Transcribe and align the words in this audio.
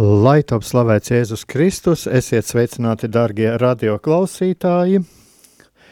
Lai 0.00 0.38
top 0.48 0.62
slavēts 0.64 1.10
Jēzus 1.12 1.42
Kristus, 1.44 2.06
esiet 2.08 2.46
sveicināti, 2.48 3.08
darbie 3.12 3.50
radioklausītāji! 3.60 5.02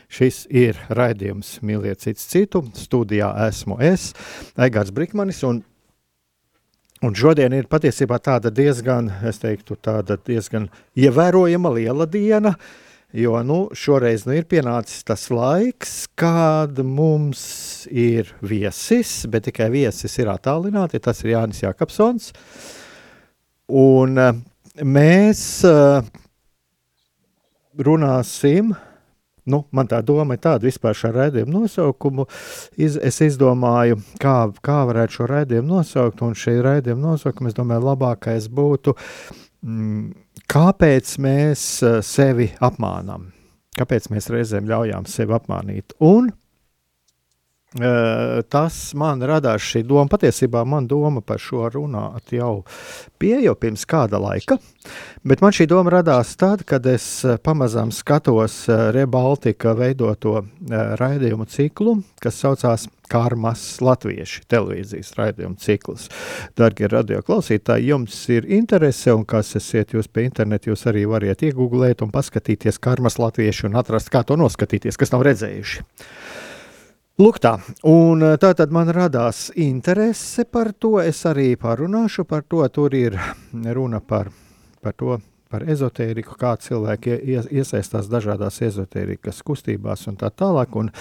Šis 0.08 0.38
ir 0.48 0.78
raidījums 0.96 1.58
Mīliet 1.60 2.00
citu 2.00 2.22
citu. 2.24 2.62
Studijā 2.72 3.28
esmu 3.50 3.76
es, 3.84 4.14
Egārs 4.56 4.94
Brikmanis, 4.96 5.42
un 5.44 5.60
Un 7.04 7.14
šodien 7.14 7.52
ir 7.54 7.68
patiesībā 7.70 8.16
tāda 8.18 8.50
diezgan, 8.50 9.12
es 9.28 9.38
teiktu, 9.38 9.76
tāda 9.78 10.16
diezgan 10.18 10.64
ievērojama 10.98 11.70
liela 11.76 12.08
diena, 12.10 12.56
jo 13.14 13.36
nu, 13.46 13.60
šoreiz 13.70 14.24
nu, 14.26 14.34
ir 14.34 14.48
pienācis 14.50 15.04
tas 15.06 15.28
laiks, 15.30 16.08
kad 16.18 16.80
mums 16.82 17.86
ir 17.92 18.32
viesis, 18.40 19.28
bet 19.30 19.46
tikai 19.46 19.68
viesis 19.76 20.18
ir 20.18 20.32
attālināti, 20.32 20.98
tas 20.98 21.22
ir 21.22 21.36
Jānis 21.36 21.62
Jakobsons. 21.62 22.32
Un 23.68 24.20
eh, 24.22 24.34
mēs 24.84 25.40
eh, 25.68 26.12
runāsim 27.78 28.74
nu, 29.48 29.62
man 29.72 29.88
tā 29.88 30.00
doma 30.04 30.36
ir 30.36 30.42
tāda 30.44 30.66
vispār 30.68 30.96
šā 30.96 31.10
raidījuma 31.14 31.54
nosaukumu. 31.54 32.26
Iz, 32.80 32.98
es 33.00 33.20
izdomāju, 33.24 33.98
kā, 34.22 34.36
kā 34.64 34.78
varētu 34.88 35.18
šo 35.18 35.28
raidījumu 35.32 35.78
nosaukt, 35.78 36.22
un 36.26 36.36
šī 36.38 36.58
raidījuma 36.64 37.12
nosaukuma, 37.12 37.50
es 37.50 37.56
domāju, 37.56 37.86
labākais 37.88 38.48
būtu, 38.52 38.94
mm, 39.64 40.04
kāpēc 40.52 41.14
mēs 41.24 41.64
eh, 41.86 42.00
sevi 42.04 42.50
apmānam, 42.64 43.30
kāpēc 43.78 44.10
mēs 44.12 44.30
reizēm 44.34 44.68
ļaujam 44.70 45.08
sevi 45.08 45.36
apmānīt. 45.38 45.96
Un 46.04 46.30
tas 48.48 48.76
man 48.96 49.20
radās 49.20 49.60
šī 49.60 49.82
doma. 49.84 50.08
Patiesībā 50.08 50.64
man 50.64 50.86
doma 50.88 51.20
par 51.20 51.40
šo 51.42 51.66
runāt 51.74 52.32
jau 52.32 52.62
bija 53.20 53.42
jau 53.44 53.54
pirms 53.60 53.84
kāda 53.84 54.16
laika, 54.22 54.56
bet 55.20 55.42
man 55.44 55.52
šī 55.52 55.66
doma 55.68 55.92
radās 55.98 56.32
tad, 56.40 56.64
kad 56.64 56.86
es 56.88 57.04
pamazām 57.44 57.92
skatos 57.92 58.62
Rebaltika 58.96 59.74
veidoto 59.76 60.46
raidījumu 60.70 61.44
ciklu, 61.52 61.98
kas 62.24 62.40
saucās 62.40 62.88
Karmas 63.08 63.62
Latvieši 63.84 64.46
televīzijas 64.48 65.12
raidījumu 65.20 65.60
cikls. 65.60 66.08
Darbie 66.56 66.88
radioklausītāji, 66.92 67.92
jums 67.92 68.16
ir 68.32 68.48
interese, 68.48 69.12
un 69.12 69.28
kas 69.28 69.54
esat 69.60 69.92
jūs 69.96 70.08
pie 70.08 70.26
interneta, 70.28 70.72
jūs 70.72 70.88
arī 70.88 71.04
variet 71.08 71.44
iegūglēt 71.44 72.04
un 72.04 72.12
paskatīties 72.16 72.80
Karmas 72.80 73.20
Latvieši 73.20 73.68
un 73.68 73.80
atrast, 73.80 74.12
kā 74.12 74.24
to 74.24 74.40
noskatīties, 74.40 74.96
kas 75.00 75.12
nav 75.12 75.28
redzējuši. 75.28 75.84
Lūk, 77.18 77.40
tā. 77.42 77.56
Un 77.90 78.20
eh, 78.22 78.36
tā 78.38 78.52
tad 78.54 78.70
man 78.70 78.92
radās 78.94 79.48
interese 79.58 80.44
par 80.46 80.68
to. 80.78 81.00
Es 81.02 81.24
arī 81.26 81.56
parunāšu 81.58 82.22
par 82.30 82.44
to. 82.46 82.60
Tur 82.70 82.94
ir 82.94 83.16
runa 83.74 83.98
par, 83.98 84.30
par 84.78 84.94
to, 84.94 85.16
par 85.50 85.64
ezotēriku, 85.66 86.36
kā 86.38 86.52
cilvēki 86.62 87.16
iesaistās 87.58 88.06
dažādās 88.12 88.60
ezotērikas 88.68 89.42
kustībās 89.42 90.06
un 90.06 90.20
tā 90.20 90.30
tālāk. 90.30 90.78
Un, 90.78 90.92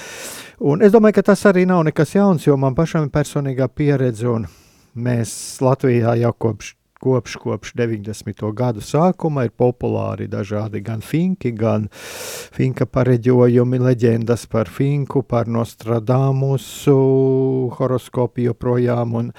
un 0.66 0.82
es 0.82 0.96
domāju, 0.96 1.20
ka 1.20 1.28
tas 1.30 1.46
arī 1.52 1.68
nav 1.70 1.86
nekas 1.86 2.16
jauns, 2.18 2.50
jo 2.50 2.58
man 2.58 2.74
pašam 2.74 3.06
ir 3.06 3.14
personīgā 3.14 3.70
pieredze, 3.70 4.34
mēs 4.98 5.38
Latvijā 5.62 6.18
jau 6.24 6.34
kopš 6.34 6.77
kopš, 7.02 7.36
kopš 7.42 7.74
90. 7.78 8.44
gadu 8.58 8.84
sākuma 8.84 9.46
ir 9.48 9.54
populāri 9.58 10.28
dažādi 10.32 10.82
gan 10.86 11.02
finki, 11.06 11.52
gan 11.58 11.88
finka 11.94 12.88
pareģojumi, 12.90 13.80
leģendas 13.84 14.48
par 14.52 14.72
finku, 14.72 15.24
par 15.24 15.48
Nostradamusu, 15.52 16.98
horoskopu 17.78 18.48
joprojām 18.48 19.16
un, 19.22 19.32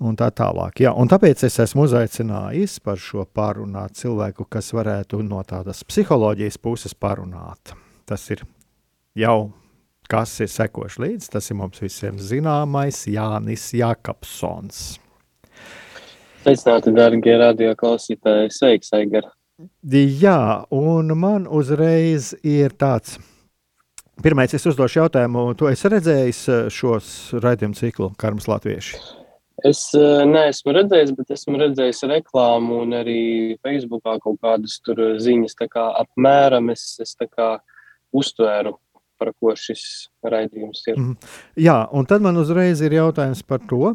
un 0.00 0.16
tā 0.18 0.30
tālāk. 0.34 0.84
Jā, 0.84 0.94
un 0.94 1.10
tāpēc 1.10 1.46
es 1.48 1.58
esmu 1.66 1.88
uzaicinājis 1.88 2.78
par 2.84 3.00
šo 3.00 3.26
pārunāt 3.26 3.98
cilvēku, 4.00 4.48
kas 4.50 4.72
varētu 4.76 5.22
no 5.26 5.42
tādas 5.46 5.84
psiholoģijas 5.88 6.58
puses 6.62 6.94
parunāt. 6.94 7.76
Tas 8.04 8.30
ir 8.30 8.44
jau 9.16 9.52
kas 10.10 10.34
ir 10.44 10.50
sekoši 10.52 11.00
līdzi, 11.04 11.30
tas 11.32 11.48
ir 11.50 11.58
mums 11.58 11.80
visiem 11.82 12.18
zināmais 12.20 13.04
Jānis 13.08 13.70
Jakobsons. 13.76 15.03
Sveicināti, 16.44 16.92
darbie 16.92 17.38
radioklausītāji! 17.40 18.50
Sveiks, 18.52 18.90
Aigar! 18.92 19.30
Jā, 19.88 20.66
un 20.76 21.14
man 21.16 21.46
uzreiz 21.48 22.34
ir 22.44 22.74
tāds. 22.76 23.14
Pirmais, 24.20 24.52
es 24.52 24.68
uzdošu 24.68 25.00
jautājumu, 25.00 25.46
to 25.56 25.70
es 25.70 25.86
redzēju 25.88 26.34
eh, 26.34 26.68
šos 26.68 27.08
raidījumu 27.40 27.80
ciklu 27.80 28.10
Karmas 28.20 28.50
Latvieši. 28.50 29.00
Es 29.64 29.86
uh, 29.96 30.20
neesmu 30.28 30.76
redzējis, 30.76 31.16
bet 31.16 31.32
esmu 31.32 31.64
redzējis 31.64 32.04
reklāmu 32.12 32.82
un 32.84 32.92
arī 33.00 33.18
Facebookā 33.64 34.18
kaut 34.20 34.36
kādas 34.44 34.76
tur 34.84 35.00
ziņas. 35.24 35.56
Tā 35.56 35.72
kā 35.72 35.88
apmēram 36.04 36.68
es, 36.74 36.90
es 37.00 37.16
tā 37.16 37.30
kā 37.30 37.54
uztvēru, 38.12 38.76
par 39.16 39.32
ko 39.40 39.56
šis 39.56 40.10
raidījums 40.20 40.90
ir. 40.90 41.00
Mm. 41.00 41.36
Jā, 41.56 41.86
un 41.88 42.04
tad 42.10 42.26
man 42.26 42.36
uzreiz 42.36 42.84
ir 42.84 43.00
jautājums 43.00 43.40
par 43.48 43.64
to, 43.70 43.94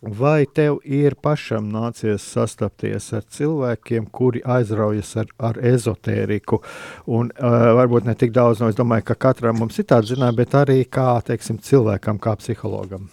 Vai 0.00 0.46
tev 0.48 0.78
ir 0.88 1.12
pašam 1.20 1.66
nācies 1.68 2.24
sastapties 2.24 3.10
ar 3.12 3.26
cilvēkiem, 3.36 4.06
kuri 4.08 4.40
aizraujas 4.48 5.10
ar, 5.20 5.28
ar 5.36 5.60
ezotēriku? 5.60 6.62
Un, 7.04 7.28
uh, 7.36 7.74
varbūt 7.76 8.08
ne 8.08 8.14
tik 8.16 8.32
daudz, 8.32 8.62
no 8.62 8.70
es 8.72 8.78
domāju, 8.78 9.04
ka 9.10 9.18
katram 9.28 9.60
mums 9.60 9.76
ir 9.76 9.84
tāda 9.92 10.08
zināšana, 10.08 10.32
bet 10.38 10.56
arī 10.56 10.78
kā 10.88 11.20
teiksim, 11.28 11.60
cilvēkam, 11.60 12.16
kā 12.16 12.32
psihologam. 12.40 13.10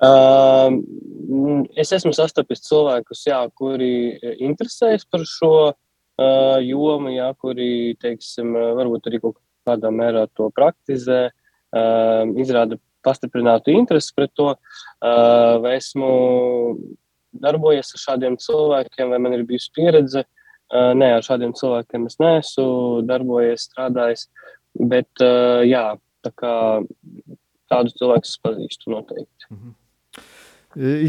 Uh, 0.00 0.72
es 1.76 1.92
esmu 1.92 2.16
sastapis 2.16 2.64
cilvēkus, 2.64 3.28
jā, 3.28 3.44
kuri 3.52 4.16
interesējas 4.40 5.04
par 5.04 5.28
šo 5.28 5.54
uh, 5.68 6.56
jomu, 6.64 7.12
jā, 7.12 7.28
kuri 7.36 7.92
teiksim, 8.00 8.56
varbūt 8.56 9.12
arī 9.12 9.20
kaut 9.20 9.36
kādā 9.68 9.92
mērā 9.92 10.30
to 10.32 10.48
praktizē, 10.56 11.26
uh, 11.28 12.24
izrāda 12.40 12.80
pastiprinātu 13.06 13.72
interesi 13.74 14.12
pret 14.16 14.32
to, 14.38 14.52
vai 15.00 15.76
esmu 15.78 16.10
darbojies 17.40 17.94
ar 17.94 18.04
šādiem 18.04 18.36
cilvēkiem, 18.42 19.10
vai 19.12 19.18
man 19.22 19.36
ir 19.36 19.46
bijusi 19.48 19.72
pieredze. 19.76 20.24
Nē, 20.70 21.08
ar 21.16 21.26
šādiem 21.26 21.54
cilvēkiem 21.58 22.06
es 22.06 22.18
neesmu 22.22 23.02
darbojies, 23.08 23.66
strādājis, 23.70 24.28
bet 24.90 25.24
jā, 25.66 25.84
tā 26.22 26.32
kā 26.38 26.54
tādus 27.70 27.96
cilvēkus 27.98 28.36
pazīstu 28.44 28.92
noteikti. 28.94 29.50
Mm 29.50 29.58
-hmm. 29.58 29.74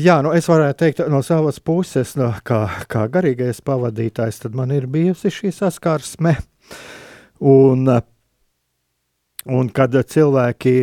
Jā, 0.02 0.24
nu 0.26 0.32
es 0.34 0.48
varētu 0.50 0.78
teikt, 0.78 1.00
no 1.14 1.20
savas 1.22 1.60
puses, 1.60 2.16
no, 2.18 2.32
kā, 2.44 2.64
kā 2.90 3.06
garīgais 3.14 3.62
pavadītājs, 3.62 4.40
tad 4.42 4.56
man 4.58 4.72
ir 4.72 4.88
bijusi 4.88 5.30
šī 5.30 5.52
saskarsme. 5.54 6.36
Un 7.40 7.86
Un 9.50 9.72
kad 9.74 9.96
cilvēki 10.06 10.74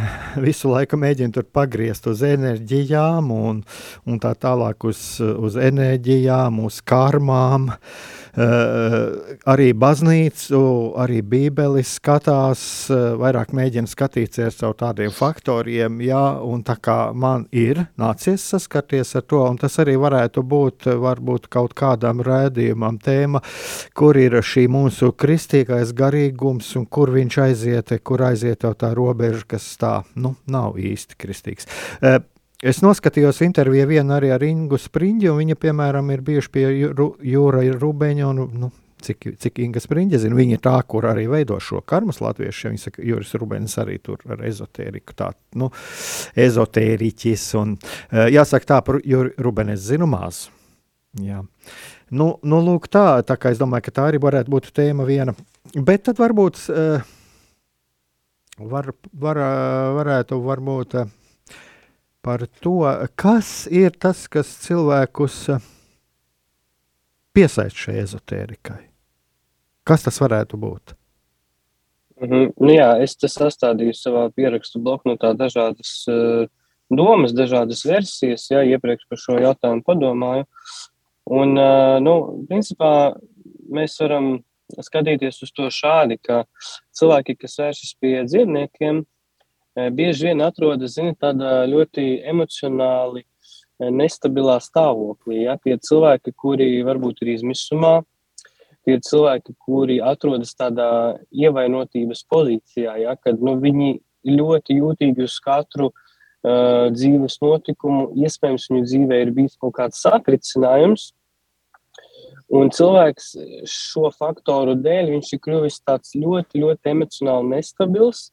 visu 0.46 0.70
laiku 0.72 0.96
mēģina 0.96 1.44
pagriezt 1.52 2.08
uz 2.08 2.22
enerģijām, 2.24 3.28
un, 3.34 3.60
un 4.08 4.22
tā 4.22 4.32
tālāk 4.32 4.88
uz, 4.88 5.20
uz 5.20 5.58
enerģijām, 5.60 6.62
uz 6.64 6.80
karmām, 6.80 7.68
arī 8.32 9.72
baznīcu, 9.76 10.60
arī 10.96 11.20
bībeli 11.22 11.82
skatās, 11.84 12.62
vairāk 13.20 13.52
mēģina 13.52 13.90
skatīties 13.90 14.56
caur 14.62 14.76
tādiem 14.78 15.12
faktoriem, 15.12 16.00
jā, 16.06 16.22
un 16.40 16.62
tā 16.64 16.78
kā 16.80 17.12
man 17.12 17.44
ir 17.52 17.84
nācies 18.00 18.44
saskarties 18.54 19.14
ar 19.20 19.26
to, 19.28 19.42
un 19.50 19.60
tas 19.60 19.76
arī 19.82 19.98
varētu 20.00 20.42
būt 20.42 20.88
varbūt 21.02 21.50
kaut 21.52 21.76
kādam 21.76 22.24
rēdījumam 22.24 22.98
tēma, 23.02 23.42
kur 23.92 24.16
ir 24.16 24.40
šī 24.40 24.66
mūsu 24.72 25.12
kristīgais 25.12 25.92
garīgums 25.92 26.72
un 26.80 26.88
kur 26.88 27.12
viņš 27.12 27.40
aiziet, 27.46 27.96
kur 28.02 28.24
aiziet 28.30 28.64
jau 28.64 28.72
tā 28.72 28.94
robeža, 28.96 29.44
kas 29.56 29.72
tā, 29.76 29.98
nu, 30.16 30.36
nav 30.48 30.80
īsti 30.80 31.20
kristīgs. 31.20 31.68
Es 32.62 32.78
noskatījos 32.78 33.40
interviju 33.42 33.88
vienu 33.90 34.14
arī 34.14 34.28
ar 34.30 34.42
Ingu 34.46 34.78
Spriņģi, 34.78 35.26
un 35.32 35.40
viņa, 35.40 35.56
piemēram, 35.58 36.12
ir 36.14 36.20
bijuši 36.22 36.50
pie 36.54 36.62
Jūra 36.70 37.62
Rubeņa, 37.74 38.28
un, 38.28 38.42
nu, 38.60 38.68
cik, 39.02 39.32
cik 39.42 39.56
Inga 39.64 39.80
Spriņģa 39.82 40.20
zina, 40.22 40.36
viņa 40.38 40.56
ir 40.56 40.60
tā, 40.62 40.74
kur 40.86 41.08
arī 41.10 41.24
veido 41.30 41.56
šo 41.58 41.80
karmas 41.82 42.20
latviešu, 42.22 42.70
viņa 42.70 42.82
saka, 42.84 43.02
Jūris 43.06 43.34
Rubens 43.40 43.74
arī 43.82 43.96
tur 44.02 44.22
ar 44.30 44.44
ezotēriku, 44.46 45.16
tā, 45.18 45.32
nu, 45.58 45.72
ezotēriķis, 46.38 47.46
un 47.58 47.72
jāsaka 48.30 48.68
tā, 48.74 48.78
par 48.86 49.00
Jūri 49.02 49.34
Rubeni 49.42 49.74
es 49.74 49.82
zinu 49.88 50.06
maz. 50.10 50.44
Jā. 51.18 51.40
Nu, 52.14 52.28
nu, 52.46 52.60
lūk 52.62 52.86
tā, 52.92 53.06
tā 53.26 53.36
kā 53.40 53.50
es 53.52 53.58
domāju, 53.60 53.88
ka 53.88 53.96
tā 53.96 54.06
arī 54.12 54.20
varētu 54.22 54.52
būt 54.52 54.70
tēma 54.76 55.08
viena, 55.08 55.34
bet 55.74 56.06
tad 56.06 56.22
varbūt, 56.22 56.62
var, 58.70 58.92
var, 59.26 59.42
varētu 59.98 60.38
varbūt, 60.46 60.96
par 62.22 62.46
to, 62.62 62.80
kas 63.18 63.66
ir 63.70 63.94
tas, 63.98 64.24
kas 64.30 64.50
cilvēkus 64.62 65.36
eh, 65.52 65.68
piesaista 67.34 67.86
šai 67.86 67.98
ezotērikai. 68.04 68.80
Kas 69.82 70.06
tas 70.06 70.20
varētu 70.22 70.58
būt? 70.62 70.94
Mm 72.22 72.28
-hmm. 72.30 72.52
nu, 72.60 72.70
jā, 72.70 72.90
es 73.02 73.16
sastādīju 73.18 73.94
savā 73.98 74.30
pierakstu 74.30 74.78
bloknotā 74.78 75.32
dažādas 75.34 76.04
uh, 76.06 76.46
domas, 76.90 77.32
dažādas 77.32 77.84
versijas, 77.84 78.46
jā, 78.50 78.62
iepriekš 78.62 79.08
par 79.08 79.18
šo 79.18 79.38
jautājumu 79.42 79.82
padomāju. 79.82 80.44
Un, 81.26 81.58
uh, 81.58 81.98
nu, 82.00 82.46
principā, 82.48 83.16
mēs 83.70 83.98
varam 84.00 84.44
skatīties 84.80 85.42
uz 85.42 85.50
to 85.52 85.66
šādi, 85.70 86.18
ka 86.22 86.44
cilvēki, 86.94 87.36
kas 87.36 87.58
vēršas 87.58 87.96
pie 88.00 88.22
dzīvniekiem, 88.24 89.02
bieži 89.74 90.28
vien 90.28 90.42
atrodas 90.44 90.96
zini, 90.98 91.14
tādā 91.16 91.62
ļoti 91.68 92.20
emocionāli 92.28 93.22
eh, 93.22 93.90
nestabilā 93.90 94.58
stāvoklī. 94.60 95.46
Ja? 95.46 95.56
Tie 95.62 95.78
cilvēki, 95.80 96.34
kuri 96.36 96.68
varbūt 96.86 97.22
ir 97.24 97.34
izmisumā, 97.36 98.00
tie 98.86 98.98
cilvēki, 99.00 99.54
kuri 99.62 100.00
atrodas 100.04 100.52
tādā 100.58 101.18
ievainotības 101.32 102.24
pozīcijā, 102.28 102.98
ja? 103.06 103.16
kad 103.16 103.40
nu, 103.40 103.56
viņi 103.62 103.96
ļoti 104.28 104.76
jūtīgi 104.78 105.24
uz 105.24 105.38
katru 105.42 105.88
uh, 105.90 106.90
dzīves 106.94 107.40
notikumu, 107.42 108.10
iespējams, 108.22 108.68
viņu 108.70 108.84
dzīvē 108.86 109.18
ir 109.24 109.32
bijis 109.34 109.56
kaut 109.58 109.74
kāds 109.80 110.02
satricinājums. 110.04 111.08
Un 112.52 112.68
cilvēks 112.74 113.32
šo 113.70 114.10
faktoru 114.12 114.76
dēļ 114.78 115.14
ir 115.16 115.40
kļuvis 115.42 115.80
ļoti, 115.88 116.60
ļoti 116.60 116.92
emocionāli 116.92 117.54
nestabils. 117.56 118.28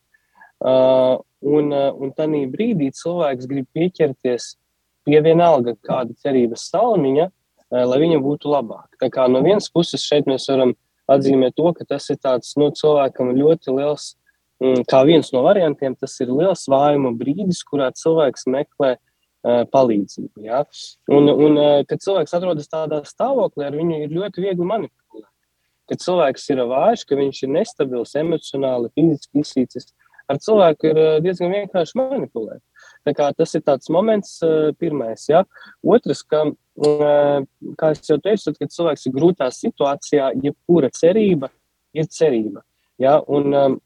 Uh, 0.60 1.22
Un, 1.40 1.72
eh, 1.72 1.92
un 1.96 2.12
tādā 2.12 2.42
brīdī 2.52 2.90
cilvēks 2.92 3.48
grib 3.48 3.68
pieķerties 3.76 4.56
pie 5.08 5.22
vienalga 5.24 5.78
kāda 5.88 6.12
cerības 6.20 6.68
salmiņa, 6.68 7.30
eh, 7.72 7.84
lai 7.86 8.00
viņa 8.00 8.20
būtu 8.20 8.52
labāka. 8.52 8.92
Tā 9.02 9.10
kā 9.10 9.30
no 9.32 9.42
vienas 9.42 9.70
puses 9.70 10.04
šeit 10.04 10.26
mēs 10.26 10.50
varam 10.52 10.76
atzīmēt 11.08 11.56
to, 11.56 11.74
ka 11.74 11.86
tas 11.86 12.10
ir 12.10 12.18
tāds 12.18 12.58
no 12.58 12.68
nu, 12.68 12.72
cilvēkam 12.72 13.32
ļoti 13.36 13.76
liels, 13.78 14.16
mm, 14.62 14.84
kā 14.86 15.06
viens 15.06 15.32
no 15.32 15.42
variantiem, 15.44 15.98
tas 15.98 16.20
ir 16.20 16.28
liels 16.28 16.68
vājuma 16.68 17.16
brīdis, 17.18 17.64
kurā 17.64 17.90
cilvēks 17.96 18.46
meklē 18.46 18.98
uh, 19.44 19.64
palīdzību. 19.74 20.44
Ja? 20.44 20.66
Un, 21.08 21.30
un 21.30 21.86
kad 21.88 22.04
cilvēks 22.04 22.36
atrodas 22.36 22.68
tādā 22.68 23.02
stāvoklī, 23.08 23.66
ar 23.66 23.74
viņu 23.74 24.04
ir 24.04 24.10
ļoti 24.10 24.44
viegli 24.44 24.68
manipulēt. 24.68 25.26
Kad 25.90 26.04
cilvēks 26.04 26.50
ir 26.52 26.62
vājš, 26.70 27.08
ka 27.08 27.16
viņš 27.16 27.44
ir 27.44 27.50
nestabils 27.50 28.14
emocionāli, 28.14 28.92
fiziski 28.94 29.42
izsīcis, 29.42 29.90
ar 30.30 30.40
cilvēku 30.42 30.90
ir 30.90 31.00
eh, 31.02 31.18
diezgan 31.26 31.54
vienkārši 31.54 31.98
manipulēt. 32.00 32.62
Tas 33.08 33.56
ir 33.58 33.64
tāds 33.66 33.90
moments, 33.94 34.38
eh, 34.46 34.72
pirmais. 34.80 35.26
Ja? 35.32 35.44
Otrs, 35.84 36.22
ka, 36.24 36.46
eh, 36.86 37.40
kā 37.80 37.92
jau 37.98 38.20
teicu, 38.22 38.46
tad, 38.46 38.60
kad 38.62 38.76
cilvēks 38.76 39.08
ir 39.08 39.16
grūtā 39.16 39.50
situācijā, 39.56 40.32
jebkura 40.46 40.92
cerība 40.96 41.52
ir 41.94 42.10
cerība. 42.14 42.64
Ja? 43.02 43.20
Un, 43.28 43.80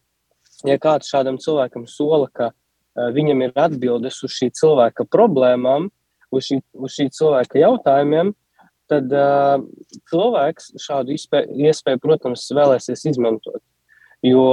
ja 0.68 0.78
kāds 0.82 1.12
šādam 1.12 1.40
cilvēkam 1.42 1.88
sola, 1.88 2.30
ka 2.34 2.52
viņam 2.94 3.42
ir 3.48 3.54
atbildes 3.58 4.20
uz 4.26 4.34
šī 4.36 4.52
cilvēka 4.54 5.08
problēmām, 5.10 5.90
uz 6.34 6.50
šī, 6.50 6.60
uz 6.74 6.94
šī 6.94 7.08
cilvēka 7.14 7.62
jautājumiem, 7.62 8.34
tad 8.92 9.14
uh, 9.16 9.62
cilvēks 10.12 10.74
šādu 10.82 11.16
iespēju, 11.16 11.56
iespēju, 11.70 12.02
protams, 12.04 12.46
vēlēsies 12.54 13.06
izmantot. 13.14 13.62
Jo 14.24 14.44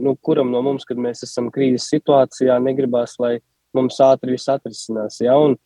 nu, 0.00 0.16
kuram 0.20 0.50
no 0.52 0.60
mums, 0.64 0.84
kad 0.84 0.98
mēs 1.00 1.24
esam 1.24 1.48
krīzes 1.52 1.88
situācijā, 1.92 2.58
negribas, 2.60 3.16
lai 3.22 3.38
mums 3.76 3.96
ātri 4.04 4.34
viss 4.34 4.50
atrisinās. 4.52 5.16
Ja? 5.24 5.38
Un 5.40 5.56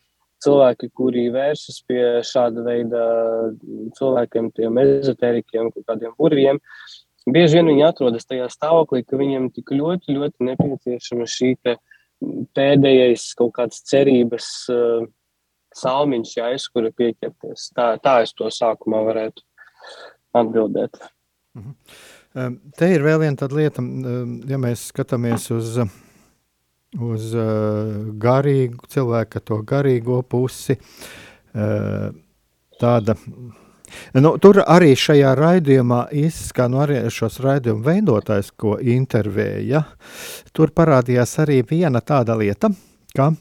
cilvēki, 0.43 0.89
kuri 0.95 1.27
vēršas 1.33 1.81
pie 1.89 2.01
šāda 2.25 2.63
veida 2.63 3.03
cilvēkiem, 3.97 4.49
tiem 4.55 4.79
ezotērikiem, 4.85 5.73
kādiem 5.83 6.15
burviem, 6.19 6.61
bieži 7.27 7.59
vien 7.59 7.71
viņi 7.73 7.85
atrodas 7.89 8.27
tajā 8.29 8.47
stāvoklī, 8.53 9.03
ka 9.03 9.19
viņiem 9.19 9.49
tik 9.55 9.73
ļoti, 9.75 10.15
ļoti 10.15 10.49
nepieciešama 10.51 11.27
šī 11.29 11.53
pēdējais 12.55 13.27
kaut 13.39 13.53
kāds 13.59 13.83
cerības 13.87 14.47
uh, 14.73 15.03
salmiņš, 15.75 16.31
ja 16.37 16.49
aiz 16.53 16.67
kura 16.71 16.91
pieķerties. 16.95 17.69
Tā, 17.75 17.91
tā 18.03 18.21
es 18.23 18.33
to 18.35 18.49
sākumā 18.53 19.03
varētu 19.07 19.43
atbildēt. 20.39 20.99
Mhm. 21.57 21.75
Te 22.29 22.91
ir 22.93 23.01
vēl 23.01 23.23
viena 23.23 23.47
lieta, 23.57 23.83
ja 24.49 24.59
mēs 24.61 24.89
skatāmies 24.91 25.47
uz, 25.55 25.79
uz 27.01 27.31
garīgu 28.21 28.89
cilvēku, 28.93 29.41
to 29.41 29.57
garīgo 29.65 30.21
pusi. 30.29 30.77
Tāda, 32.79 33.15
nu, 34.21 34.33
tur 34.37 34.61
arī 34.61 34.93
šajā 34.93 35.33
raidījumā 35.39 36.03
izskan 36.21 36.75
nu, 36.75 36.83
arī 36.85 37.01
šos 37.11 37.41
raidījumu 37.43 37.81
veidotājs, 37.87 38.53
ko 38.53 38.77
intervēja. 38.77 39.81
Tur 40.53 40.69
parādījās 40.77 41.33
arī 41.41 41.63
viena 41.65 42.03
tāda 42.05 42.37
lieta, 42.37 42.69
ka, 43.17 43.31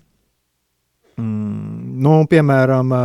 mm, 1.21 2.01
nu, 2.09 2.23
piemēram, 2.33 2.97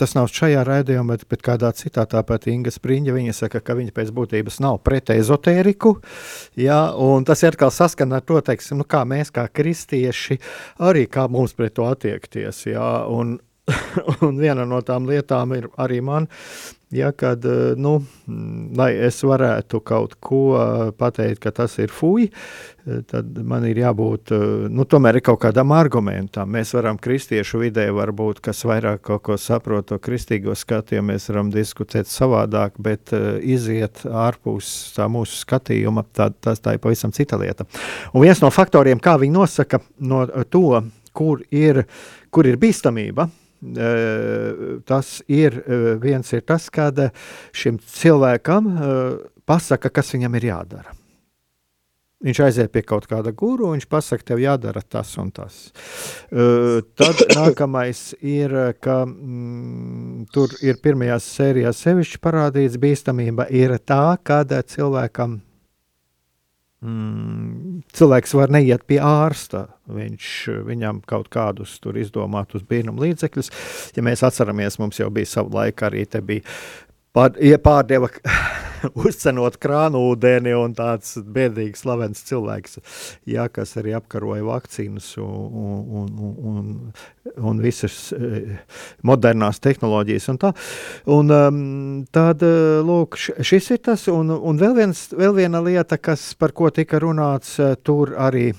Tas 0.00 0.14
nav 0.16 0.30
šajā 0.32 0.62
raidījumā, 0.66 1.16
bet, 1.16 1.26
bet 1.30 1.44
kādā 1.44 1.68
citā 1.76 2.06
tāpat 2.08 2.48
Inga 2.52 2.72
Spriņģa. 2.72 3.14
Viņa 3.16 3.36
saka, 3.36 3.60
ka 3.64 3.76
viņa 3.78 3.92
pēc 3.96 4.12
būtības 4.16 4.58
nav 4.64 4.80
pret 4.86 5.12
ezotēriku. 5.14 5.98
Ja, 6.60 6.80
tas 7.28 7.44
ir 7.44 7.52
atkal 7.52 7.72
saskana 7.74 8.20
ar 8.20 8.26
to, 8.26 8.40
teiksim, 8.44 8.80
nu, 8.80 8.88
kā 8.88 9.04
mēs, 9.08 9.32
kā 9.34 9.46
kristieši, 9.52 10.40
arī 10.88 11.04
kā 11.12 11.28
mums 11.30 11.56
pret 11.58 11.76
to 11.76 11.86
attiekties. 11.90 12.64
Ja, 12.72 13.04
un, 13.10 13.36
un 14.26 14.38
viena 14.40 14.66
no 14.68 14.80
tām 14.82 15.06
lietām 15.10 15.54
ir 15.56 15.68
arī 15.80 16.00
man 16.04 16.28
ja, 16.92 17.12
kad, 17.12 17.44
eh, 17.44 17.72
nu, 17.76 17.94
lai 18.76 18.92
es 19.06 19.22
varētu 19.24 19.80
kaut 19.84 20.18
ko 20.20 20.42
eh, 20.58 20.90
pateikt, 20.96 21.40
ka 21.42 21.52
tas 21.56 21.78
ir 21.80 21.92
fuj, 21.92 22.26
eh, 22.28 23.00
tad 23.08 23.38
man 23.48 23.64
ir 23.68 23.80
jābūt, 23.80 24.34
nu, 24.72 24.84
tomēr 24.84 25.18
ir 25.18 25.24
kaut 25.24 25.40
kādam 25.46 25.72
argumentam. 25.72 26.52
Mēs 26.52 26.74
varam 26.76 27.00
kristiešu 27.00 27.62
vidē, 27.64 27.88
varbūt, 27.96 28.42
kas 28.44 28.64
vairāk 28.68 29.02
kaut 29.08 29.24
ko 29.28 29.38
saprot 29.40 29.88
to 29.88 29.98
kristīgo 30.02 30.56
skatījumu, 30.58 31.14
mēs 31.14 31.30
varam 31.32 31.52
diskutēt 31.52 32.10
savādāk, 32.12 32.76
bet 32.82 33.14
iziet 33.40 34.04
ārpus 34.04 34.92
tā 34.96 35.08
mūsu 35.10 35.40
skatījuma, 35.42 36.04
tā, 36.12 36.28
tas 36.44 36.60
tā 36.60 36.76
ir 36.76 36.82
pavisam 36.84 37.12
cita 37.12 37.40
lieta. 37.40 37.66
Un 38.12 38.26
viens 38.26 38.40
no 38.44 38.52
faktoriem, 38.52 39.00
kā 39.00 39.16
viņi 39.20 39.38
nosaka 39.38 39.80
no 40.04 40.26
to, 40.52 40.82
kur 41.12 41.40
ir, 41.52 41.84
kur 42.32 42.48
ir 42.48 42.60
bīstamība, 42.60 43.28
tas 44.88 45.12
ir 45.30 45.60
viens 46.02 46.32
ir 46.34 46.42
tas, 46.46 46.66
kad 46.74 46.98
šim 47.54 47.78
cilvēkam 47.78 48.72
pasaka, 49.46 49.90
kas 49.90 50.12
viņam 50.16 50.40
ir 50.40 50.50
jādara. 50.50 50.96
Viņš 52.22 52.38
aiziet 52.44 52.70
pie 52.70 52.84
kaut 52.86 53.08
kāda 53.10 53.32
guru, 53.34 53.72
viņš 53.74 53.88
pasakā, 53.90 54.22
tev 54.30 54.42
jādara 54.42 54.82
tas 54.86 55.10
un 55.18 55.32
tas. 55.34 55.56
Uh, 56.30 56.78
tad 56.94 57.18
nākamais 57.38 58.12
ir, 58.20 58.54
ka 58.82 59.00
mm, 59.08 60.28
tur 60.34 60.54
ir 60.62 60.78
pirmajās 60.84 61.26
sērijās 61.34 61.82
sevišķi 61.82 62.20
parādīts, 62.22 62.78
bīstamība 62.82 63.48
ir 63.50 63.74
tā, 63.82 64.14
kad 64.22 64.54
cilvēkam 64.70 65.40
mm, 66.82 67.82
cilvēks 67.96 68.36
var 68.38 68.52
neiet 68.54 68.84
pie 68.90 69.00
ārsta. 69.02 69.66
Viņš 69.92 70.28
viņam 70.68 71.02
kaut 71.08 71.30
kādus 71.32 71.78
izdomātus 72.02 72.66
brīnumu 72.68 73.06
līdzekļus. 73.06 73.50
Ja 73.96 74.04
mēs 74.06 74.24
atceramies, 74.26 74.78
mums 74.82 75.00
jau 75.00 75.10
bija 75.14 75.30
savu 75.38 75.54
laiku 75.56 75.88
arī 75.88 76.06
te 76.06 76.22
bija 76.22 76.46
Pār, 77.12 77.34
ja 77.44 77.58
pārdeva 77.60 78.08
uzcenot 79.06 79.58
krānu 79.62 80.00
ūdeni 80.10 80.54
un 80.58 80.74
tāds 80.76 81.16
bēdīgs, 81.22 81.84
slavens 81.84 82.22
cilvēks, 82.28 82.78
jā, 83.28 83.46
kas 83.52 83.76
arī 83.80 83.94
apkaroja 83.98 84.44
vakcīnas 84.46 85.12
un, 85.22 85.84
un, 86.02 86.08
un, 86.22 86.32
un, 86.52 86.72
un 87.52 87.62
visas 87.62 87.98
eh, 88.16 88.56
modernās 89.06 89.62
tehnoloģijas. 89.62 90.28
Un 90.32 90.42
tā. 90.42 90.52
un, 91.18 91.36
um, 91.36 91.62
tad, 92.14 92.44
eh, 92.46 92.80
lūk, 92.86 93.18
šis 93.18 93.72
ir 93.76 93.82
tas, 93.90 94.08
un, 94.12 94.32
un 94.32 94.60
vēl, 94.60 94.76
viens, 94.82 95.06
vēl 95.16 95.38
viena 95.42 95.62
lieta, 95.64 95.98
kas, 95.98 96.32
par 96.38 96.54
ko 96.56 96.72
tika 96.74 97.02
runāts 97.02 97.58
eh, 97.62 97.76
tur 97.82 98.16
arī 98.18 98.50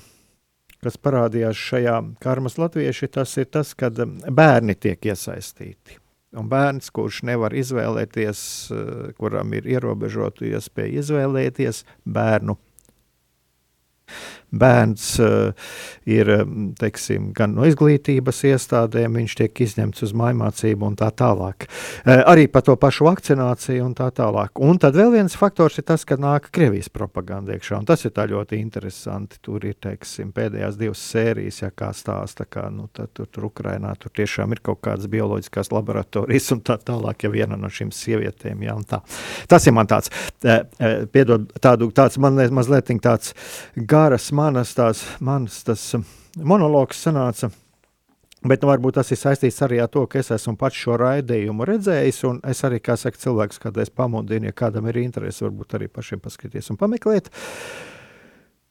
kas 0.84 0.98
parādījās 1.00 1.56
šajā 1.56 1.96
karmas 2.20 2.58
latvieši, 2.60 3.08
tas 3.16 3.32
ir 3.40 3.48
tas, 3.48 3.72
kad 3.78 3.96
bērni 4.28 4.76
tiek 4.76 5.12
iesaistīti. 5.14 6.03
Un 6.34 6.48
bērns, 6.50 6.90
kurš 6.94 7.22
nevar 7.28 7.54
izvēlēties, 7.54 8.44
eh, 8.74 9.12
kuram 9.18 9.54
ir 9.54 9.68
ierobežota 9.70 10.46
iespēja 10.48 11.02
izvēlēties 11.02 11.84
bērnu 12.04 12.56
bērns 14.60 15.06
uh, 15.22 15.70
ir 16.08 16.30
teiksim, 16.80 17.30
gan 17.36 17.54
no 17.56 17.66
izglītības 17.68 18.42
iestādēm, 18.50 19.18
viņš 19.20 19.36
tiek 19.40 19.62
izņemts 19.66 20.06
uz 20.06 20.14
mājmācību 20.16 20.90
un 20.90 20.98
tā 21.00 21.10
tālāk. 21.14 21.68
Uh, 22.04 22.22
arī 22.30 22.46
par 22.52 22.66
to 22.66 22.76
pašu 22.80 23.08
vakcināciju 23.08 23.86
un 23.88 23.96
tā 23.98 24.10
tālāk. 24.14 24.60
Un 24.62 24.80
tad 24.82 24.98
vēl 24.98 25.14
viens 25.14 25.36
faktors 25.38 25.78
ir 25.80 25.88
tas, 25.88 26.06
ka 26.08 26.18
nāk 26.20 26.50
Krievijas 26.54 26.90
propaganda 26.92 27.54
iekšā, 27.56 27.80
un 27.82 27.88
tas 27.88 28.04
ir 28.04 28.14
ļoti 28.14 28.58
interesanti. 28.60 29.40
Tur 29.44 29.64
ir 29.66 29.76
teiksim, 29.82 30.30
pēdējās 30.34 30.78
divas 30.80 31.02
sērijas, 31.12 31.60
ja 31.62 31.70
kā 31.74 31.90
stāsta, 31.96 32.46
kā 32.48 32.68
nu, 32.72 32.88
tur, 32.94 33.28
tur 33.28 33.48
Ukrainā 33.50 33.94
tur 34.00 34.12
tiešām 34.14 34.54
ir 34.54 34.62
kaut 34.64 34.80
kādas 34.84 35.08
bioloģiskās 35.10 35.72
laboratorijas 35.74 36.52
un 36.54 36.62
tā 36.64 36.78
tālāk, 36.80 37.26
ja 37.26 37.32
viena 37.32 37.58
no 37.60 37.70
šīm 37.72 37.92
sievietēm, 37.94 38.62
ja 38.64 38.76
tā. 38.88 39.00
Tas 39.50 39.66
ir 39.66 39.74
man 39.76 39.88
tāds, 39.90 40.12
piedod, 41.14 41.46
tādu, 41.62 41.90
tāds 41.94 42.18
man 42.22 42.38
mazliet 42.54 42.92
tāds 43.04 43.32
garas, 43.76 44.30
manas 44.44 44.74
tās, 44.76 45.04
manas 45.24 45.62
tas 45.64 45.82
um, 45.96 46.04
monologs 46.36 47.00
sanāca. 47.06 47.50
Bet 48.44 48.60
nu, 48.60 48.68
varbūt 48.68 48.98
tas 48.98 49.08
ir 49.14 49.16
saistīts 49.16 49.62
arī 49.64 49.78
ar 49.80 49.88
to, 49.88 50.02
ka 50.10 50.20
es 50.20 50.28
esmu 50.34 50.52
pats 50.60 50.76
šo 50.76 50.98
raidījumu 51.00 51.64
redzējis, 51.64 52.18
es 52.52 52.58
arī, 52.68 52.80
kā 52.84 52.96
saka, 53.00 53.16
cilvēks, 53.22 53.62
es 53.80 53.92
pamudinu, 53.94 54.50
ja 54.50 54.52
kādam 54.52 54.90
ir 54.90 55.00
interese, 55.00 55.46
varbūt 55.46 55.78
arī 55.78 55.88
pašiem 55.88 56.20
paskatīties 56.20 56.68
un 56.74 56.80
pameklēt. 56.82 57.30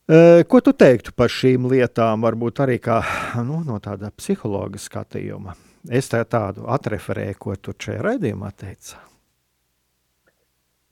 E, 0.05 0.43
ko 0.45 0.61
tu 0.61 0.75
teiktu 0.77 1.15
par 1.17 1.33
šīm 1.33 1.65
lietām, 1.71 2.21
varbūt 2.21 2.61
arī 2.67 2.77
kā, 2.83 2.99
nu, 3.41 3.63
no 3.65 3.79
tāda 3.81 4.11
psihologa 4.13 4.77
skatījuma? 4.77 5.57
Es 5.89 6.11
tā 6.13 6.21
tādu 6.29 6.69
atreferēju, 6.69 7.39
ko 7.41 7.57
tu 7.57 7.73
šajā 7.73 8.05
raidījumā 8.11 8.53
teici. 8.53 8.93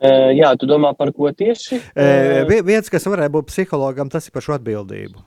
Uh, 0.01 0.31
jā, 0.33 0.49
tu 0.57 0.65
domā 0.65 0.95
par 0.97 1.11
ko 1.13 1.29
tieši? 1.29 1.77
Uh, 1.93 2.49
viens, 2.65 2.87
kas 2.89 3.03
varētu 3.05 3.35
būt 3.35 3.51
psihologam, 3.51 4.09
tas 4.09 4.25
ir 4.25 4.33
par 4.33 4.41
šo 4.41 4.55
atbildību. 4.55 5.21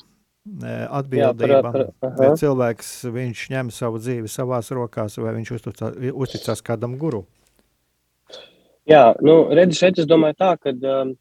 Atbildība. 0.44 1.46
Jā, 1.46 1.60
par, 1.62 1.84
par, 2.02 2.14
vai 2.18 2.30
cilvēks 2.36 2.88
viņš 3.14 3.44
ņem 3.52 3.70
savu 3.72 4.00
dzīvi 4.02 4.28
savās 4.28 4.72
rokās, 4.74 5.14
vai 5.22 5.36
viņš 5.36 5.52
uzticās, 5.56 5.94
uzticās 6.10 6.62
kādam 6.66 6.98
guru? 6.98 7.22
Jā, 8.90 9.14
nu, 9.24 9.36
redzi, 9.54 9.78
šeit 9.78 10.00
es 10.02 10.08
domāju 10.10 10.36
tā, 10.42 10.50
ka 10.58 10.74
uh, 10.74 11.14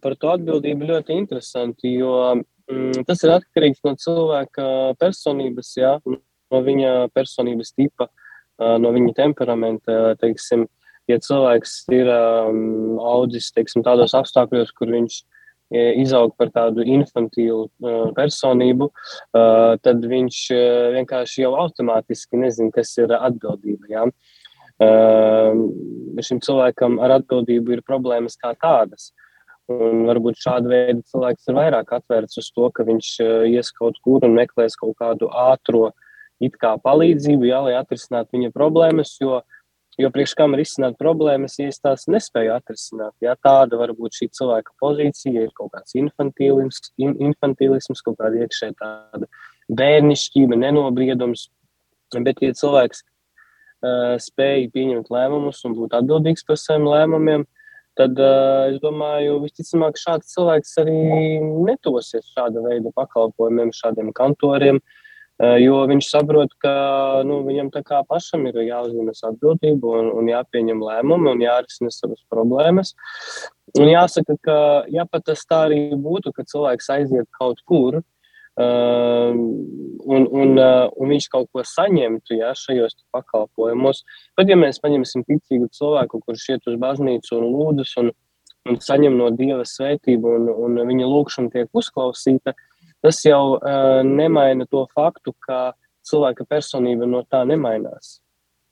par 0.00 0.16
to 0.16 0.32
atbildību 0.32 0.88
ļoti 0.94 1.18
interesanti, 1.20 1.92
jo 2.00 2.16
mm, 2.40 3.04
tas 3.04 3.20
ir 3.22 3.34
atkarīgs 3.36 3.84
no 3.84 3.92
cilvēka 4.00 4.96
personības, 4.96 5.74
jā, 5.76 5.92
no 6.08 6.62
viņa 6.70 6.96
personības 7.14 7.76
tipa, 7.76 8.08
uh, 8.08 8.74
no 8.80 8.90
viņa 8.96 9.14
temperamenta, 9.20 10.00
teiksim, 10.24 10.64
uh, 10.64 10.83
ja 11.10 11.20
cilvēks 11.20 11.78
ir 11.94 12.10
um, 12.10 12.98
audzis 13.02 13.50
teiksim, 13.54 13.84
tādos 13.86 14.14
apstākļos, 14.16 14.72
kur 14.76 14.92
viņš 14.94 15.18
e, 15.20 15.82
izaug 16.02 16.34
par 16.38 16.52
tādu 16.54 16.84
infantīlu 16.86 17.66
uh, 17.66 18.06
personību, 18.16 18.90
uh, 18.90 19.74
tad 19.84 20.04
viņš 20.08 20.38
uh, 20.54 20.62
vienkārši 20.98 21.44
jau 21.44 21.54
automātiski 21.64 22.40
nezina, 22.40 22.72
kas 22.74 22.94
ir 23.00 23.14
atbildība. 23.18 23.90
Ja? 23.92 24.08
Šim 26.26 26.40
cilvēkam 26.42 26.96
ar 26.98 27.20
atbildību 27.20 27.76
ir 27.76 27.82
problēmas 27.86 28.34
kā 28.40 28.50
tādas. 28.58 29.12
Un 29.70 30.02
varbūt 30.08 30.40
šāda 30.42 30.66
veida 30.66 30.98
cilvēks 31.12 31.46
ir 31.46 31.54
vairāk 31.60 31.92
atvērts 31.94 32.40
uz 32.42 32.48
to, 32.50 32.66
ka 32.74 32.82
viņš 32.88 33.10
ies 33.54 33.70
kaut 33.78 34.00
kur 34.02 34.26
un 34.26 34.34
meklēs 34.34 34.74
kaut 34.80 34.96
kādu 34.98 35.30
kā 36.58 36.74
palīdzību, 36.82 37.46
jā, 37.46 37.62
lai 37.68 37.76
atrisinātu 37.78 38.34
viņa 38.34 38.50
problēmas, 38.52 39.14
jo 39.22 39.38
uh, 39.38 39.62
Jo 40.00 40.10
priekš 40.10 40.32
kam 40.38 40.56
risināt 40.58 40.96
problēmas, 40.98 41.54
ja 41.60 41.68
es 41.70 41.78
tās 41.78 42.08
nespēju 42.10 42.54
atrisināt. 42.56 43.12
Ja, 43.22 43.36
tāda 43.38 43.78
var 43.78 43.92
būt 43.94 44.16
šī 44.18 44.28
cilvēka 44.34 44.74
pozīcija, 44.82 45.44
ir 45.46 45.52
kaut 45.54 45.70
kāds 45.76 45.94
infantīlisms, 46.00 46.90
in, 46.98 47.14
infantīlisms 47.28 48.02
kaut 48.02 48.18
kāda 48.22 48.42
iekšēja 48.42 48.74
tāda 48.80 49.28
bērnišķība, 49.70 50.58
nenobriedums. 50.64 51.46
Bet, 52.14 52.42
ja 52.42 52.56
cilvēks 52.58 53.04
uh, 53.04 54.16
spēj 54.22 54.66
pieņemt 54.74 55.14
lēmumus 55.14 55.62
un 55.68 55.78
būt 55.78 55.94
atbildīgs 56.00 56.46
par 56.48 56.58
saviem 56.58 56.90
lēmumiem, 56.90 57.46
tad 57.94 58.18
uh, 58.18 58.66
es 58.72 58.82
domāju, 58.82 59.38
visticamāk, 59.46 59.98
šāds 60.00 60.34
cilvēks 60.34 60.74
arī 60.82 60.98
netosies 61.70 62.34
šāda 62.34 62.66
veida 62.66 62.90
pakalpojumiem, 62.98 63.70
šādiem 63.78 64.10
kantoriem. 64.14 64.82
Uh, 64.82 65.00
jo 65.42 65.80
viņš 65.90 66.08
saprot, 66.12 66.52
ka 66.62 67.22
nu, 67.26 67.40
viņam 67.46 67.72
pašam 68.06 68.46
ir 68.46 68.54
jāuzņemas 68.62 69.24
atbildība 69.26 69.96
un, 69.98 70.10
un 70.14 70.28
jāpieņem 70.30 70.78
lēmumi 70.78 71.32
un 71.32 71.42
jārisina 71.42 71.90
savas 71.90 72.22
problēmas. 72.30 72.94
Un 73.80 73.88
jāsaka, 73.90 74.36
ka 74.40 74.58
ja 74.88 75.04
pat 75.10 75.24
tas 75.26 75.42
tā 75.44 75.64
arī 75.66 75.90
būtu, 75.96 76.30
ka 76.32 76.44
cilvēks 76.46 76.90
aiziet 76.94 77.26
kaut 77.34 77.58
kur 77.66 77.98
uh, 77.98 79.30
un, 79.34 80.28
un, 80.30 80.54
uh, 80.54 80.86
un 80.94 81.10
viņš 81.10 81.26
kaut 81.32 81.50
ko 81.50 81.64
saņemtu 81.66 82.38
ja, 82.38 82.52
šajos 82.54 82.94
pakalpojumos, 83.10 84.04
tad, 84.38 84.52
ja 84.52 84.54
mēs 84.54 84.78
paņemsim 84.78 85.24
ticīgu 85.26 85.66
cilvēku, 85.74 86.22
kurš 86.22 86.52
iet 86.54 86.70
uz 86.70 86.78
baznīcu 86.78 87.40
un 87.40 87.48
lūdzas 87.50 87.96
un, 88.04 88.12
un 88.70 88.78
saņem 88.78 89.18
no 89.18 89.32
Dieva 89.34 89.66
svētību 89.66 90.36
un, 90.38 90.46
un 90.68 90.78
viņa 90.92 91.10
lūgšana 91.10 91.50
tiek 91.56 91.82
uzklausīta, 91.82 92.54
uh, 92.54 92.70
tas 93.04 93.20
jau 93.24 93.56
uh, 93.58 94.00
nemaina 94.06 94.66
to 94.70 94.86
faktu, 94.96 95.34
ka 95.44 95.74
cilvēka 96.08 96.46
personība 96.48 97.08
no 97.08 97.22
tā 97.28 97.42
nemainās. 97.48 98.18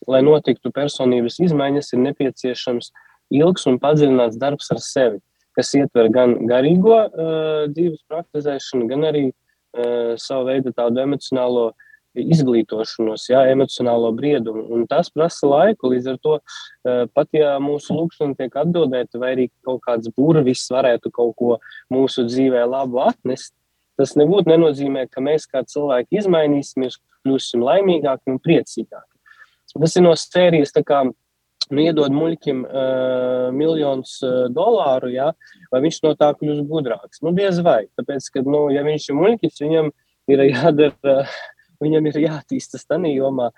Lai 0.09 0.23
notiktu 0.25 0.73
personības 0.75 1.39
izmaiņas, 1.45 1.93
ir 1.93 2.03
nepieciešams 2.09 2.91
ilgs 3.33 3.69
un 3.71 3.79
padziļināts 3.83 4.41
darbs 4.41 4.73
ar 4.75 4.81
sevi, 4.83 5.21
kas 5.57 5.73
ietver 5.79 6.11
gan 6.13 6.35
garīgo 6.49 6.97
uh, 6.97 7.69
dzīves 7.73 8.03
praktizēšanu, 8.11 8.89
gan 8.91 9.09
arī 9.13 9.29
uh, 9.31 10.19
savu 10.21 10.49
veidu 10.51 10.75
tādu 10.77 11.05
emocionālo 11.05 11.71
izglītošanos, 12.19 13.25
jā, 13.31 13.47
emocionālo 13.53 14.11
briedumu. 14.13 14.67
Un 14.75 14.85
tas 14.89 15.09
prasa 15.13 15.49
laiku. 15.49 15.89
Līdz 15.95 16.11
ar 16.13 16.19
to, 16.25 16.35
uh, 16.41 17.05
pat 17.17 17.33
ja 17.37 17.55
mūsu 17.63 17.97
lūkšana 17.97 18.37
tiek 18.41 18.59
atbildēta, 18.65 19.21
vai 19.23 19.33
arī 19.37 19.49
kaut 19.65 19.81
kāds 19.87 20.13
burvis 20.17 20.67
varētu 20.73 21.13
kaut 21.15 21.37
ko 21.41 21.57
mūsu 21.93 22.27
dzīvē 22.29 22.67
labu 22.69 23.01
atnest, 23.07 23.55
tas 24.01 24.15
nebūtu 24.19 24.51
nenozīmē, 24.53 25.07
ka 25.13 25.25
mēs 25.25 25.49
kā 25.51 25.65
cilvēki 25.69 26.23
izmainīsimies, 26.23 26.99
kļūsim 27.23 27.65
laimīgāki 27.65 28.33
un 28.33 28.41
priecīgāki. 28.43 29.09
Tas 29.73 29.97
ir 29.97 30.05
no 30.05 30.13
sērijas, 30.19 30.75
kā 30.85 31.05
nu, 31.07 31.81
iedod 31.81 32.13
muļķim 32.13 32.65
uh, 32.67 33.47
miljonus 33.57 34.19
uh, 34.27 34.45
dolāru, 34.53 35.13
ja, 35.15 35.31
vai 35.73 35.83
viņš 35.87 36.03
no 36.05 36.13
tā 36.19 36.33
kļūs 36.37 36.65
gudrāks. 36.69 37.23
Nu, 37.25 37.33
diez 37.37 37.63
vai. 37.65 37.87
Tāpēc, 37.99 38.29
ka, 38.35 38.45
nu, 38.45 38.67
ja 38.75 38.85
viņš 38.87 39.09
ir 39.09 39.19
muļķis, 39.19 39.65
viņam 39.65 39.91
ir 40.33 40.47
jādara. 40.51 40.95
Uh, 41.03 41.41
Viņam 41.83 42.05
ir 42.07 42.19
jāattīstas 42.23 42.85
tādā 42.87 43.11
jomā, 43.11 43.49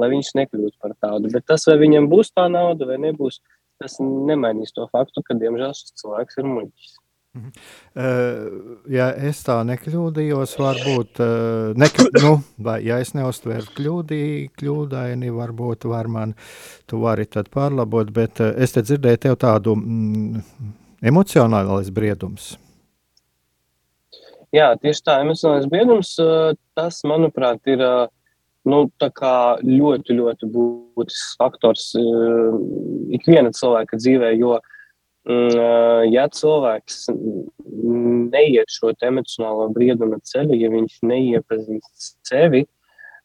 lai 0.00 0.06
viņš 0.14 0.30
nekļūtu 0.38 0.78
par 0.80 0.94
tādu. 1.04 1.28
Bet 1.34 1.44
tas, 1.50 1.66
vai 1.68 1.74
viņam 1.82 2.06
būs 2.08 2.30
tā 2.32 2.46
nauda 2.48 2.88
vai 2.88 2.96
nebūs, 3.02 3.42
tas 3.82 3.98
nemainīs 4.00 4.72
to 4.72 4.86
faktu, 4.88 5.20
ka, 5.26 5.36
diemžēl, 5.36 5.74
šis 5.76 5.92
cilvēks 6.00 6.40
ir 6.40 6.48
muļķis. 6.48 6.94
Uh, 7.34 8.76
ja 8.86 9.08
es 9.26 9.40
tā 9.42 9.56
nekļūdījos, 9.66 10.52
varbūt, 10.60 11.18
uh, 11.18 11.72
nekļu, 11.82 12.04
nu, 12.22 12.34
vai, 12.62 12.76
ja 12.86 13.00
es 13.02 13.10
neuztveru 13.16 13.72
kļūdī, 13.74 14.26
kļūdaini, 14.54 15.32
varbūt 15.34 15.88
var 15.90 16.06
man, 16.14 16.36
tu 16.86 17.00
vari 17.02 17.26
tad 17.26 17.50
pārlabot, 17.50 18.12
bet 18.14 18.38
uh, 18.38 18.52
es 18.54 18.76
te 18.76 18.84
dzirdēju 18.86 19.22
tev 19.24 19.38
tādu 19.42 19.74
mm, 19.74 20.44
emocionālais 21.10 21.90
briedums. 21.94 22.52
Jā, 24.54 24.68
tieši 24.78 25.02
tā, 25.02 25.16
emocionālais 25.24 25.66
briedums, 25.66 26.12
tas, 26.78 27.00
manuprāt, 27.10 27.58
ir 27.66 27.82
nu, 28.70 28.84
ļoti, 28.94 30.14
ļoti 30.20 30.50
būtisks 30.54 31.34
faktors 31.40 31.88
ikviena 33.18 33.50
cilvēka 33.58 33.98
dzīvē, 33.98 34.30
jo 34.38 34.54
uh, 34.60 34.70
ja 35.24 36.28
cilvēks 36.28 37.06
neiet 37.14 38.72
šo 38.72 38.92
emocionālo 39.00 39.70
brieduma 39.72 40.18
ceļu, 40.20 40.56
ja 40.60 40.70
viņš 40.72 40.98
neiepazīst 41.08 42.18
sevi, 42.28 42.64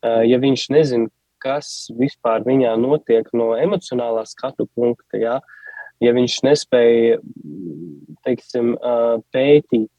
ja 0.04 0.40
viņš 0.40 0.66
nezina, 0.72 1.10
kas 1.44 1.90
vispār 2.00 2.44
viņā 2.48 2.76
notiek 2.80 3.28
no 3.34 3.54
emocionālā 3.56 4.26
skatu 4.28 4.68
punkta. 4.76 5.20
Ja, 5.20 5.38
ja 6.04 6.14
viņš 6.16 6.40
nespēja 6.48 7.20
teiksim, 8.28 8.76
pētīt 9.36 9.90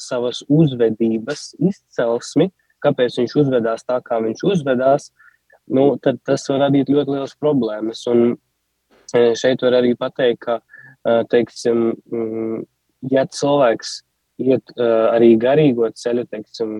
savas 0.00 0.42
uzvedības 0.50 1.52
izcelsmi, 1.62 2.50
kāpēc 2.84 3.18
viņš 3.22 3.36
uzvedās 3.40 3.86
tā, 3.86 4.00
kā 4.04 4.18
viņš 4.22 4.42
uzvedās, 4.50 5.12
nu, 5.70 5.94
tad 6.02 6.18
tas 6.26 6.44
var 6.50 6.66
radīt 6.66 6.90
ļoti 6.92 7.14
liels 7.14 7.34
problēmas. 7.40 8.02
Un 8.10 8.34
šeit 9.14 9.62
var 9.62 9.78
arī 9.78 9.94
pateikt, 9.98 10.42
ka 10.44 10.60
teiksim, 11.30 11.92
mm, 12.10 12.64
ja 13.12 13.26
cilvēks 13.28 14.00
iet 14.42 14.74
uh, 14.78 15.12
arī 15.14 15.34
garīgo 15.40 15.88
ceļu, 15.94 16.26
teiksim, 16.30 16.74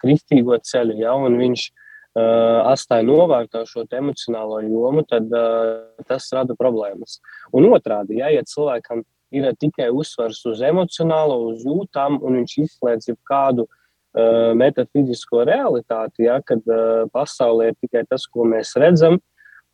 kristīgo 0.00 0.56
ceļu, 0.64 0.96
ja, 1.02 1.12
un 1.14 1.36
viņš 1.40 1.64
uh, 1.68 2.70
atstāja 2.70 3.04
novārtā 3.08 3.64
šo 3.68 3.84
emocionālo 3.98 4.62
jomu, 4.64 5.04
tad 5.08 5.28
uh, 5.34 5.84
tas 6.08 6.30
rada 6.32 6.56
problēmas. 6.58 7.18
Un 7.52 7.68
otrādi, 7.72 8.20
ja, 8.22 8.32
ja 8.32 8.44
cilvēkam 8.46 9.04
ir 9.34 9.50
tikai 9.60 9.90
uzsvars 9.92 10.40
uz 10.48 10.62
emocionālo, 10.64 11.40
uz 11.52 11.66
jūtām, 11.68 12.20
un 12.24 12.40
viņš 12.40 12.56
izslēdz 12.64 13.12
kādu 13.28 13.66
uh, 13.68 14.54
metafizisko 14.56 15.44
realitāti, 15.48 16.24
ja, 16.28 16.40
kad 16.40 16.64
uh, 16.72 17.04
pasaulē 17.12 17.72
ir 17.72 17.80
tikai 17.82 18.06
tas, 18.08 18.24
ko 18.30 18.48
mēs 18.48 18.72
redzam, 18.80 19.20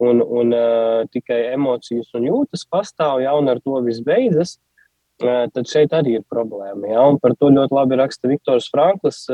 un, 0.04 0.22
un 0.22 0.54
uh, 0.54 1.02
tikai 1.12 1.40
emocijas 1.54 2.12
un 2.18 2.28
jūtas 2.28 2.64
pastāv, 2.70 3.22
ja, 3.24 3.34
un 3.38 3.50
ar 3.52 3.60
to 3.64 3.80
viss 3.86 4.04
beidzas, 4.04 4.56
uh, 5.24 5.44
tad 5.54 5.70
šeit 5.70 5.94
arī 5.96 6.18
ir 6.18 6.26
problēma. 6.30 6.90
Ja? 6.92 7.04
Un 7.08 7.20
par 7.22 7.36
to 7.38 7.52
ļoti 7.54 7.78
labi 7.78 8.00
raksta 8.00 8.30
Viktors 8.30 8.70
Franklis, 8.72 9.24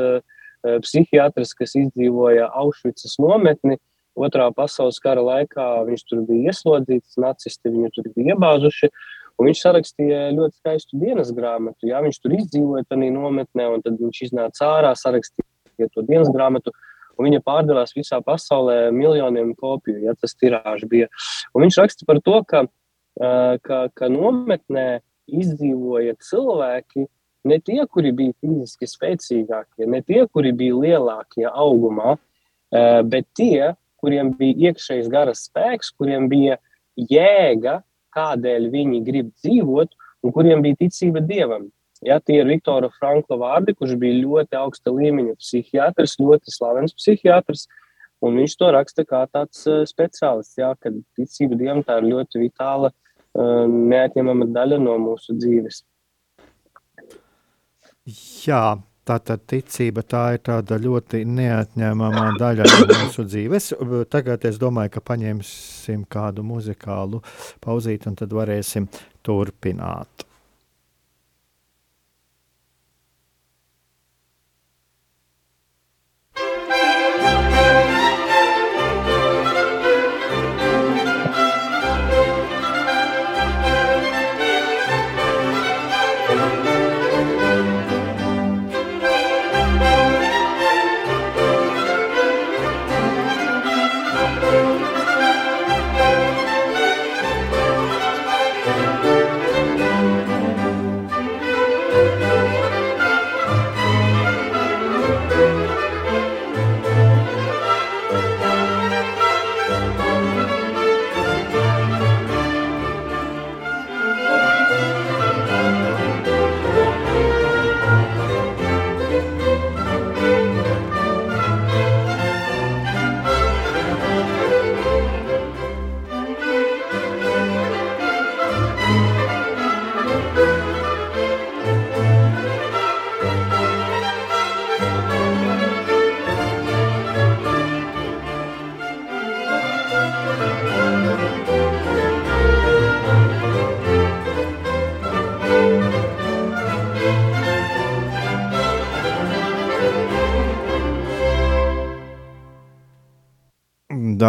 psihiatrs, 0.61 1.55
kas 1.57 1.71
izdzīvoja 1.73 2.51
Aušvicas 2.61 3.15
nometni. 3.17 3.79
Otrā 4.19 4.49
pasaules 4.53 4.99
kara 4.99 5.23
laikā 5.23 5.65
viņš 5.87 6.03
tur 6.09 6.21
bija 6.27 6.51
ieslodzīts, 6.51 7.15
nacisti 7.21 7.71
viņu 7.71 7.89
tur 7.95 8.09
bija 8.11 8.35
iebāzuši. 8.35 8.91
Viņš 9.41 9.61
sarakstīja 9.63 10.25
ļoti 10.35 10.59
skaistu 10.59 10.99
dienas 11.01 11.31
grāmatu. 11.33 11.87
Jā, 11.89 12.01
viņš 12.03 12.19
tur 12.21 12.35
izdzīvoja 12.35 12.85
tajā 12.91 13.09
nometnē, 13.15 13.69
un 13.73 13.81
tad 13.81 13.97
viņš 14.01 14.19
iznāca 14.27 14.67
ārā, 14.67 14.91
sarakstīja 14.99 15.89
to 15.95 16.03
dienas 16.05 16.29
grāmatu. 16.33 16.75
Viņa 17.21 17.41
pārdevās 17.45 17.95
visā 17.97 18.21
pasaulē 18.25 18.91
miljoniem 18.95 19.53
kopiju, 19.59 20.01
ja 20.07 20.15
tas 20.17 20.35
tirāžs 20.37 20.87
bija. 20.89 21.09
Un 21.55 21.65
viņš 21.65 21.79
raksta 21.81 22.07
par 22.09 22.21
to, 22.25 22.41
ka, 22.47 22.65
ka, 23.65 23.79
ka 23.93 24.11
nometnē 24.11 25.01
izdzīvoja 25.31 26.17
cilvēki, 26.21 27.07
ne 27.43 27.59
tie, 27.59 27.79
kuri 27.89 28.11
bija 28.15 28.35
fiziski 28.41 28.89
spēcīgākie, 28.89 29.87
ne 29.89 30.01
tie, 30.05 30.25
kuri 30.29 30.53
bija 30.57 30.77
lielākie 30.77 31.47
augumā, 31.49 32.17
eh, 32.71 33.01
bet 33.03 33.27
tie, 33.37 33.73
kuriem 34.01 34.33
bija 34.37 34.71
iekšējs 34.71 35.09
garas 35.11 35.45
spēks, 35.47 35.93
kuriem 35.97 36.27
bija 36.29 36.57
jēga, 36.97 37.81
kādēļ 38.15 38.69
viņi 38.73 39.03
grib 39.05 39.29
dzīvot, 39.39 39.93
un 40.21 40.33
kuriem 40.35 40.61
bija 40.65 40.81
ticība 40.83 41.21
dievam. 41.25 41.69
Ja, 42.01 42.17
tie 42.17 42.39
ir 42.41 42.49
Viktora 42.49 42.89
Frankla 42.95 43.37
vārdi, 43.37 43.75
kurš 43.77 43.93
bija 44.01 44.17
ļoti 44.23 44.57
augsta 44.57 44.93
līmeņa 44.93 45.35
psihiatrs, 45.37 46.17
ļoti 46.21 46.53
slavens 46.53 46.95
psihiatrs. 46.97 47.67
Un 48.25 48.37
viņš 48.37 48.55
to 48.57 48.69
raksta 48.73 49.05
kā 49.05 49.21
tāds 49.29 49.63
uh, 49.69 49.81
speciālists, 49.89 50.57
ja, 50.57 50.73
kad 50.81 50.97
ticība 51.17 51.57
dievam 51.57 51.81
tā 51.85 51.99
ir 52.01 52.09
ļoti 52.11 52.41
vitāla 52.41 52.91
uh, 52.91 53.65
neatņemama 53.69 54.49
daļa 54.53 54.77
no 54.81 54.97
mūsu 55.01 55.37
dzīves. 55.37 55.81
Jā, 58.45 58.63
tā 59.05 59.17
tad 59.25 59.45
ticība 59.49 60.01
tā 60.05 60.23
ir 60.35 60.41
tāda 60.45 60.77
ļoti 60.81 61.21
neatņemama 61.29 62.25
daļa 62.41 62.69
no 62.71 62.81
mūsu 62.95 63.27
dzīves. 63.29 63.71
Tagad 64.09 64.49
es 64.49 64.57
domāju, 64.61 64.95
ka 64.97 65.05
paņemsim 65.11 66.05
kādu 66.09 66.45
muzikālu 66.45 67.21
pauzīti 67.61 68.09
un 68.09 68.17
tad 68.21 68.33
varēsim 68.37 68.89
turpināt. 69.25 70.30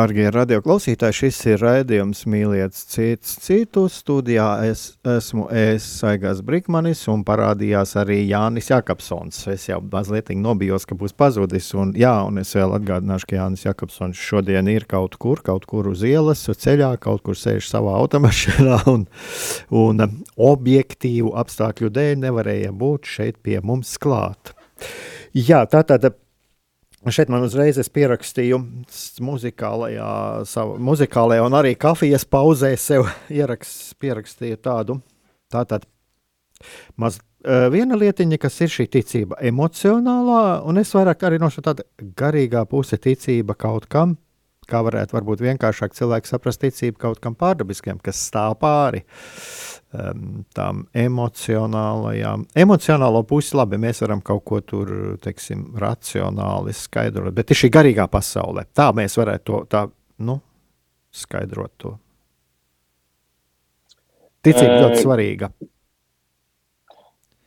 Dārgie 0.02 0.32
radioklausītāji, 0.34 1.14
šis 1.14 1.36
ir 1.52 1.60
raidījums 1.62 2.24
Mīliet 2.26 2.74
cits 2.74 3.36
citu. 3.44 3.84
Studijā 3.92 4.46
es 4.66 4.96
esmu 5.06 5.44
es, 5.54 5.84
Saigās 6.00 6.40
Brikmanis, 6.42 7.04
un 7.12 7.20
parādījās 7.22 7.92
arī 8.00 8.16
Jānis 8.24 8.72
Jakobsons. 8.72 9.38
Es 9.52 9.68
jau 9.68 9.78
mazliet 9.92 10.32
nobijos, 10.34 10.88
ka 10.90 10.96
būs 10.98 11.14
pazudis, 11.14 11.68
un 11.78 11.92
jā, 11.94 12.16
un 12.26 12.42
es 12.42 12.50
vēl 12.56 12.74
atgādināšu, 12.80 13.28
ka 13.30 13.38
Jānis 13.38 13.62
Jakobsons 13.68 14.18
šodien 14.18 14.72
ir 14.72 14.88
kaut 14.90 15.14
kur, 15.22 15.44
kaut 15.46 15.68
kur 15.70 15.92
uz 15.92 16.02
ielas, 16.08 16.42
ceļā, 16.50 16.96
kaut 17.04 17.22
kur 17.28 17.38
sēž 17.38 17.70
savā 17.70 17.94
automašīnā, 18.00 18.80
un, 18.96 19.06
un 19.70 20.06
objektīvu 20.50 21.36
apstākļu 21.44 21.92
dēļ 21.94 22.18
nevarēja 22.26 22.74
būt 22.74 23.14
šeit 23.14 23.38
pie 23.46 23.60
mums 23.62 23.94
klāt. 24.02 24.56
Jā, 25.30 25.62
tā 25.70 25.86
tad 25.86 26.10
Šeit 27.10 27.32
man 27.32 27.42
uzreiz 27.42 27.80
pierakstīju 27.90 28.60
muzikālajā, 29.26 30.10
savu, 30.46 30.76
muzikālajā 30.86 31.42
un 31.42 31.56
arī 31.58 31.72
kafijas 31.74 32.22
pauzē 32.30 32.70
sev 32.78 33.08
ierakst, 33.40 33.96
pierakstīju 33.98 34.60
tādu. 34.62 35.00
Tātad 35.50 35.88
maz, 36.94 37.18
viena 37.74 37.98
lietiņa, 37.98 38.38
kas 38.38 38.60
ir 38.62 38.70
šī 38.70 38.86
ticība 38.94 39.40
emocionālā, 39.42 40.62
un 40.62 40.78
es 40.78 40.94
vairāk 40.94 41.26
arī 41.26 41.42
no 41.42 41.50
šo 41.50 41.64
tāda 41.66 41.86
garīgā 41.98 42.62
puse 42.70 43.00
ticība 43.02 43.58
kaut 43.58 43.88
kam, 43.90 44.14
kā 44.70 44.82
varētu 44.86 45.16
varbūt 45.16 45.42
vienkāršāk 45.44 45.96
cilvēks 45.98 46.34
saprast 46.34 46.62
ticību 46.62 47.00
kaut 47.02 47.22
kam 47.24 47.36
pārdabiskiem, 47.38 48.00
kas 48.02 48.20
stāv 48.30 48.58
pāri. 48.62 49.02
Uh, 49.02 49.82
um, 49.92 50.44
tām 50.54 50.84
emocionālajām. 50.96 52.46
Emocionālo 52.58 53.22
pusi 53.28 53.56
labi, 53.56 53.80
mēs 53.80 54.02
varam 54.04 54.22
kaut 54.24 54.44
ko 54.48 54.60
tur, 54.64 54.92
teiksim, 55.22 55.72
racionāli 55.80 56.74
skaidrot, 56.76 57.34
bet 57.36 57.52
ir 57.52 57.60
šī 57.62 57.72
garīgā 57.76 58.08
pasaulē. 58.12 58.66
Tā 58.74 58.90
mēs 58.96 59.18
varētu 59.20 59.44
to 59.48 59.60
tā, 59.72 59.84
nu, 60.26 60.38
skaidrot 61.12 61.74
to. 61.80 61.96
Ticība 64.42 64.80
ļoti 64.80 65.02
svarīga. 65.04 65.52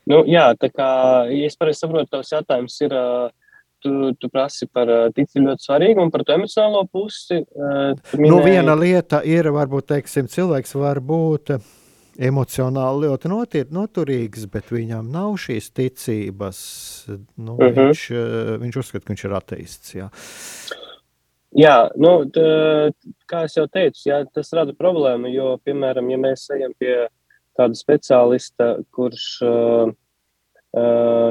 Nu, 0.06 0.22
jā, 0.30 0.52
tā 0.62 0.70
kā 0.70 0.88
ja 1.34 1.48
es 1.50 1.58
pareizi 1.58 1.82
saprotu, 1.82 2.12
tavs 2.14 2.30
jautājums 2.32 2.76
ir, 2.86 2.94
tu, 3.86 4.12
tu 4.18 4.30
prasi 4.34 4.68
par 4.74 4.90
ticību 5.16 5.52
ļoti 5.52 5.70
svarīgu 5.70 6.02
un 6.02 6.12
par 6.14 6.26
to 6.26 6.36
emocionālo 6.36 6.84
pusi. 6.90 7.44
Minēji... 7.46 8.28
Nu, 8.28 8.42
viena 8.46 8.76
lieta 8.80 9.22
ir, 9.22 9.52
varbūt, 9.54 9.92
teiksim, 9.94 10.30
cilvēks 10.32 10.76
var 10.82 11.04
būt 11.06 11.56
emocionāli 12.16 13.10
ļoti 13.10 13.32
notiet, 13.32 13.74
noturīgs, 13.76 14.48
bet 14.52 14.72
viņam 14.72 15.12
nav 15.12 15.36
šīs 15.42 15.70
ticības. 15.76 16.60
Nu, 17.36 17.58
uh 17.58 17.66
mhm. 17.66 17.70
-huh. 17.70 17.92
viņš, 17.92 18.08
eh, 18.12 18.58
viņš 18.64 18.80
uzskata, 18.82 19.06
ka 19.06 19.14
viņš 19.14 19.26
ir 19.26 19.38
ateists. 19.42 19.96
Jā. 19.96 20.10
Jā, 21.56 21.90
nu, 21.96 22.26
tā, 22.36 22.92
kā 23.32 23.46
jau 23.48 23.68
teicu, 23.72 24.10
jā, 24.10 24.26
tas 24.34 24.52
rada 24.54 24.74
problēmu. 24.76 25.32
Jo, 25.32 25.58
piemēram, 25.64 26.10
ja 26.12 26.18
mēs 26.18 26.50
ejam 26.52 26.74
pie 26.80 27.08
kāda 27.56 27.78
speciālista, 27.80 28.84
kurš 28.92 29.28
uh, 29.42 29.94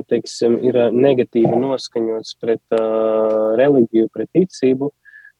teiksim, 0.08 0.58
ir 0.64 0.78
negatīvi 0.94 1.58
noskaņots 1.60 2.36
pret 2.40 2.76
uh, 2.76 3.54
reliģiju, 3.60 4.10
pret 4.14 4.30
ticību, 4.32 4.90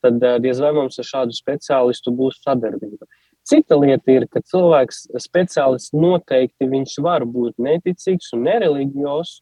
tad 0.05 0.21
uh, 0.21 0.37
diez 0.43 0.61
vai 0.61 0.75
mums 0.77 0.99
ar 1.01 1.09
šādu 1.09 1.37
speciālistu 1.37 2.13
būs 2.17 2.43
sadarbība. 2.45 3.09
Cita 3.45 3.77
lieta 3.77 4.13
ir, 4.13 4.27
ka 4.33 4.41
cilvēks, 4.41 5.07
speciālists 5.21 5.93
noteikti 5.97 6.69
viņš 6.69 6.99
var 7.05 7.27
būt 7.29 7.59
neticīgs 7.61 8.33
un 8.37 8.47
nereliģijos, 8.49 9.35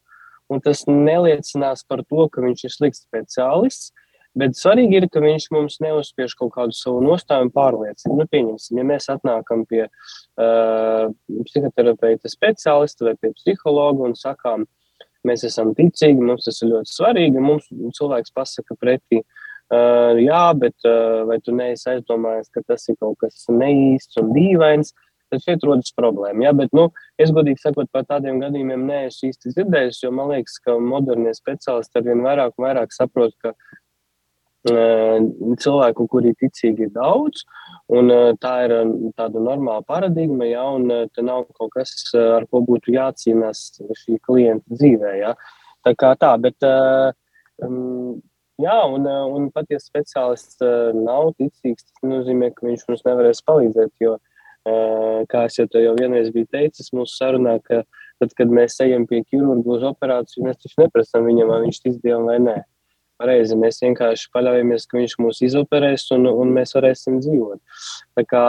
un 0.51 0.63
tas 0.63 0.83
neliecinās 0.87 1.85
par 1.87 2.03
to, 2.03 2.27
ka 2.31 2.43
viņš 2.43 2.65
ir 2.67 2.73
slikts 2.73 3.05
speciālists. 3.05 3.93
Bet 4.39 4.57
svarīgi 4.57 4.97
ir, 4.97 5.05
ka 5.13 5.21
viņš 5.21 5.45
mums 5.53 5.77
neuzspiež 5.83 6.33
kaut 6.39 6.55
kādu 6.55 6.73
savu 6.73 7.03
nostāju 7.05 7.47
un 7.47 7.51
pārliecību. 7.53 8.15
Nu, 8.17 8.25
pieņemsim, 8.31 8.79
ja 8.79 8.85
mēs 8.89 9.05
atnākam 9.13 9.61
pie 9.69 9.83
uh, 9.85 11.11
psihoterapeita 11.49 12.31
speciālista 12.31 13.11
vai 13.11 13.13
pie 13.21 13.29
psihologa 13.37 14.07
un 14.07 14.17
sakām, 14.17 14.65
mēs 15.27 15.45
esam 15.47 15.75
ticīgi, 15.77 16.25
mums 16.25 16.49
tas 16.49 16.59
ir 16.63 16.73
ļoti 16.73 16.95
svarīgi, 16.95 17.45
mums 17.45 17.69
cilvēks 17.99 18.33
pasaka 18.33 18.77
pretī, 18.81 19.21
uh, 19.21 20.17
jā, 20.17 20.43
bet 20.57 20.89
uh, 20.89 21.21
vai 21.29 21.37
tu 21.45 21.53
neesi 21.53 21.91
aizdomājies, 21.93 22.49
ka 22.53 22.65
tas 22.73 22.89
ir 22.89 22.97
kaut 22.97 23.21
kas 23.21 23.45
neīsts 23.53 24.17
un 24.21 24.33
dīvains, 24.33 24.95
tad 25.33 25.45
šeit 25.45 25.65
rodas 25.65 25.93
problēma. 25.97 26.47
Ja? 26.47 26.55
Bet, 26.57 26.73
nu, 26.77 26.89
es 27.21 27.33
godīgi 27.33 27.61
sakot, 27.61 27.89
par 27.93 28.05
tādiem 28.09 28.41
gadījumiem 28.41 28.85
neesmu 28.89 29.29
īsti 29.31 29.53
dzirdējis, 29.53 30.03
jo 30.05 30.11
man 30.15 30.33
liekas, 30.33 30.59
ka 30.65 30.77
modernie 30.81 31.33
speciālisti 31.37 31.99
ar 31.99 32.05
vien 32.09 32.25
vairāk 32.25 32.57
vairāk 32.61 32.93
saprot, 32.95 33.33
ka 33.41 33.53
cilvēku, 34.63 36.07
kuri 36.07 36.33
ticīgi 36.39 36.87
ir 36.87 36.91
daudz, 36.95 37.43
un 37.91 38.11
tā 38.39 38.53
ir 38.67 38.75
tāda 39.17 39.39
normāla 39.39 39.83
paradigma, 39.85 40.47
ja, 40.47 40.63
te 41.13 41.21
nav 41.21 41.45
kaut 41.57 41.73
kas, 41.75 41.91
ar 42.15 42.47
ko 42.47 42.63
būtu 42.63 42.95
jācīnās 42.95 43.81
šī 44.03 44.19
klienta 44.23 44.63
dzīvē, 44.71 45.17
ja. 45.19 45.33
Tā 45.83 45.95
kā 45.99 46.13
tā, 46.15 46.31
bet, 46.39 46.63
jā, 48.63 48.77
un, 48.87 49.07
un 49.07 49.49
pat 49.51 49.67
ja 49.69 49.81
speciālists 49.83 50.63
nav 50.95 51.33
ticīgs, 51.37 51.89
tas 51.89 52.07
nozīmē, 52.07 52.53
ka 52.55 52.67
viņš 52.67 52.87
mums 52.87 53.03
nevarēs 53.03 53.43
palīdzēt, 53.43 53.91
jo, 53.99 54.17
kā 55.27 55.47
es 55.49 55.59
jau 55.59 55.67
te 55.67 55.83
jau 55.83 55.97
vienreiz 55.99 56.31
biju 56.31 56.47
teicis 56.55 56.93
mūsu 56.95 57.17
sarunā, 57.19 57.57
ka 57.59 57.83
tad, 58.21 58.31
kad 58.37 58.47
mēs 58.47 58.79
ejam 58.79 59.03
pie 59.09 59.25
ķirurga 59.27 59.75
uz 59.75 59.83
operāciju, 59.91 60.45
mēs 60.47 60.61
taču 60.61 60.85
neprasam 60.85 61.27
viņam, 61.27 61.51
vai 61.51 61.65
viņš 61.65 61.81
tic 61.83 61.99
Dievam 61.99 62.31
vai 62.31 62.39
nē 62.39 62.61
pareizi. 63.21 63.57
Mēs 63.59 63.81
vienkārši 63.83 64.29
paļaujamies, 64.35 64.87
ka 64.89 64.99
viņš 64.99 65.15
mūs 65.23 65.41
izoperēs 65.47 66.09
un, 66.15 66.27
un 66.29 66.53
mēs 66.55 66.75
varēsim 66.77 67.19
dzīvot. 67.23 67.61
Tā 68.17 68.25
kā 68.29 68.45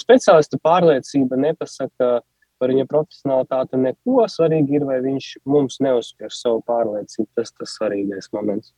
speciālista 0.00 0.60
pārliecība 0.62 1.40
nepasaka 1.48 2.20
par 2.62 2.70
viņa 2.70 2.86
profesionālitāti 2.90 3.80
neko. 3.82 4.22
Svarīgi 4.30 4.78
ir, 4.78 4.86
vai 4.86 5.00
viņš 5.02 5.32
mums 5.50 5.80
neuzspiež 5.82 6.34
savu 6.38 6.62
pārliecību. 6.68 7.30
Tas 7.34 7.50
ir 7.50 7.62
tas 7.62 7.78
svarīgais 7.78 8.30
moments. 8.36 8.74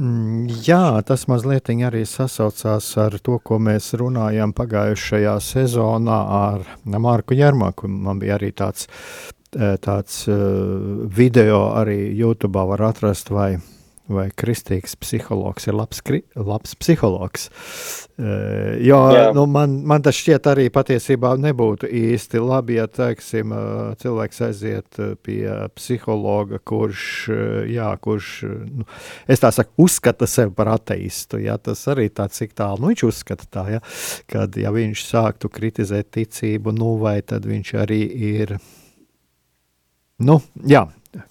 Mm, 0.00 0.46
jā, 0.64 1.02
tas 1.04 1.26
mazliet 1.28 1.68
arī 1.68 2.06
sasaucās 2.08 2.86
ar 2.96 3.18
to, 3.20 3.36
ko 3.44 3.58
mēs 3.60 3.90
runājām 4.00 4.54
pagājušajā 4.56 5.34
sezonā 5.44 6.18
ar 6.38 6.64
Marku 6.84 7.36
Jārmaku. 7.36 7.90
Man 7.92 8.18
bija 8.18 8.38
arī 8.38 8.54
tāds, 8.56 8.88
eh, 9.52 9.76
tāds 9.76 10.24
eh, 10.28 10.34
video, 11.04 11.76
arī 11.76 12.16
YouTube 12.16 12.56
var 12.56 12.80
atrast, 12.88 13.28
vai 13.30 13.58
vai 14.14 14.28
kristīgs 14.36 14.94
psihologs 15.00 15.68
ir 15.68 15.76
labs, 15.76 16.02
kri, 16.04 16.22
labs 16.36 16.76
psihologs. 16.78 17.48
Jo 18.82 18.98
Jā. 19.14 19.24
nu, 19.34 19.46
man, 19.50 19.78
man 19.88 20.04
tas 20.04 20.16
šķiet 20.18 20.46
arī 20.52 20.68
patiesībā 20.72 21.32
nebūtu 21.40 21.88
īsti 21.88 22.42
labi, 22.42 22.76
ja 22.78 22.86
teiksim, 22.90 23.54
cilvēks 24.02 24.42
aiziet 24.46 25.00
pie 25.24 25.46
psihologa, 25.76 26.60
kurš, 26.62 27.06
jā, 27.72 27.88
kurš 28.04 28.30
nu, 28.82 28.86
es 29.26 29.42
tā 29.42 29.52
saku, 29.54 29.74
uzskata 29.86 30.28
sevi 30.30 30.54
par 30.56 30.74
ateistu. 30.76 31.40
Jā, 31.42 31.58
tas 31.58 31.82
arī 31.90 32.08
tāds, 32.12 32.38
cik 32.38 32.54
tālu 32.58 32.82
nu, 32.82 32.92
viņš 32.92 33.06
uzskata 33.08 33.48
tā, 33.50 33.66
ja, 33.76 33.82
kad 34.30 34.56
ja 34.60 34.72
viņš 34.74 35.04
sāktu 35.08 35.50
kritizēt 35.52 36.12
ticību, 36.14 36.74
nu 36.76 36.96
vai 37.02 37.20
tad 37.26 37.46
viņš 37.48 37.74
arī 37.82 38.02
ir. 38.32 38.56
Nu, 40.22 40.38
jā, 40.68 40.86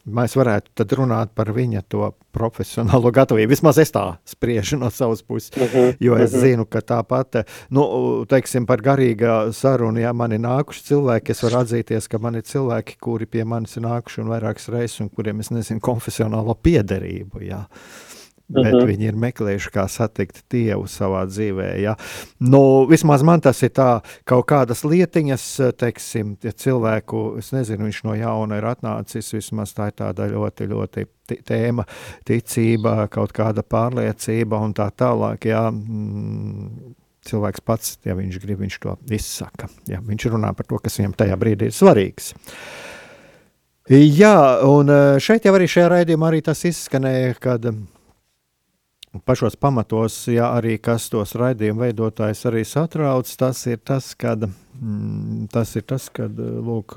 mēs 0.05 0.35
varētu 0.37 0.85
runāt 0.97 1.31
par 1.35 1.51
viņa 1.55 1.83
to 1.89 2.11
profesionālo 2.35 3.11
gatavību. 3.13 3.51
Vismaz 3.51 3.79
es 3.81 3.91
tā 3.93 4.03
spriežu 4.27 4.79
no 4.79 4.89
savas 4.93 5.21
puses, 5.21 5.51
uh 5.55 5.63
mhm, 5.63 5.77
-huh, 5.77 5.95
jo 5.99 6.15
es 6.17 6.31
uh 6.31 6.37
mhm. 6.37 6.43
-huh. 6.43 6.49
zinu, 6.49 6.65
ka 6.65 6.79
tāpat, 6.81 7.43
nu, 7.69 8.25
teiksim, 8.25 8.65
par 8.65 8.81
garīgā 8.81 9.51
sarunu, 9.51 9.99
ja 9.99 10.13
man 10.13 10.31
ir 10.31 10.39
nākuši 10.39 10.83
cilvēki, 10.83 11.31
es 11.31 11.43
varu 11.43 11.55
atzīties, 11.55 12.07
ka 12.07 12.17
man 12.17 12.35
ir 12.35 12.41
cilvēki, 12.41 12.95
kuri 12.99 13.25
pie 13.25 13.43
manis 13.43 13.77
ir 13.77 13.83
nākuši 13.83 14.21
un 14.21 14.27
vairākas 14.27 14.69
reizes, 14.69 15.01
un 15.01 15.09
kuriem 15.09 15.39
es 15.39 15.51
nezinu 15.51 15.79
konfesionālo 15.79 16.55
piederību. 16.63 17.41
Jā 17.41 17.65
bet 18.51 18.65
uh 18.65 18.71
mhm. 18.71 18.81
-huh. 18.81 18.87
viņi 18.89 19.07
ir 19.07 19.15
meklējuši, 19.15 19.71
kā 19.71 19.87
satikt 19.87 20.43
Dievu 20.51 20.87
savā 20.87 21.23
dzīvē. 21.25 21.69
Ja? 21.81 21.95
Nu, 22.39 22.85
vismaz 22.89 23.23
man 23.23 23.41
tas 23.41 23.63
ir 23.63 23.69
tā, 23.69 24.01
kaut 24.25 24.45
kādas 24.51 24.83
lietiņas, 24.83 25.45
teiksim, 25.77 26.37
ja 26.43 26.51
cilvēku, 26.51 27.37
es 27.39 27.51
nezinu, 27.51 27.85
viņš 27.85 28.03
no 28.03 28.15
jauna 28.15 28.57
ir 28.57 28.65
atnācis, 28.65 29.33
vismaz 29.33 29.73
tā 29.73 29.87
ir 29.87 29.97
tāda 29.97 30.27
ļoti, 30.27 30.67
ļoti 30.67 31.05
tēma, 31.47 31.85
ticība, 32.25 33.07
kaut 33.07 33.31
kāda 33.31 33.63
pārliecība 33.63 34.59
un 34.59 34.73
tā 34.73 34.91
tālāk. 34.91 35.45
Ja? 35.45 35.71
Mm, 35.71 36.95
cilvēks 37.25 37.61
pats, 37.65 37.97
ja 38.05 38.15
viņš 38.17 38.39
grib, 38.41 38.59
viņš 38.59 38.79
to 38.79 38.97
izsaka. 39.09 39.69
Ja? 39.87 40.01
Viņš 40.01 40.29
runā 40.33 40.53
par 40.57 40.65
to, 40.65 40.79
kas 40.81 40.99
viņam 40.99 41.13
tajā 41.17 41.37
brīdī 41.37 41.69
ir 41.69 41.75
svarīgs. 41.75 42.33
Jā, 43.91 44.61
un 44.63 44.91
eh, 44.93 45.17
šeit 45.19 45.45
jau 45.47 45.55
arī 45.57 45.65
šajā 45.67 45.87
raidījumā 45.91 46.29
arī 46.29 46.43
tas 46.45 46.61
izskanēja, 46.69 47.33
kad 47.41 47.65
pašos 49.19 49.55
pamatos, 49.59 50.15
ja 50.31 50.53
arī 50.55 50.77
kas 50.79 51.09
tos 51.11 51.33
raidījumu 51.39 51.83
veidotājs 51.83 52.45
arī 52.47 52.63
satrauc, 52.67 53.27
tas 53.37 53.59
ir 53.67 53.81
tas, 53.83 54.13
kad 54.15 54.45
mm, 54.47 55.49
tas 55.51 55.75
ir 55.75 55.83
tas, 55.89 56.07
kad 56.13 56.39
lūk, 56.39 56.95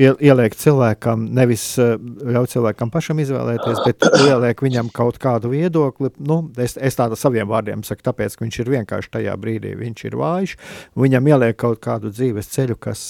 ieliek 0.00 0.56
cilvēkam, 0.56 1.28
nevis 1.36 1.66
ļauj 1.78 2.50
cilvēkam 2.54 2.92
pašam 2.94 3.20
izvēlēties, 3.24 3.82
bet 3.84 4.08
ieliek 4.24 4.64
viņam 4.64 4.92
kaut 4.94 5.20
kādu 5.22 5.52
viedokli. 5.52 6.14
Nu, 6.18 6.40
es, 6.56 6.78
es 6.80 6.96
tādu 6.98 7.18
saviem 7.20 7.48
vārdiem 7.50 7.84
saku, 7.84 8.06
tāpēc, 8.08 8.38
ka 8.38 8.46
viņš 8.46 8.60
ir 8.64 8.76
vienkārši 8.78 9.16
tajā 9.18 9.36
brīdī, 9.40 9.76
viņš 9.78 10.06
ir 10.08 10.20
vājš, 10.20 10.56
viņam 10.96 11.34
ieliek 11.34 11.60
kaut 11.60 11.84
kādu 11.84 12.14
dzīves 12.14 12.54
ceļu, 12.56 12.80
kas 12.80 13.08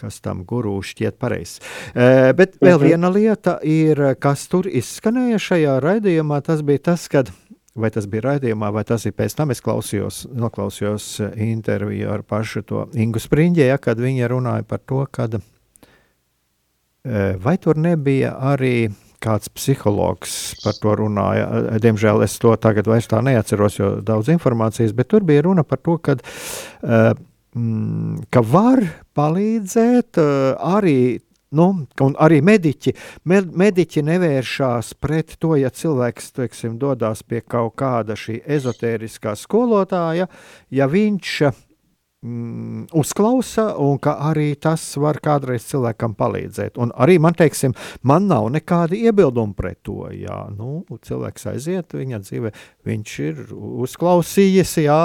kas 0.00 0.20
tam 0.24 0.42
guru 0.48 0.78
šķiet 0.84 1.18
pareizs. 1.20 1.60
E, 1.92 2.32
bet 2.36 2.58
vēl 2.62 2.78
mhm. 2.78 2.88
viena 2.88 3.12
lieta 3.12 3.58
ir, 3.66 4.02
kas 4.22 4.46
tur 4.50 4.68
izskanēja 4.70 5.40
šajā 5.50 5.78
raidījumā, 5.84 6.40
tas 6.46 6.64
bija 6.66 6.90
tas, 6.92 7.06
kad 7.12 7.32
vai 7.80 7.92
tas 7.94 8.08
bija 8.10 8.26
raidījumā, 8.30 8.72
vai 8.74 8.84
tas 8.88 9.06
ir 9.06 9.14
pēc 9.16 9.36
tam 9.38 9.54
es 9.54 9.62
klausījos, 9.64 10.24
noklausījos 10.34 11.12
interviju 11.36 12.10
ar 12.12 12.24
pašu 12.26 12.64
to 12.66 12.88
Ingu 12.98 13.22
Spriņģē, 13.22 13.70
ja, 13.70 13.78
kad 13.82 14.00
viņa 14.02 14.32
runāja 14.32 14.66
par 14.66 14.82
to, 14.82 15.04
kad 15.10 15.38
vai 17.40 17.54
tur 17.62 17.78
nebija 17.80 18.34
arī 18.50 18.90
kāds 19.20 19.50
psihologs 19.52 20.34
par 20.64 20.76
to 20.80 20.94
runāja. 21.02 21.46
Diemžēl 21.82 22.24
es 22.24 22.38
to 22.40 22.54
tagad 22.60 22.88
vairs 22.88 23.08
tā 23.10 23.20
neatceros, 23.24 23.76
jo 23.78 23.90
daudz 24.04 24.30
informācijas, 24.32 24.94
bet 24.96 25.10
tur 25.12 25.26
bija 25.28 25.44
runa 25.44 25.64
par 25.64 25.80
to, 25.84 25.98
ka 26.00 26.16
uh, 26.16 27.12
ka 28.30 28.42
var 28.46 28.84
palīdzēt 29.16 30.20
uh, 30.22 30.54
arī. 30.76 31.20
Nu, 31.50 31.64
arī 32.22 32.36
mediķi, 32.46 32.92
med, 33.26 33.48
mediķi 33.58 34.04
nevēršās 34.06 34.92
pret 35.02 35.34
to, 35.42 35.56
ja 35.58 35.72
cilvēks 35.74 36.28
teiksim, 36.36 36.76
dodas 36.78 37.24
pie 37.26 37.40
kaut 37.42 37.74
kāda 37.82 38.14
šī 38.14 38.36
ezotēriskā 38.46 39.32
skolotāja, 39.34 40.28
ja 40.70 40.86
viņš 40.86 41.32
uh, 41.48 41.58
mm, 42.22 42.86
uzklausa, 42.92 43.74
un 43.80 43.98
ka 44.02 44.16
arī 44.30 44.52
tas 44.60 44.82
var 45.00 45.20
kādreiz 45.22 45.64
cilvēkam 45.70 46.14
palīdzēt. 46.18 46.78
Un 46.80 46.92
arī 47.00 47.18
man, 47.22 47.36
teiksim, 47.38 47.74
man 48.06 48.28
nav 48.30 48.50
nekādi 48.54 49.02
iebildumi 49.08 49.56
pret 49.56 49.80
to. 49.86 50.04
Jā, 50.14 50.42
nu, 50.54 50.82
cilvēks 51.06 51.48
aiziet 51.54 51.96
viņa 51.96 52.20
dzīvē, 52.26 52.52
viņš 52.88 53.16
ir 53.26 53.42
uzklausījis, 53.56 54.76
jā, 54.84 55.00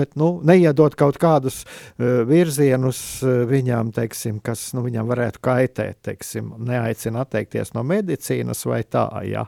bet 0.00 0.16
nu, 0.20 0.32
neiedot 0.46 0.96
kaut 0.98 1.20
kādus 1.20 1.62
uh, 1.64 2.22
virzienus 2.28 3.02
uh, 3.24 3.42
viņam, 3.50 3.92
teiksim, 3.96 4.40
kas 4.44 4.70
nu, 4.76 4.84
viņam 4.86 5.10
varētu 5.10 5.44
kaitēt, 5.44 6.00
teiksim, 6.08 6.54
neaicina 6.66 7.26
atteikties 7.26 7.74
no 7.76 7.84
medicīnas 7.86 8.64
vai 8.68 8.82
tā. 8.88 9.06
Jā. 9.28 9.46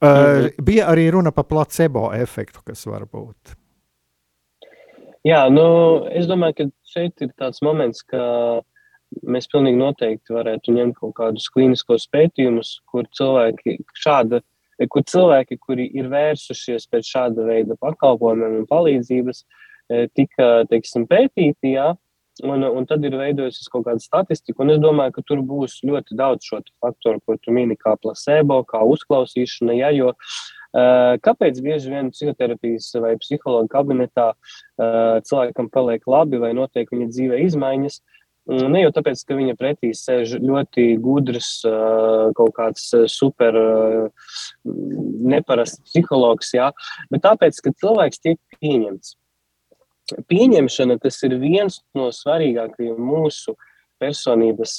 Uh. 0.00 0.46
Bija 0.64 0.86
arī 0.88 1.10
runa 1.12 1.28
par 1.36 1.44
placebo 1.44 2.08
efektu, 2.16 2.62
kas 2.64 2.86
var 2.88 3.04
būt. 3.04 3.59
Jā, 5.26 5.44
nu, 5.52 5.64
es 6.16 6.28
domāju, 6.28 6.56
ka 6.56 6.64
šeit 6.88 7.20
ir 7.20 7.32
tāds 7.36 7.60
moments, 7.64 8.00
ka 8.08 8.20
mēs 9.26 9.50
pilnīgi 9.52 9.76
noteikti 9.76 10.32
varētu 10.32 10.72
ņemt 10.72 10.96
kaut 11.00 11.16
kādus 11.18 11.50
klīniskos 11.52 12.06
pētījumus, 12.14 12.78
kur 12.88 13.08
cilvēki 13.18 13.80
šāda 14.00 14.40
kur 14.88 15.04
cilvēki, 15.04 15.58
kuri 15.60 15.90
ir 15.92 16.06
vērsušies 16.08 16.86
pēc 16.88 17.08
šāda 17.12 17.44
veida 17.44 17.76
pakalpojumiem 17.82 18.62
un 18.62 18.68
palīdzības, 18.70 19.42
tika 20.16 20.46
teiksim, 20.70 21.08
pētīti. 21.10 21.76
Jā, 21.76 21.92
Un, 22.46 22.62
un 22.64 22.86
tad 22.88 23.02
ir 23.04 23.12
veidojusies 23.18 23.68
kaut 23.68 23.82
kāda 23.84 24.00
statistika, 24.00 24.62
un 24.62 24.70
es 24.72 24.78
domāju, 24.80 25.12
ka 25.12 25.22
tur 25.28 25.42
būs 25.44 25.74
ļoti 25.84 26.14
daudz 26.16 26.46
šo 26.46 26.60
faktoru, 26.80 27.20
ko 27.26 27.34
tu 27.36 27.52
mini, 27.52 27.76
kā 27.76 27.92
placebo, 28.00 28.62
kā 28.64 28.80
uzklausīšana. 28.94 29.74
Ja, 29.76 29.90
jo, 29.92 30.14
uh, 30.14 30.59
kāpēc 30.72 31.60
bieži 31.64 31.90
vien 31.90 32.12
psihoterapijas 32.14 32.92
vai 33.02 33.16
psihologa 33.18 33.70
kabinetā 33.72 34.30
uh, 34.32 35.18
cilvēkam 35.26 35.70
paliek 35.72 36.06
labi 36.06 36.40
vai 36.42 36.54
notiek 36.54 36.90
viņa 36.92 37.10
dzīvē 37.10 37.44
izmaiņas? 37.48 38.00
Ne 38.50 38.80
jau 38.80 38.90
tāpēc, 38.96 39.20
ka 39.28 39.36
viņa 39.36 39.54
pretī 39.58 39.92
sēž 39.94 40.38
ļoti 40.42 40.96
gudrs, 41.02 41.60
uh, 41.68 42.30
kaut 42.34 42.54
kāds 42.56 42.88
super 43.12 43.58
neparasts 44.64 45.82
psihologs, 45.86 46.54
jā, 46.56 46.70
bet 47.12 47.26
tāpēc, 47.26 47.60
ka 47.62 47.74
cilvēks 47.82 48.22
tiek 48.24 48.40
pieņemts 48.58 49.14
pieņemšana, 50.30 50.98
tas 51.02 51.20
ir 51.26 51.36
viens 51.40 51.80
no 51.94 52.08
svarīgākajiem 52.14 52.98
mūsu 52.98 53.56
personības 54.00 54.74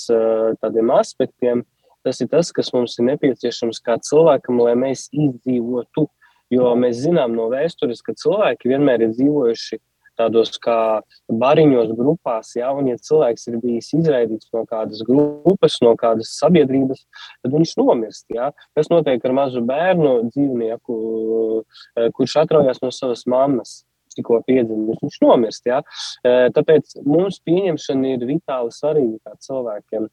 tādiem 0.62 0.91
aspektiem. 0.95 1.63
Tas 2.06 2.22
ir 2.24 2.32
tas, 2.32 2.50
kas 2.56 2.72
mums 2.74 2.98
ir 3.00 3.08
nepieciešams 3.12 3.82
kā 3.86 4.00
cilvēkam, 4.02 4.62
lai 4.66 4.76
mēs 4.80 5.08
izdzīvotu. 5.12 6.08
Jo 6.52 6.74
mēs 6.76 6.98
zinām 7.06 7.32
no 7.38 7.46
vēstures, 7.52 8.02
ka 8.04 8.16
cilvēki 8.20 8.74
vienmēr 8.74 9.06
ir 9.06 9.14
dzīvojuši 9.14 9.80
tādos 10.20 10.58
kā 10.62 11.02
bariņos, 11.42 11.94
grupās, 11.98 12.52
ja, 12.58 12.72
un 12.76 12.90
ja 12.92 12.98
cilvēks 13.00 13.48
ir 13.50 13.60
bijis 13.62 13.92
izraidīts 13.96 14.50
no 14.56 14.66
kādas 14.70 15.04
grupas, 15.08 15.78
no 15.86 15.94
kādas 16.00 16.34
sabiedrības, 16.42 17.06
tad 17.42 17.56
viņš 17.56 17.76
nomirst. 17.80 18.26
Ja. 18.36 18.52
Kas 18.78 18.92
notiek 18.92 19.24
ar 19.26 19.38
mazu 19.38 19.64
bērnu 19.68 20.18
dzīvnieku, 20.34 20.98
kurš 22.18 22.38
atraujas 22.44 22.84
no 22.84 22.92
savas 22.96 23.26
mammas? 23.30 23.82
tikko 24.12 24.42
piedzimis, 24.44 25.00
viņš 25.00 25.22
nomirst. 25.24 25.68
Ja? 25.70 25.78
Tāpēc 26.56 26.98
mums 27.08 27.40
pieņemšana 27.48 28.16
ir 28.18 28.26
vitāli 28.28 28.74
svarīga 28.76 29.38
cilvēkiem. 29.46 30.10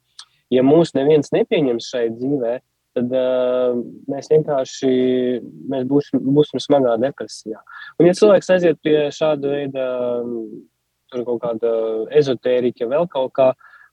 Ja 0.53 0.63
mūs 0.65 0.95
neviens 0.97 1.31
nepieņems 1.35 1.87
šai 1.91 2.07
dzīvē, 2.15 2.53
tad 2.97 3.13
uh, 3.13 3.77
mēs 4.09 4.31
vienkārši 4.31 4.91
mēs 5.69 5.85
būsim, 5.89 6.23
būsim 6.35 6.61
smagā 6.63 6.95
depresijā. 7.01 7.61
Un, 7.99 8.07
ja 8.09 8.15
cilvēks 8.17 8.49
aiziet 8.55 8.79
pie 8.85 8.97
šāda 9.13 9.53
veida 9.53 9.87
tur 11.09 11.25
kaut 11.25 11.41
kāda 11.43 11.73
ezotērija, 12.17 12.89
vēl 12.89 13.07
kaut 13.11 13.33
kā, 13.37 13.51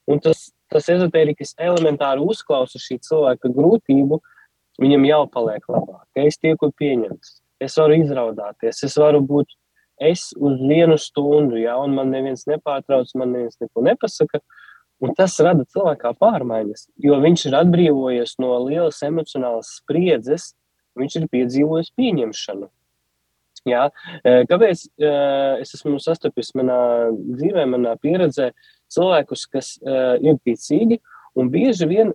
un 0.09 0.21
tas, 0.23 0.49
tas 0.71 0.89
ezotērikas 0.93 1.55
elementāri 1.61 2.23
uzklausa 2.25 2.81
šī 2.81 2.99
cilvēka 3.05 3.51
grūtību, 3.53 4.19
viņam 4.81 5.07
jau 5.09 5.21
paliek 5.33 5.65
labāk. 5.71 6.05
Es 6.27 6.37
tieku 6.41 6.69
pieņemts, 6.77 7.39
es 7.63 7.77
varu 7.81 7.97
izraudāties, 8.03 8.83
es 8.85 8.97
varu 9.01 9.23
būt 9.25 9.53
es 9.97 10.29
uz 10.37 10.59
vienu 10.61 10.97
stundu, 11.01 11.57
ja, 11.57 11.77
un 11.81 11.95
man 11.97 12.13
neviens 12.13 12.45
nepārtrauc, 12.49 13.09
man 13.17 13.33
neviens 13.33 13.57
neko 13.61 13.81
nepasaka. 13.85 14.43
Un 15.03 15.13
tas 15.17 15.35
rada 15.45 15.65
cilvēkā 15.69 16.13
pārmaiņas, 16.17 16.87
jo 17.05 17.19
viņš 17.21 17.43
ir 17.49 17.57
atbrīvojies 17.59 18.37
no 18.41 18.55
lielas 18.65 19.03
emocionālas 19.05 19.75
spriedzes, 19.81 20.51
viņš 20.97 21.19
ir 21.19 21.27
piedzīvojis 21.33 21.93
pieņemšanu. 21.97 22.71
Jā, 23.67 23.83
e, 24.23 24.39
kāpēc 24.47 24.85
e, 24.87 25.11
es 25.61 25.75
esmu 25.75 25.97
sastapis 26.01 26.53
manā 26.57 26.79
dzīvē, 27.11 27.67
manā 27.69 27.97
pieredzē 28.01 28.51
cilvēkus, 28.93 29.45
kas 29.51 29.75
e, 29.81 30.01
ir 30.23 30.41
ticīgi 30.47 31.01
Un 31.37 31.51
bieži 31.53 31.85
vien 31.85 32.09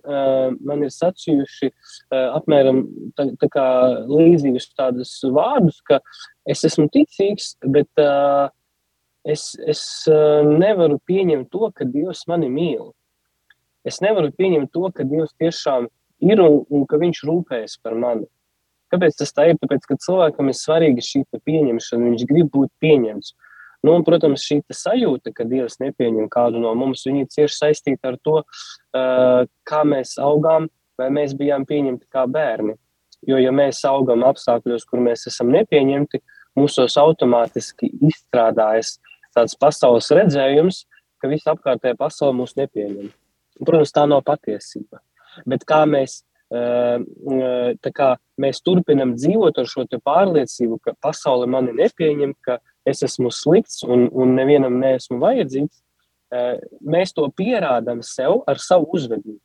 man 0.67 0.83
ir 0.83 0.91
sacījuši 0.91 1.69
apmēram 2.11 2.81
tā, 3.15 3.29
tā 3.39 3.47
kā 3.53 3.67
līdzīgus 4.09 4.67
tādus 4.75 5.13
vārdus, 5.31 5.79
ka 5.87 6.01
es 6.49 6.65
esmu 6.67 6.89
ticīgs, 6.91 7.53
bet 7.71 7.87
uh, 8.03 8.49
es, 9.23 9.53
es 9.67 9.81
uh, 10.11 10.43
nevaru 10.45 10.99
pieņemt 11.07 11.49
to, 11.53 11.69
ka 11.75 11.87
Dievs 11.87 12.25
mani 12.27 12.49
mīl. 12.51 12.91
Es 13.87 13.99
nevaru 14.03 14.31
pieņemt 14.35 14.71
to, 14.73 14.87
ka 14.95 15.05
Dievs 15.07 15.33
tiešām 15.39 15.89
ir 16.23 16.43
un, 16.43 16.61
un 16.71 16.85
ka 16.87 16.99
Viņš 17.01 17.23
rūpējas 17.27 17.79
par 17.83 17.97
mani. 17.99 18.27
Kāpēc 18.93 19.17
tas 19.17 19.33
tā 19.33 19.47
ir? 19.49 19.57
Tāpēc, 19.57 19.87
ka 19.89 19.97
cilvēkam 19.97 20.51
ir 20.51 20.57
svarīga 20.59 21.01
šī 21.01 21.23
pieņemšana, 21.33 22.11
viņš 22.11 22.27
grib 22.29 22.51
būt 22.53 22.69
pieņemts. 22.83 23.33
Nu, 23.83 23.97
un, 23.97 24.03
protams, 24.07 24.45
šī 24.45 24.61
sajūta, 24.71 25.33
ka 25.35 25.47
Dievs 25.49 25.79
nepieņem 25.81 26.29
kādu 26.31 26.61
no 26.61 26.71
mums, 26.77 27.03
ir 27.09 27.25
cieši 27.27 27.57
saistīta 27.57 28.13
ar 28.13 28.19
to, 28.23 28.37
uh, 28.43 29.43
kā 29.67 29.81
mēs 29.83 30.15
augām, 30.21 30.69
vai 30.99 31.09
mēs 31.11 31.33
bijām 31.35 31.65
pieņemti 31.67 32.07
kā 32.13 32.27
bērni. 32.29 32.77
Jo, 33.27 33.39
ja 33.39 33.51
mēs 33.55 33.81
augam 33.87 34.23
apstākļos, 34.27 34.85
kur 34.87 35.01
mēs 35.03 35.27
esam 35.31 35.51
nepieņemti, 35.51 36.21
mūsos 36.59 36.95
automātiski 37.01 37.89
izstrādājas 38.07 38.97
tāds 39.35 39.57
pasaules 39.59 40.09
redzējums, 40.13 40.83
ka 41.21 41.31
visa 41.31 41.53
apkārtējā 41.53 41.97
pasaule 41.99 42.35
mūs 42.37 42.55
nepieņem. 42.59 43.09
Protams, 43.63 43.93
tā 43.95 44.05
nav 44.09 44.23
patiesība. 44.27 44.99
Bet 45.49 45.63
kā 45.69 45.83
mēs, 45.89 46.21
kā 46.49 48.09
mēs 48.41 48.61
turpinam 48.65 49.15
dzīvot 49.17 49.57
ar 49.57 49.69
šo 49.69 49.85
pārliecību, 49.95 50.79
ka 50.83 50.95
pasaule 51.01 51.47
mani 51.49 51.73
nepieņem, 51.77 52.35
ka 52.41 52.59
es 52.85 53.03
esmu 53.07 53.31
slikts 53.31 53.83
un, 53.87 54.09
un 54.11 54.35
nevienam 54.37 54.77
neesmu 54.81 55.19
vajadzīgs, 55.21 55.81
eh, 56.35 56.59
mēs 56.83 57.15
to 57.15 57.29
pierādām 57.31 58.03
sev 58.03 58.43
ar 58.47 58.59
savu 58.59 58.89
uzvedību. 58.93 59.39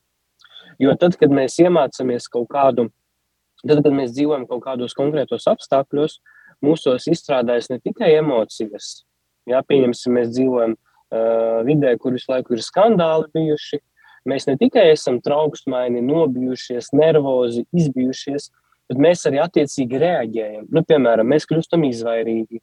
Jo 0.79 0.95
tad, 0.99 1.17
kad 1.19 1.33
mēs 1.35 1.59
iemācāmies 1.63 2.29
kaut 2.31 2.49
kādu, 2.53 2.89
tad, 3.65 3.83
kad 3.83 3.93
mēs 3.95 4.13
dzīvojam 4.15 4.47
kaut 4.51 4.63
kādos 4.67 4.95
konkrētos 4.99 5.49
apstākļos, 5.51 6.19
mūsos 6.65 7.07
izstrādājas 7.11 7.71
ne 7.71 7.79
tikai 7.83 8.13
emocijas. 8.19 9.08
Jā, 9.49 9.63
pieņemsim, 9.65 10.15
mēs 10.19 10.31
dzīvojam 10.35 10.75
uh, 10.77 11.61
vidē, 11.69 11.95
kur 12.01 12.17
visu 12.17 12.33
laiku 12.33 12.57
ir 12.57 12.65
skandāli 12.65 13.31
bijuši. 13.35 13.81
Mēs 14.29 14.49
ne 14.49 14.59
tikai 14.61 14.91
esam 14.93 15.23
trauksmaini, 15.25 16.03
nobijušies, 16.05 16.91
nervozi, 16.97 17.65
izbijušies, 17.73 18.51
bet 18.91 19.01
mēs 19.01 19.25
arī 19.29 19.41
attiecīgi 19.41 20.01
reaģējam. 20.03 20.67
Nu, 20.75 20.83
piemēram, 20.89 21.29
mēs 21.33 21.47
kļūstam 21.49 21.87
izvairīgi, 21.89 22.61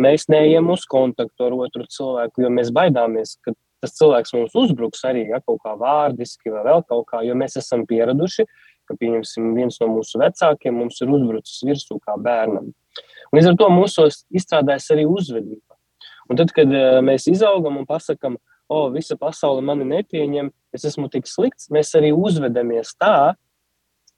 mēs 0.00 0.26
neejam 0.32 0.68
uz 0.74 0.84
kontaktu 0.90 1.46
ar 1.46 1.56
otru 1.66 1.86
cilvēku, 1.88 2.44
jo 2.44 2.52
mēs 2.52 2.72
baidāmies, 2.74 3.36
ka 3.44 3.54
tas 3.84 3.96
cilvēks 3.98 4.32
mums 4.36 4.56
uzbruks 4.56 5.04
arī 5.08 5.26
ja, 5.28 5.40
kaut 5.44 5.60
kā 5.64 5.74
vārdiski 5.80 6.52
vai 6.52 6.64
vēl 6.68 6.84
kaut 6.88 7.08
kā, 7.10 7.20
jo 7.26 7.36
mēs 7.36 7.58
esam 7.60 7.84
pieraduši, 7.88 8.46
ka, 8.88 8.96
viens 9.00 9.80
no 9.80 9.90
mūsu 9.92 10.20
vecākiem 10.20 10.80
mums 10.80 11.00
ir 11.04 11.12
uzbrucis 11.12 11.64
virsū 11.68 12.00
kā 12.04 12.16
bērnam. 12.20 12.72
Un 12.72 13.38
līdz 13.38 13.52
ar 13.52 13.60
to 13.60 13.70
mūsos 13.72 14.24
izstrādājas 14.32 14.90
arī 14.94 15.06
uzvedība. 15.10 15.73
Un 16.30 16.40
tad, 16.40 16.52
kad 16.56 16.70
mēs 17.04 17.28
izaugam 17.30 17.78
un 17.80 17.86
pasakam, 17.88 18.38
o, 18.68 18.88
visa 18.94 19.16
pasaule 19.20 19.62
mani 19.64 19.86
nepieņem, 19.88 20.50
es 20.74 20.86
esmu 20.88 21.10
tik 21.12 21.28
slikts, 21.28 21.68
mēs 21.74 21.92
arī 21.98 22.14
uzvedamies 22.16 22.94
tā, 23.00 23.34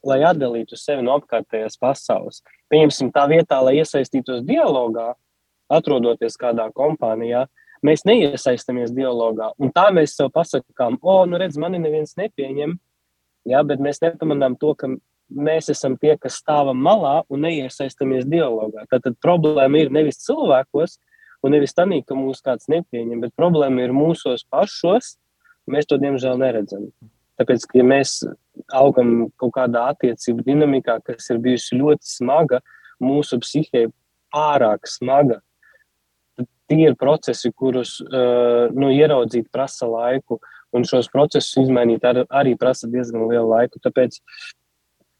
lai 0.06 0.20
atdalītu 0.28 0.78
sevi 0.78 1.02
no 1.02 1.16
apkārtējās 1.18 1.78
pasaules. 1.82 2.42
Pieņemsim 2.70 3.10
tā 3.14 3.26
vietā, 3.30 3.58
lai 3.64 3.78
iesaistītos 3.80 4.44
dialogā, 4.46 5.12
atrodoties 5.72 6.38
kādā 6.38 6.68
kompānijā, 6.74 7.46
mēs 7.86 8.06
neiesaistāmies 8.06 8.94
dialogā. 8.94 9.50
Un 9.58 9.72
tā 9.74 9.88
mēs 9.94 10.16
sev 10.18 10.30
pasakām, 10.34 11.00
o, 11.02 11.18
nu 11.26 11.40
redz, 11.42 11.58
mani 11.60 11.80
neviens 11.82 12.16
nepieņem, 12.18 12.76
ja, 13.50 13.62
bet 13.66 13.82
mēs 13.82 14.02
nepamanām 14.04 14.56
to, 14.60 14.72
ka 14.78 14.90
mēs 15.26 15.70
esam 15.72 15.96
tie, 15.98 16.14
kas 16.20 16.38
stāvam 16.40 16.78
malā 16.82 17.18
un 17.32 17.42
neiesaistāmies 17.46 18.26
dialogā. 18.30 18.86
Tātad 18.92 19.18
problēma 19.22 19.82
ir 19.82 19.92
nevis 19.94 20.22
cilvēkos, 20.22 21.00
un 21.46 21.54
nevis 21.54 21.74
tā, 21.76 21.86
ka 22.06 22.18
mūs 22.18 22.42
kāds 22.44 22.68
nepieņem, 22.72 23.22
bet 23.22 23.36
problēma 23.38 23.86
ir 23.86 23.94
mūsos 23.96 24.44
pašos. 24.50 25.16
Mēs 25.70 25.88
to 25.90 25.98
diemžēl 25.98 26.38
neredzam. 26.38 26.90
Tāpēc, 27.40 27.66
ka 27.68 27.80
ja 27.80 27.84
mēs 27.86 28.20
augam 28.74 29.28
kaut 29.40 29.54
kādā 29.56 29.88
attiecību 29.92 30.44
dinamikā, 30.46 31.00
kas 31.04 31.28
ir 31.32 31.40
bijusi 31.42 31.78
ļoti 31.80 32.08
smaga, 32.08 32.62
mūsu 33.02 33.40
psihē 33.42 33.86
pārāk 34.32 34.88
smaga, 34.88 35.40
tad 36.36 36.48
tie 36.70 36.86
ir 36.86 36.96
procesi, 37.00 37.50
kurus 37.52 37.98
uh, 38.04 38.72
nu, 38.72 38.92
ieraudzīt 38.94 39.50
prasa 39.52 39.88
laiku, 39.90 40.40
un 40.76 40.86
šos 40.88 41.10
procesus 41.12 41.58
izmainīt 41.64 42.04
ar, 42.08 42.24
arī 42.30 42.54
prasa 42.58 42.88
diezgan 42.90 43.26
lielu 43.28 43.48
laiku. 43.50 43.82
Tāpēc, 43.84 44.18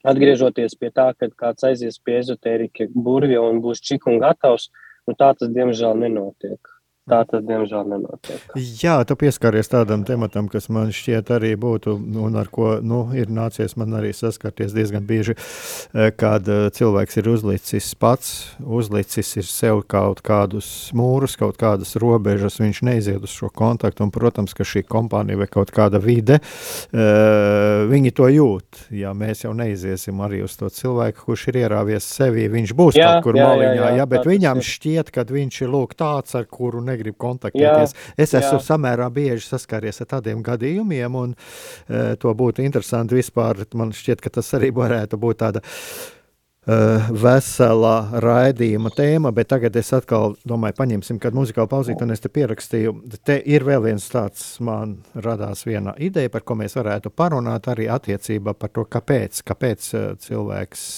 atgriežoties 0.07 0.77
pie 0.79 0.91
tā, 0.95 1.11
ka 1.19 1.29
kāds 1.35 1.67
aizies 1.67 1.99
pie 2.03 2.21
ezotērija 2.21 2.89
burvja 2.95 3.43
un 3.45 3.61
būs 3.65 3.83
čik 3.85 4.07
un 4.11 4.21
gatavs, 4.23 4.71
nu, 5.07 5.15
tā 5.19 5.33
tas 5.39 5.53
diemžēl 5.53 5.99
nenotiek. 6.03 6.76
Tā 7.07 7.21
tas, 7.31 7.43
diemžēl, 7.47 7.87
nenotiek. 7.87 8.43
Jā, 8.83 8.97
tu 9.07 9.15
pieskaries 9.19 9.71
tādam 9.71 10.03
tematam, 10.07 10.49
kas 10.51 10.67
man 10.73 10.91
šķiet 10.95 11.31
arī 11.37 11.53
būtu, 11.61 11.95
un 12.23 12.39
ar 12.39 12.51
ko 12.51 12.77
nu, 12.83 13.05
ir 13.15 13.31
nācies 13.33 13.77
man 13.79 13.95
arī 13.99 14.11
saskarties 14.17 14.75
diezgan 14.75 15.07
bieži, 15.07 15.37
eh, 15.37 16.11
kad 16.11 16.49
eh, 16.51 16.67
cilvēks 16.75 17.21
ir 17.23 17.31
uzlicis 17.31 17.93
pats, 17.95 18.33
uzlicis 18.59 19.31
ir 19.39 19.47
sev 19.47 19.85
kaut 19.87 20.23
kādus 20.27 20.91
mūrus, 20.99 21.37
kaut 21.39 21.61
kādas 21.61 21.95
robežas, 22.03 22.59
viņš 22.63 22.83
neiziet 22.89 23.23
uz 23.23 23.35
šo 23.35 23.53
kontaktu, 23.55 24.03
un, 24.07 24.11
protams, 24.15 24.57
ka 24.57 24.67
šī 24.67 24.83
kompānija 24.91 25.39
vai 25.45 25.49
kaut 25.51 25.71
kāda 25.75 26.03
vide, 26.03 26.41
eh, 26.41 27.87
viņi 27.87 28.15
to 28.19 28.31
jūt. 28.35 28.83
Ja 28.91 29.15
mēs 29.15 29.47
jau 29.47 29.55
neiziesim 29.55 30.19
arī 30.27 30.43
uz 30.43 30.59
to 30.59 30.73
cilvēku, 30.75 31.31
kurš 31.31 31.49
ir 31.53 31.63
ierāvies 31.63 32.03
sevī, 32.03 32.51
viņš 32.51 32.75
būs 32.75 32.99
jā, 32.99 33.15
kaut 33.15 33.31
kur 33.31 33.39
jā, 33.39 33.47
maliņā, 33.47 33.73
jā, 33.79 33.87
jā, 33.87 33.95
jā, 34.01 34.11
bet 34.11 34.27
viņam 34.27 34.67
šķiet, 34.75 35.15
ka 35.15 35.27
viņš 35.31 35.63
ir 35.63 35.71
lūk 35.71 35.95
tāds, 35.95 36.35
ar 36.35 36.51
kuru 36.51 36.83
ne 36.83 36.96
negrib 36.97 37.21
kontaktēties. 37.21 37.95
Jā, 37.95 38.17
es 38.27 38.35
esmu 38.35 38.59
jā. 38.59 38.65
samērā 38.73 39.09
bieži 39.13 39.47
saskāries 39.47 40.03
ar 40.03 40.11
tādiem 40.17 40.43
gadījumiem, 40.47 41.23
un 41.23 41.37
uh, 41.37 42.13
to 42.21 42.35
būtu 42.35 42.65
interesanti 42.67 43.19
vispār. 43.19 43.67
Man 43.77 43.95
šķiet, 43.97 44.25
ka 44.25 44.33
tas 44.39 44.53
arī 44.57 44.73
varētu 44.75 45.19
būt 45.21 45.41
tāda 45.43 45.63
uh, 45.63 47.11
vesela 47.13 48.21
raidījuma 48.23 48.93
tēma, 48.97 49.33
bet 49.37 49.51
tagad 49.53 49.77
es 49.79 49.93
atkal 49.97 50.37
domāju, 50.49 50.79
paņemsim 50.81 51.21
kādu 51.23 51.41
muzikālu 51.43 51.71
pauzīti, 51.73 52.03
un 52.07 52.15
es 52.17 52.25
te 52.25 52.33
pierakstīju. 52.33 52.97
Te 53.27 53.39
ir 53.45 53.67
vēl 53.67 53.85
viens 53.91 54.09
tāds, 54.13 54.49
man 54.65 54.99
radās 55.15 55.67
viena 55.69 55.95
ideja, 55.99 56.33
par 56.33 56.47
ko 56.47 56.59
mēs 56.59 56.79
varētu 56.79 57.15
parunāt 57.15 57.71
arī 57.73 57.91
attiecībā 57.93 58.57
par 58.59 58.75
to, 58.75 58.89
kāpēc, 58.97 59.45
kāpēc 59.47 59.93
uh, 59.95 60.11
cilvēks. 60.27 60.91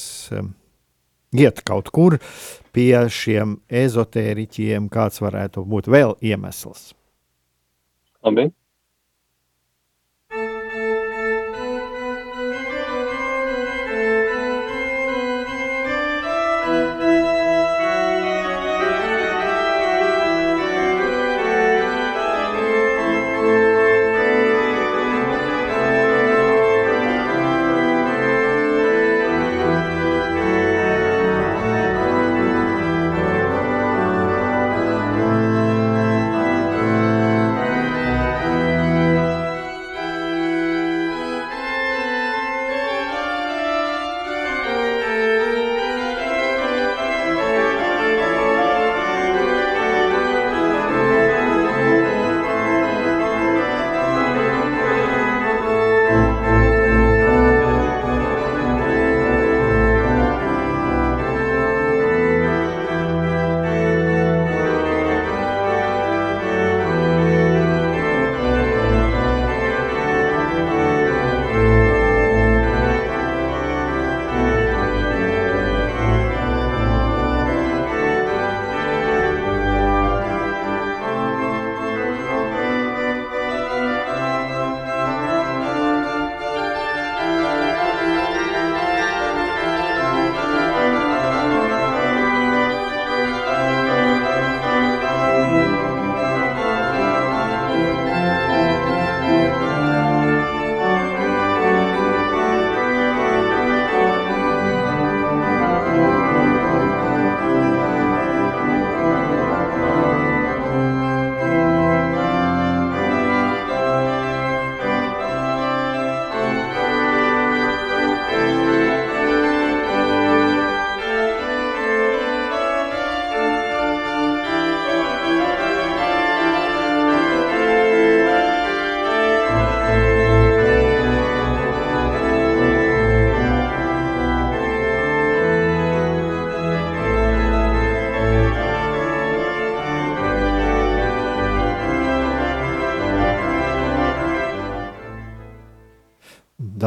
Iet 1.36 1.60
kaut 1.68 1.90
kur 1.92 2.16
pie 2.72 2.94
šiem 3.12 3.58
ezotēriķiem, 3.68 4.88
kāds 4.92 5.20
varētu 5.20 5.64
būt 5.68 5.90
vēl 5.92 6.16
iemesls. 6.24 6.92
Labi. 8.24 8.48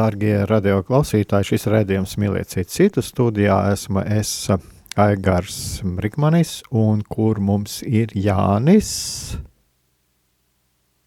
Darbie 0.02 0.40
radio 0.50 0.80
klausītāji, 0.82 1.52
šis 1.52 1.68
redzējums 1.70 2.16
mīliet 2.18 2.48
citu, 2.50 2.72
citu 2.74 3.02
studijā 3.06 3.54
esmu 3.70 4.02
es 4.02 4.32
Aigars 4.98 5.58
Brigmanis, 5.86 6.56
un 6.74 7.04
kur 7.06 7.38
mums 7.38 7.76
ir 7.86 8.10
Jānis. 8.18 8.90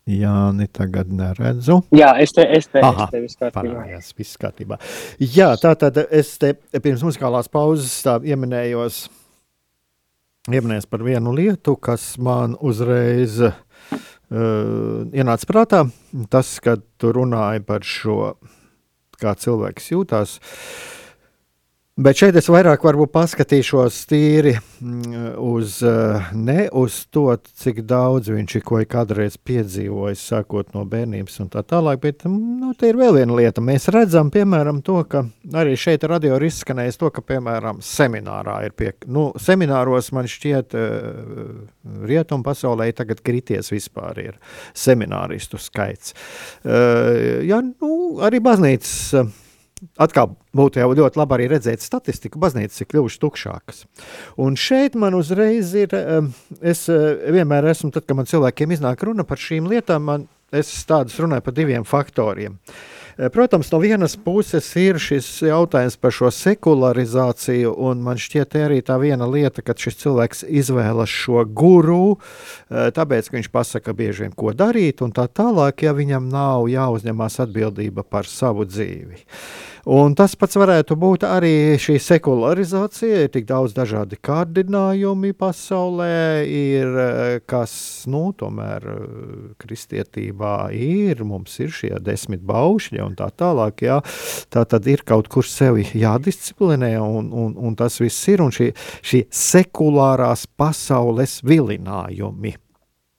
Jāni 0.08 0.70
tagad 0.72 1.12
neredzu. 1.12 1.82
Jā, 1.98 2.14
es 2.24 2.38
te, 2.38 2.48
es 2.56 2.72
te, 2.72 2.80
Aha, 2.88 3.10
es 3.10 3.12
te 3.18 3.24
viss 3.26 3.42
kārtībā. 3.42 3.66
Parājās, 3.68 4.16
viss 4.16 4.40
kārtībā. 4.40 4.80
Jā, 5.20 5.52
tā 5.60 5.76
tad 5.82 6.00
es 6.06 6.32
te 6.40 6.54
pirms 6.78 7.04
muzikālās 7.04 7.52
pauzes 7.52 8.00
tā 8.06 8.16
ieminējos, 8.24 9.06
ieminējos 10.56 10.88
par 10.88 11.04
vienu 11.04 11.36
lietu, 11.36 11.76
kas 11.76 12.14
man 12.16 12.56
uzreiz 12.64 13.42
uh, 13.44 13.56
ienāca 15.12 15.52
prātā. 15.52 15.88
Tas, 16.32 16.62
kad 16.64 16.88
tu 16.96 17.12
runāji 17.12 17.68
par 17.68 17.84
šo 17.84 18.38
kā 19.22 19.36
cilvēks 19.40 19.92
jūtas. 19.94 20.40
Bet 21.96 22.20
šeit 22.20 22.36
es 22.36 22.50
vairāk 22.52 22.82
paskatīšos 23.08 24.02
tīri 24.10 24.52
mm, 24.84 25.38
uz, 25.40 25.78
eh, 25.80 26.26
ne 26.36 26.66
uz 26.76 26.98
to, 27.08 27.30
cik 27.56 27.86
daudz 27.88 28.28
viņš 28.34 28.56
ir 28.60 28.64
ko 28.68 28.82
kādreiz 28.84 29.38
piedzīvojis, 29.40 30.20
sākot 30.20 30.74
no 30.76 30.84
bērnības 30.84 31.40
un 31.40 31.52
tā 31.54 31.64
tālāk. 31.64 32.02
Bet 32.04 32.26
mm, 32.28 32.58
nu, 32.60 32.74
te 32.76 32.90
ir 32.92 33.00
vēl 33.00 33.16
viena 33.22 33.38
lieta. 33.40 33.64
Mēs 33.64 33.88
redzam, 33.96 34.28
piemēram, 34.28 34.82
to, 34.84 34.98
ka 35.08 35.24
arī 35.56 35.78
šeit 35.80 36.04
radio 36.04 36.36
ir 36.36 36.50
izskanējis 36.50 37.00
to, 37.00 37.14
ka, 37.16 37.24
piemēram, 37.32 37.80
seminārā 37.80 38.58
ir 38.68 38.76
pie, 38.76 38.92
nu, 39.08 39.30
semināros 39.40 40.12
man 40.12 40.28
šķiet, 40.28 40.76
uh, 40.76 42.04
rietumu 42.12 42.44
pasaulē 42.44 42.90
tagad 43.00 43.24
krities 43.24 43.72
vispār 43.72 44.20
ir 44.26 44.36
semināristu 44.76 45.64
skaits. 45.64 46.12
Uh, 46.60 47.40
ja, 47.48 47.64
nu, 47.64 48.20
arī 48.20 48.44
baznīcas. 48.44 49.45
Atkal 50.00 50.30
būtu 50.56 50.80
jau 50.80 50.94
ļoti 50.96 51.20
labi 51.20 51.36
arī 51.36 51.48
redzēt 51.52 51.84
statistiku, 51.84 52.40
baznīcas 52.40 52.80
ir 52.80 52.88
kļuvušas 52.94 53.22
tukšākas. 53.22 53.82
Un 54.40 54.56
šeit 54.56 54.96
man 54.96 55.18
uzreiz 55.18 55.74
ir, 55.76 55.92
es 56.64 56.86
eh, 56.92 57.32
vienmēr 57.36 57.68
esmu, 57.74 57.92
tad, 57.92 58.08
kad 58.08 58.16
man 58.16 58.30
cilvēkiem 58.30 58.72
iznāk 58.78 59.04
runa 59.04 59.28
par 59.28 59.42
šīm 59.42 59.68
lietām, 59.72 60.08
man, 60.08 60.28
es 60.56 60.72
tādus 60.88 61.20
runāju 61.20 61.44
par 61.44 61.58
diviem 61.58 61.84
faktoriem. 61.88 62.56
Uh, 62.56 62.96
protams, 63.32 63.72
no 63.72 63.80
vienas 63.80 64.16
puses 64.20 64.68
ir 64.80 65.00
šis 65.00 65.28
jautājums 65.48 65.96
par 66.00 66.12
šo 66.16 66.32
sekularizāciju, 66.36 67.72
un 67.88 68.02
man 68.04 68.20
šķiet, 68.20 68.58
arī 68.60 68.82
tā 68.86 68.98
viena 69.00 69.28
lieta, 69.30 69.64
ka 69.64 69.76
šis 69.80 70.02
cilvēks 70.02 70.44
izvēlas 70.48 71.12
šo 71.12 71.46
guru, 71.48 72.18
eh, 72.70 72.92
tāpēc, 72.96 73.30
ka 73.30 73.40
viņš 73.40 73.52
pasaka 73.54 73.96
bieži 73.96 74.26
vien, 74.26 74.36
ko 74.36 74.52
darīt, 74.52 75.02
un 75.06 75.16
tā 75.16 75.28
tālāk, 75.32 75.86
ja 75.88 75.96
viņam 75.96 76.28
nav 76.32 76.68
jāuzņemās 76.72 77.40
atbildība 77.48 78.04
par 78.04 78.28
savu 78.28 78.68
dzīvi. 78.68 79.24
Un 79.86 80.16
tas 80.18 80.34
pats 80.34 80.58
varētu 80.58 80.96
būt 80.98 81.24
arī 81.30 81.78
šī 81.78 82.00
sekularizācija. 82.02 83.20
Ir 83.26 83.30
tik 83.36 83.46
daudz 83.46 83.76
dažādi 83.78 84.18
kārdinājumi 84.18 85.30
pasaulē, 85.38 86.42
ir 86.50 86.98
kas, 87.46 87.76
nu, 88.10 88.32
tomēr 88.34 88.88
kristietībā 89.62 90.56
ir, 90.74 91.22
mums 91.22 91.60
ir 91.62 91.70
šie 91.70 91.94
desmit 92.02 92.42
baušļi 92.50 93.04
un 93.06 93.14
tā 93.20 93.30
tālāk. 93.38 93.86
Jā. 93.86 94.02
Tā 94.50 94.66
tad 94.66 94.90
ir 94.90 95.06
kaut 95.06 95.30
kur 95.30 95.46
sevi 95.46 95.86
jādisciplinē, 95.94 96.96
un, 97.06 97.30
un, 97.30 97.54
un 97.54 97.78
tas 97.78 98.02
viss 98.02 98.34
ir, 98.34 98.42
un 98.42 98.54
šī, 98.56 98.72
šī 99.06 99.26
sekulārās 99.30 100.50
pasaules 100.58 101.44
vilinājumi 101.46 102.58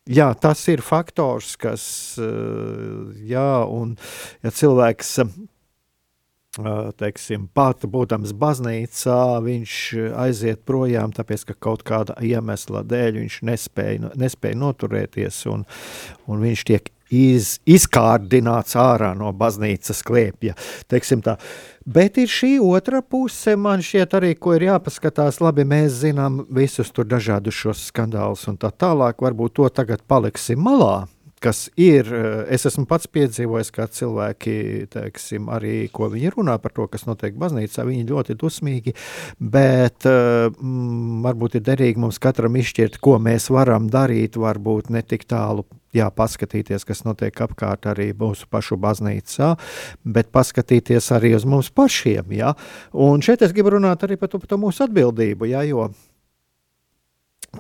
jā, 0.07 0.31
tas 0.39 0.63
ir 0.71 0.83
faktors, 0.87 1.55
kas, 1.61 1.85
eh, 2.23 3.27
jā, 3.31 3.51
un 3.67 3.97
ja 4.45 4.53
cilvēks 4.55 5.19
eh, 5.23 5.37
teiksim, 7.01 7.47
pat 7.55 7.85
būdams 7.91 8.33
baznīcā, 8.37 9.21
viņš 9.45 9.77
aiziet 10.17 10.65
projām, 10.69 11.13
tāpēc 11.17 11.47
ka 11.51 11.57
kaut 11.69 11.85
kāda 11.87 12.17
iemesla 12.25 12.85
dēļ 12.87 13.23
viņš 13.23 13.41
nespēja, 13.47 14.13
nespēja 14.17 14.61
noturēties, 14.61 15.43
un, 15.53 15.65
un 16.27 16.45
viņš 16.45 16.67
tiek 16.71 16.93
iz, 17.13 17.57
izkārdināts 17.69 18.77
ārā 18.81 19.13
no 19.19 19.33
baznīcas 19.37 20.03
kliepja. 20.07 20.57
Bet 21.87 22.19
ir 22.19 22.31
šī 22.31 22.57
otra 22.59 23.03
puse, 23.03 23.55
man 23.57 23.85
šķiet, 23.85 24.17
arī, 24.19 24.33
ko 24.35 24.57
ir 24.57 24.67
jāpaskatās. 24.67 25.39
Labi, 25.45 25.67
mēs 25.69 26.01
zinām 26.03 26.43
visus 26.51 26.91
tur 26.91 27.07
dažādus 27.07 27.55
šos 27.55 27.85
skandālus 27.93 28.49
un 28.51 28.59
tā 28.59 28.73
tālāk. 28.75 29.23
Varbūt 29.23 29.61
to 29.61 29.69
tagad 29.71 30.03
paliksim 30.09 30.65
malā 30.67 31.07
kas 31.43 31.67
ir. 31.77 32.09
Eh, 32.15 32.55
es 32.55 32.67
esmu 32.69 32.87
pats 32.89 33.09
piedzīvojis, 33.13 33.71
kā 33.75 33.87
cilvēki, 33.93 34.57
teiksim, 34.93 35.51
arī 35.53 35.89
ko 35.93 36.11
viņi 36.13 36.33
runā 36.37 36.57
par 36.63 36.75
to, 36.77 36.87
kas 36.91 37.07
notiek 37.09 37.37
baznīcā. 37.39 37.85
Viņi 37.87 38.09
ļoti 38.11 38.37
dusmīgi, 38.41 38.95
bet 39.39 40.07
mm, 40.09 41.23
varbūt 41.27 41.59
ir 41.59 41.67
derīgi 41.67 42.03
mums 42.03 42.21
katram 42.23 42.57
izšķirt, 42.57 43.01
ko 43.05 43.19
mēs 43.23 43.51
varam 43.53 43.91
darīt, 43.93 44.41
varbūt 44.41 44.93
ne 44.95 45.05
tik 45.07 45.29
tālu. 45.29 45.67
Jā, 45.97 46.11
paskatīties, 46.13 46.85
kas 46.85 47.05
notiek 47.07 47.39
apkārt 47.41 47.87
arī 47.89 48.11
mūsu 48.19 48.45
pašu 48.53 48.77
baznīcā, 48.81 49.55
bet 50.05 50.29
paskatīties 50.35 51.09
arī 51.17 51.31
uz 51.39 51.47
mums 51.49 51.71
pašiem. 51.73 52.35
Jā. 52.37 52.53
Un 52.93 53.25
šeit 53.25 53.45
es 53.47 53.55
gribu 53.57 53.73
runāt 53.79 54.05
arī 54.05 54.19
par 54.21 54.29
to, 54.29 54.43
par 54.43 54.51
to 54.51 54.59
mūsu 54.61 54.85
atbildību, 54.85 55.49
jā, 55.55 55.63
jo 55.71 55.87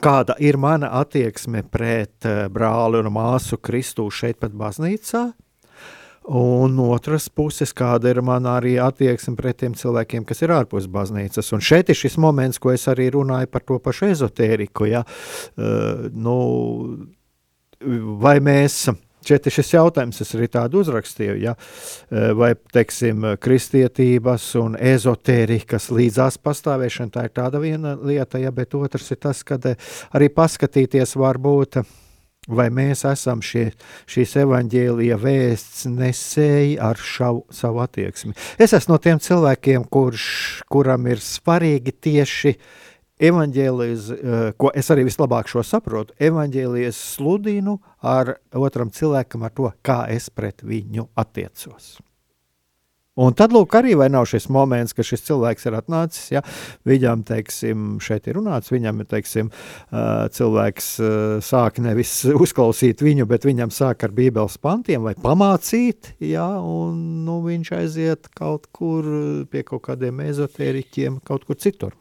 kāda 0.02 0.36
ir 0.42 0.58
mana 0.60 0.90
attieksme 1.00 1.64
pret 1.72 2.26
eh, 2.28 2.46
brāli 2.52 3.00
un 3.02 3.10
māsu 3.14 3.58
Kristu 3.58 4.08
šeit, 4.12 4.38
pat 4.42 4.54
baznīcā. 4.56 5.26
Un 6.26 6.80
otras 6.82 7.28
puses, 7.30 7.70
kāda 7.76 8.10
ir 8.10 8.18
mana 8.26 8.56
arī 8.58 8.74
attieksme 8.82 9.36
pret 9.38 9.60
tiem 9.62 9.76
cilvēkiem, 9.78 10.24
kas 10.26 10.42
ir 10.42 10.50
ārpus 10.56 10.88
baznīcas. 10.90 11.52
Un 11.54 11.62
šeit 11.62 11.92
ir 11.92 11.98
šis 11.98 12.16
moments, 12.18 12.58
ko 12.58 12.72
es 12.74 12.88
arī 12.90 13.12
runāju 13.14 13.50
par 13.52 13.62
to 13.62 13.78
pašu 13.78 14.08
ezotēriku. 14.10 14.88
Ja? 14.90 15.04
Uh, 15.54 16.08
nu, 16.10 16.34
vai 18.18 18.40
mēs 18.42 18.88
Ir 19.30 19.56
šis 19.58 19.74
jautājums, 19.74 20.20
es 20.22 20.32
arī 20.36 20.48
tādu 20.52 20.82
uzrakstīju, 20.84 21.36
ja? 21.42 21.56
E, 22.10 22.30
vai, 22.38 22.52
teiksim, 22.72 23.32
kristietības 23.42 24.48
un 24.60 24.78
ezotērikas 24.78 25.90
līdzās 25.94 26.40
pastāvēšana, 26.42 27.14
tā 27.14 27.26
ir 27.28 27.36
tāda 27.36 27.62
viena 27.62 27.96
lieta, 27.98 28.40
ja, 28.42 28.54
bet 28.54 28.74
otrs 28.78 29.10
ir 29.14 29.22
tas, 29.22 29.42
ka 29.46 29.58
e, 29.66 29.76
arī 30.16 30.30
paskatīties 30.34 31.16
varbūt, 31.18 31.80
vai 32.46 32.68
mēs 32.70 33.04
esam 33.08 33.42
šie, 33.44 33.68
šīs 34.10 34.36
evaņģēlija 34.44 35.18
vēsts 35.20 35.86
nesēji 35.90 36.76
ar 36.82 37.00
šavu, 37.00 37.44
savu 37.54 37.82
attieksmi. 37.82 38.36
Es 38.62 38.74
esmu 38.76 38.94
no 38.94 39.00
tiem 39.02 39.20
cilvēkiem, 39.22 39.86
kurš, 39.90 40.26
kuram 40.70 41.08
ir 41.10 41.22
svarīgi 41.22 41.94
tieši 42.06 42.54
evaņģēlijas, 43.20 44.08
eh, 44.12 44.52
ko 44.58 44.70
es 44.74 44.90
arī 44.92 45.06
vislabāk 45.08 45.48
šo 45.48 45.64
saprotu, 45.64 46.14
evaņģēlijas 46.20 46.98
sludinu 47.16 47.78
ar 48.02 48.36
otram 48.52 48.90
cilvēkam 48.90 49.46
ar 49.46 49.50
to, 49.50 49.72
kā 49.82 50.04
es 50.12 50.28
pret 50.28 50.62
viņu 50.62 51.08
attiecos. 51.16 51.96
Un 53.16 53.32
tad, 53.32 53.48
lūk, 53.48 53.72
arī 53.72 53.94
nav 54.12 54.26
šis 54.28 54.50
moments, 54.52 54.92
ka 54.92 55.00
šis 55.00 55.22
cilvēks 55.24 55.64
ir 55.64 55.72
atnācis, 55.78 56.26
ja 56.34 56.42
viņam, 56.84 57.22
teiksim, 57.24 57.96
šeit 58.04 58.28
ir 58.28 58.36
runāts, 58.36 58.68
viņam, 58.68 59.00
teiksim, 59.08 59.48
eh, 59.48 60.28
cilvēks 60.28 61.00
eh, 61.00 61.40
sāk 61.40 61.80
nevis 61.80 62.12
uzklausīt 62.44 63.00
viņu, 63.00 63.24
bet 63.24 63.48
viņam 63.48 63.72
sāk 63.72 64.04
ar 64.04 64.12
bībeles 64.12 64.60
pantiem 64.60 65.08
vai 65.08 65.14
pamācīt, 65.14 66.12
ja, 66.20 66.60
un 66.60 67.24
nu, 67.24 67.40
viņš 67.48 67.72
aiziet 67.80 68.28
kaut 68.36 68.68
kur 68.70 69.08
pie 69.48 69.64
kaut 69.64 69.88
kādiem 69.88 70.20
ezotēriķiem, 70.28 71.22
kaut 71.24 71.48
kur 71.48 71.56
citur. 71.56 71.96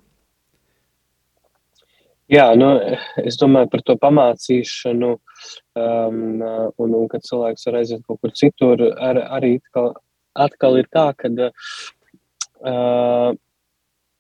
Jā, 2.31 2.47
nu, 2.57 2.71
es 3.21 3.35
domāju 3.37 3.69
par 3.69 3.81
to 3.85 3.93
pamācīšanu, 4.01 5.11
um, 5.77 6.21
un, 6.81 6.95
un 6.97 7.05
kad 7.11 7.21
cilvēks 7.27 7.67
var 7.69 7.77
aiziet 7.83 8.01
kaut 8.07 8.17
kur 8.23 8.33
citur, 8.33 8.81
ar, 8.97 9.19
arī 9.37 9.51
atkal, 9.59 9.91
atkal 10.47 10.79
ir 10.81 10.89
tā, 10.89 11.05
ka 11.19 11.29
uh, 11.37 13.29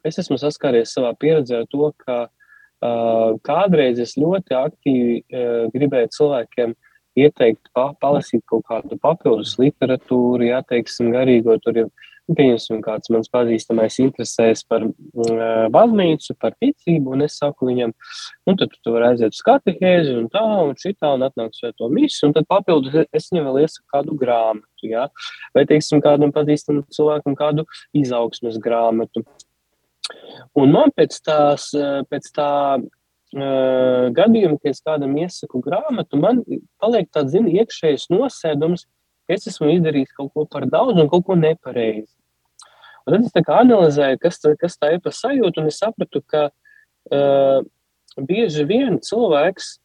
es 0.05 0.21
esmu 0.21 0.37
saskāries 0.37 0.93
savā 0.93 1.15
pieredzē 1.17 1.63
ar 1.63 1.67
to, 1.73 1.89
ka 2.05 2.19
uh, 2.29 3.41
kādreiz 3.41 3.97
es 4.05 4.13
ļoti 4.21 4.53
aktīvi 4.59 5.17
uh, 5.25 5.65
gribēju 5.73 6.13
cilvēkiem 6.19 6.77
ieteikt 7.17 7.73
pa, 7.73 7.87
palasīt 7.97 8.45
kaut 8.45 8.67
kādu 8.69 9.01
papildus 9.01 9.57
literatūru, 9.57 10.45
jā, 10.51 10.61
teiksim, 10.69 11.09
garīgo 11.15 11.57
tur 11.63 11.81
jau 11.81 11.89
Pieņemsim, 12.25 12.79
kāds 12.81 13.11
mans 13.13 13.29
pazīstamais 13.29 13.99
interesēs 14.01 14.63
par 14.65 14.87
uh, 14.87 15.67
baznīcu, 15.73 16.33
par 16.41 16.55
ticību, 16.57 17.13
un 17.13 17.25
es 17.27 17.35
saku 17.37 17.69
viņam, 17.69 17.93
nu, 18.49 18.55
tad 18.57 18.73
tu 18.73 18.95
vari 18.95 19.11
aiziet 19.11 19.35
uz 19.35 19.43
katehēzi 19.45 20.15
un 20.17 20.25
tā, 20.33 20.41
un 20.63 20.73
šitā, 20.79 21.11
un 21.13 21.27
atnāk 21.27 21.53
svēto 21.53 21.91
misu, 21.93 22.23
un 22.25 22.33
tad 22.33 22.49
papildus 22.49 22.97
es 23.05 23.29
viņam 23.29 23.51
vēl 23.51 23.61
iesaku 23.67 23.85
kādu 23.93 24.17
grāmatu, 24.17 24.89
jā, 24.89 25.05
vai, 25.53 25.67
teiksim, 25.69 26.01
kādam 26.01 26.33
pazīstamam 26.33 26.87
cilvēkam 26.97 27.37
kādu 27.37 27.67
izaugsmes 27.93 28.57
grāmatu. 28.63 29.21
Un 30.57 30.73
man 30.73 30.93
pēc 30.97 31.21
tās, 31.25 31.69
pēc 32.09 32.33
tā 32.33 32.51
gadījuma, 33.35 34.57
kad 34.61 34.71
es 34.71 34.81
kādam 34.85 35.15
iesaku 35.19 35.61
grāmatu, 35.65 36.17
man 36.21 36.41
paliek 36.81 37.09
tāds, 37.11 37.33
zini, 37.33 37.57
iekšējs 37.59 38.09
nosēdums, 38.13 38.85
es 39.31 39.47
esmu 39.49 39.71
izdarījis 39.73 40.13
kaut 40.17 40.31
ko 40.33 40.45
par 40.49 40.67
daudz 40.69 40.99
un 41.01 41.09
kaut 41.11 41.25
ko 41.27 41.37
nepareizi. 41.39 42.11
Un 43.05 43.25
tad 43.29 43.41
es 43.43 43.49
analizēju, 43.53 44.19
kas, 44.21 44.39
kas 44.61 44.77
tā 44.81 44.95
ir 44.95 45.01
par 45.05 45.13
sajūtu, 45.13 45.61
un 45.61 45.69
es 45.69 45.77
sapratu, 45.81 46.23
ka 46.25 46.47
uh, 46.49 47.59
bieži 48.17 48.65
vien 48.65 48.97
cilvēks, 49.03 49.75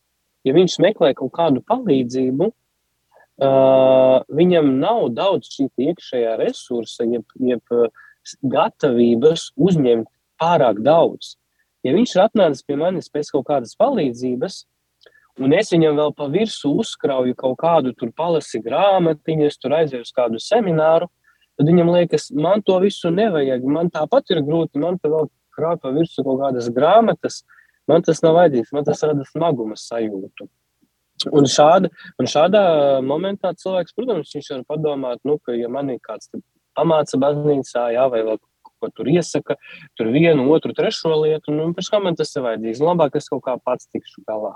ja 0.48 0.54
viņš 0.56 0.78
meklē 0.80 1.12
kaut 1.18 1.34
kādu 1.36 1.60
palīdzību, 1.68 2.48
uh, 2.48 4.16
viņam 4.40 4.72
nav 4.80 5.10
daudz 5.16 5.52
šī 5.52 5.68
iekšējā 5.90 6.38
resursa, 6.40 7.04
jeb, 7.04 7.26
jeb 7.36 7.76
gatavības 8.40 9.50
uzņemt 9.60 10.08
pārāk 10.40 10.80
daudz. 10.84 11.34
Ja 11.84 11.92
viņš 11.96 12.16
ir 12.16 12.24
atnācis 12.24 12.64
pie 12.64 12.76
manis 12.80 13.12
pēc 13.12 13.30
kaut 13.32 13.46
kādas 13.48 13.76
palīdzības, 13.80 14.64
un 15.38 15.54
es 15.56 15.70
viņam 15.74 15.98
vēl 16.00 16.12
pa 16.16 16.28
virsmu 16.32 16.74
uzkrauju 16.82 17.36
kaut 17.38 17.58
kādu 17.60 17.94
tur 17.96 18.12
palasi 18.16 18.62
grāmatiņu, 18.64 19.46
es 19.46 19.58
tur 19.60 19.76
aizēju 19.78 20.06
uz 20.06 20.12
kādu 20.16 20.40
semināru, 20.42 21.10
tad 21.58 21.70
viņam 21.70 21.92
liekas, 21.94 22.30
man 22.34 22.64
to 22.66 22.78
visu 22.82 23.12
nevajag, 23.14 23.64
man 23.64 23.92
tāpat 23.94 24.34
ir 24.34 24.42
grūti, 24.46 24.82
man 24.82 24.98
te 24.98 25.12
vēl 25.12 25.30
krāp 25.56 25.82
pa 25.84 25.92
virsmu 25.94 26.24
kaut 26.26 26.40
kādas 26.44 26.70
grāmatas, 26.74 27.42
man 27.90 28.06
tas 28.06 28.22
nav 28.24 28.38
vajadzīgs, 28.38 28.72
man 28.76 28.86
tas 28.88 29.04
rada 29.06 29.26
smaguma 29.28 29.78
sajūtu. 29.78 30.48
Un, 31.36 31.44
šāda, 31.44 31.90
un 32.16 32.28
šādā 32.32 32.62
momentā 33.04 33.52
cilvēks, 33.60 33.92
protams, 33.92 34.30
viņš 34.32 34.54
var 34.54 34.62
padomāt, 34.72 35.20
nu, 35.28 35.36
ka, 35.44 35.52
ja 35.52 35.68
man 35.68 35.92
ir 35.92 35.98
kāds 36.00 36.30
pamāca 36.78 37.20
baznīcā, 37.20 37.90
jā, 37.92 38.06
vai 38.08 38.22
vēl 38.24 38.40
ko 38.80 38.88
tur 38.96 39.10
iesaka, 39.12 39.58
tur 39.98 40.08
vienu, 40.14 40.46
otru, 40.54 40.72
trešo 40.76 41.12
lietu, 41.22 41.52
nu, 41.52 41.68
pēc 41.76 41.92
kā 41.92 42.00
man 42.02 42.16
tas 42.16 42.32
ir 42.36 42.46
vajadzīgs. 42.46 42.80
Labāk 42.84 43.18
es 43.20 43.28
kaut 43.28 43.44
kā 43.44 43.58
pats 43.60 43.90
tikšu 43.92 44.24
galā. 44.28 44.54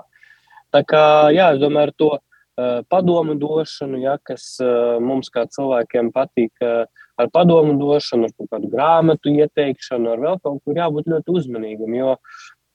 Tā 0.75 0.81
kā, 0.83 1.01
jā, 1.31 1.53
es 1.55 1.59
domāju, 1.61 1.87
ar 1.87 1.91
to 1.95 2.07
uh, 2.17 2.79
padomu 2.91 3.37
došanu, 3.39 3.99
ja, 4.03 4.17
kas 4.27 4.57
uh, 4.63 4.97
mums 4.99 5.29
kā 5.31 5.45
cilvēkiem 5.47 6.09
patīk, 6.15 6.51
uh, 6.65 7.05
ar 7.21 7.29
padomu 7.31 7.77
došanu, 7.79 8.27
ar 8.27 8.49
kādu 8.51 8.71
grāmatu 8.73 9.31
ieteikšanu, 9.31 10.09
ar 10.11 10.23
vēl 10.25 10.41
kaut 10.43 10.59
kur 10.65 10.81
jābūt 10.81 11.07
ļoti 11.13 11.35
uzmanīgam, 11.39 11.93
jo 11.95 12.17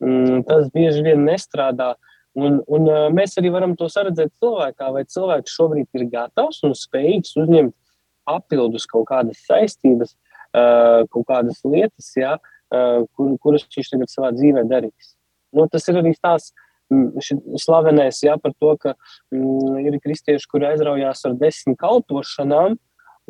mm, 0.00 0.46
tas 0.48 0.70
bieži 0.72 1.04
vien 1.10 1.26
nestrādā. 1.28 1.92
Un, 2.40 2.60
un 2.70 2.86
mēs 3.12 3.36
arī 3.40 3.50
varam 3.52 3.74
to 3.76 3.88
redzēt 3.90 4.32
cilvēkā, 4.40 4.88
vai 4.94 5.02
cilvēks 5.04 5.58
šobrīd 5.58 5.98
ir 5.98 6.06
gatavs 6.12 6.62
un 6.64 6.76
spējīgs 6.78 7.34
uzņemt 7.42 7.74
papildus 8.30 8.86
kaut 8.88 9.08
kādas 9.08 9.42
saistības, 9.48 10.14
kaut 10.54 11.26
kādas 11.26 11.58
lietas, 11.66 12.12
ja, 12.14 12.36
kur, 12.70 13.34
kuras 13.42 13.66
viņš 13.66 13.92
tagad 13.96 14.12
savā 14.14 14.30
dzīvē 14.36 14.62
darīs. 14.70 15.16
Nu, 15.50 15.66
tas 15.66 15.90
ir 15.90 15.98
arī 15.98 16.14
tās 16.22 16.52
uh, 16.52 16.69
slavenais 17.60 18.20
jā, 18.24 18.36
par 18.42 18.54
to, 18.58 18.74
ka 18.80 18.94
mm, 19.34 19.80
ir 19.86 19.98
kristieši, 20.02 20.48
kuri 20.50 20.70
aizraujās 20.72 21.24
ar 21.28 21.36
desmit 21.40 21.78
kalpošanām, 21.80 22.76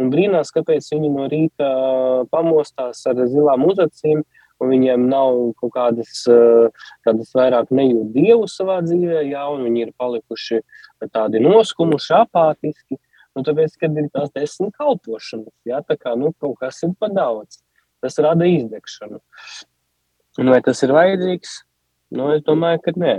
un 0.00 0.12
brīnās, 0.12 0.52
kāpēc 0.54 0.88
viņi 0.94 1.10
no 1.12 1.26
rīta 1.30 1.70
pamostās 2.32 3.02
ar 3.10 3.20
zilām 3.28 3.66
uzacīm, 3.68 4.22
viņiem 4.60 5.06
nav 5.08 5.38
kaut 5.60 5.72
kādas 5.72 6.24
tādas 7.06 7.30
vairāk 7.36 7.70
nejūt 7.72 8.10
dievu 8.16 8.48
savā 8.50 8.80
dzīvē, 8.84 9.22
jā, 9.30 9.44
un 9.48 9.64
viņi 9.68 9.86
ir 9.86 9.94
palikuši 10.00 10.60
tādi 11.12 11.40
noskumuši, 11.44 12.12
apātiski. 12.20 13.00
Nu, 13.36 13.44
tāpēc, 13.46 13.76
kad 13.78 13.94
ir 13.96 14.08
tās 14.12 14.32
desmit 14.34 14.74
kalpošanas, 14.76 15.52
jā, 15.68 15.78
tā 15.86 15.94
kā 15.96 16.16
nu, 16.18 16.32
kaut 16.42 16.58
kas 16.60 16.82
ir 16.82 16.96
pa 16.98 17.08
daudz, 17.14 17.60
tas 18.02 18.18
rada 18.18 18.48
izdegšanu. 18.50 19.20
Un 20.42 20.50
vai 20.50 20.58
tas 20.66 20.82
ir 20.82 20.92
vajadzīgs? 20.96 21.60
Nu, 22.18 22.32
es 22.34 22.42
domāju, 22.42 22.82
ka 22.82 22.94
nē. 22.98 23.14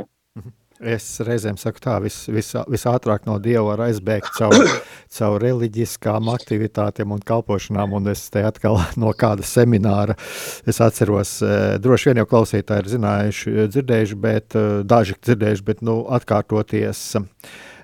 Es 0.81 1.05
reizēm 1.21 1.59
saku, 1.61 1.77
tā 1.83 1.99
vis, 2.01 2.23
vis, 2.33 2.47
visātrāk 2.71 3.27
no 3.29 3.35
dieva 3.41 3.67
var 3.67 3.83
aizbēgt 3.85 4.31
caur, 4.33 4.55
caur 5.17 5.43
reliģiskām 5.43 6.31
aktivitātēm 6.33 7.13
un 7.13 7.21
kalpošanām. 7.21 7.93
Un 7.99 8.09
es 8.09 8.23
te 8.33 8.41
atkal 8.47 8.79
no 9.01 9.13
kāda 9.13 9.45
semināra 9.45 10.17
atceros, 10.65 11.35
eh, 11.45 11.75
droši 11.81 12.09
vien 12.09 12.23
jau 12.23 12.29
klausītāji 12.33 12.81
ir 12.81 12.93
zinājuši, 12.95 13.57
dzirdējuši, 13.75 14.21
bet 14.25 14.57
eh, 14.57 14.69
daži 14.81 15.19
dzirdējuši, 15.21 15.67
bet 15.69 15.85
nu, 15.85 16.01
atkārtoties. 16.09 17.11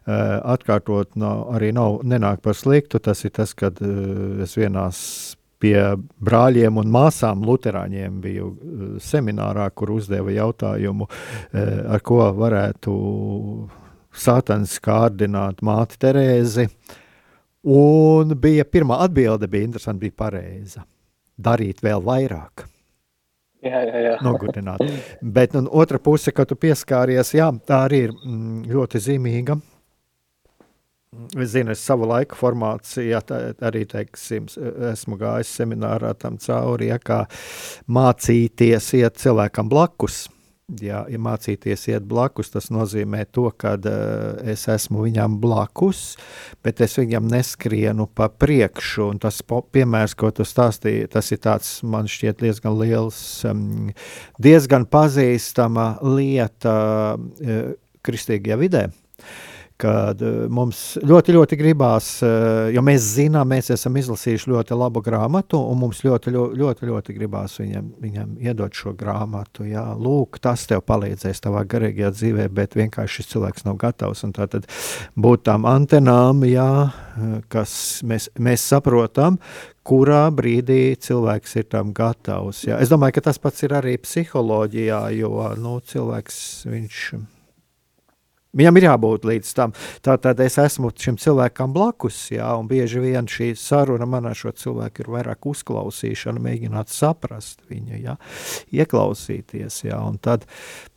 Atkārtot 0.07 1.17
nav, 1.19 1.41
arī 1.57 1.73
nav 1.75 1.97
nenāk 2.07 2.39
par 2.39 2.55
sliktu. 2.55 3.01
Tas 3.03 3.25
ir 3.27 3.33
tas, 3.35 3.51
kad 3.51 3.81
es 3.83 4.53
vienās 4.55 5.01
pie 5.61 5.75
brāļiem 6.23 6.77
un 6.81 6.91
māsām 6.93 7.43
Lutāņiem 7.47 8.21
biju 8.23 8.47
uh, 8.47 8.85
seminārā, 9.03 9.69
kur 9.73 9.95
uzdeva 9.97 10.33
jautājumu, 10.35 11.09
uh, 11.09 11.67
ar 11.95 12.05
ko 12.05 12.21
varētu 12.37 12.95
Sātans 14.17 14.79
kārdināt 14.81 15.61
māti 15.61 15.99
Terēzi. 16.01 16.65
Un 17.67 18.33
bija 18.39 18.65
pirmā 18.65 19.01
atbilde, 19.03 19.49
bija 19.51 19.67
interesanti, 19.67 20.07
bija 20.07 20.17
pareiza. 20.23 20.85
Darīt 21.37 21.83
vēl 21.85 22.01
vairāk. 22.01 22.65
Jā, 23.65 23.81
jā, 23.83 24.01
jā. 24.05 24.13
Nogurdināt. 24.25 24.83
Bet 25.21 25.55
otra 25.57 25.99
puse, 26.01 26.33
kad 26.33 26.49
tu 26.49 26.57
pieskāries, 26.59 27.33
jā, 27.37 27.49
tā 27.67 27.83
arī 27.87 28.07
ir 28.07 28.13
mm, 28.15 28.61
ļoti 28.71 29.01
zīmīga. 29.09 29.57
Es 31.37 31.51
zinu, 31.53 31.73
es 31.73 31.81
savu 31.83 32.07
laiku 32.09 32.37
formācijā 32.37 33.21
arī 33.65 33.83
teiksim, 33.89 34.47
esmu 34.91 35.17
gājis 35.19 35.51
seminārā 35.59 36.13
tam 36.19 36.37
cauri, 36.41 36.91
ja, 36.91 36.97
kā 37.01 37.23
mācīties 37.89 38.93
iet 38.99 39.21
cilvēkam 39.21 39.69
blakus. 39.71 40.27
Ja, 40.83 41.05
ja 41.07 41.15
mācīties 41.23 41.85
iet 41.87 42.03
blakus, 42.09 42.49
tas 42.51 42.65
nozīmē 42.75 43.21
to, 43.31 43.45
ka 43.55 43.77
uh, 43.79 43.93
es 44.51 44.65
esmu 44.67 45.05
viņam 45.05 45.37
blakus, 45.39 46.17
bet 46.59 46.83
es 46.83 46.97
viņam 46.99 47.29
neskrienu 47.31 48.09
pa 48.11 48.27
priekšu. 48.27 49.05
Un 49.13 49.21
tas 49.23 49.39
piemērs, 49.47 50.17
ko 50.19 50.33
tu 50.35 50.43
stāstīji, 50.43 51.07
tas 51.15 51.31
ir 51.31 51.39
tāds, 51.47 51.71
man 51.87 52.11
šķiet, 52.11 52.43
diezgan 52.43 52.75
liels, 52.81 53.23
um, 53.47 53.93
diezgan 54.43 54.89
pazīstama 54.91 55.93
lieta 56.03 56.77
uh, 57.15 57.75
kristīgajā 58.03 58.59
vidē. 58.67 58.87
Uh, 58.91 59.06
kad 59.81 60.21
eh, 60.21 60.45
mums 60.49 60.97
ļoti, 61.05 61.35
ļoti 61.37 61.57
gribās, 61.59 62.09
eh, 62.25 62.71
jo 62.73 62.81
mēs 62.85 63.11
zinām, 63.17 63.51
mēs 63.53 63.69
esam 63.75 63.97
izlasījuši 63.99 64.51
ļoti 64.51 64.77
labu 64.77 65.03
grāmatu, 65.05 65.59
un 65.71 65.79
mums 65.83 66.01
ļoti, 66.05 66.33
ļoti, 66.33 66.59
ļoti, 66.61 66.89
ļoti 66.89 67.15
gribās 67.17 67.59
viņam, 67.61 67.91
viņam 68.01 68.33
iedot 68.41 68.73
šo 68.73 68.95
grāmatu. 68.97 69.67
Jā, 69.69 69.85
lūk, 69.93 70.41
tas 70.43 70.65
tev 70.69 70.81
palīdzēs 70.87 71.43
tavā 71.45 71.63
garīgajā 71.69 72.11
dzīvē, 72.15 72.49
bet 72.57 72.77
vienkārši 72.79 73.21
šis 73.21 73.31
cilvēks 73.35 73.67
nav 73.69 73.77
gatavs. 73.85 74.25
Tad 74.37 74.67
būt 75.17 75.45
tām 75.47 75.65
antenām, 75.69 76.43
jā, 76.49 76.89
kas 77.53 77.71
mēs, 78.05 78.29
mēs 78.41 78.65
saprotam, 78.73 79.37
kurā 79.87 80.25
brīdī 80.35 80.97
cilvēks 80.99 81.57
ir 81.61 81.69
tam 81.71 81.93
gatavs. 81.95 82.65
Jā. 82.67 82.81
Es 82.83 82.91
domāju, 82.91 83.17
ka 83.17 83.29
tas 83.29 83.41
pats 83.41 83.63
ir 83.65 83.77
arī 83.77 83.95
psiholoģijā, 84.01 85.01
jo 85.21 85.49
nu, 85.61 85.79
cilvēks 85.85 86.39
viņš 86.67 87.01
ir 87.15 87.25
Viņam 88.57 88.79
ir 88.79 88.87
jābūt 88.87 89.27
līdz 89.27 89.51
tam. 89.57 89.73
Tātad 90.05 90.39
es 90.41 90.57
esmu 90.61 90.89
šim 90.97 91.19
cilvēkam 91.21 91.73
blakus, 91.75 92.17
jā, 92.33 92.47
un 92.57 92.69
bieži 92.69 93.01
vien 93.03 93.27
šī 93.29 93.51
saruna 93.59 94.07
man 94.09 94.25
ar 94.29 94.37
šo 94.37 94.53
cilvēku 94.57 95.03
ir 95.03 95.11
vairāk 95.13 95.45
uzklausīšana, 95.51 96.41
mēģināt 96.41 96.91
saprast 96.93 97.61
viņu, 97.69 97.99
jā, 98.01 98.17
ieklausīties, 98.73 99.83
jā, 99.85 99.99
un 100.01 100.17
tad 100.23 100.47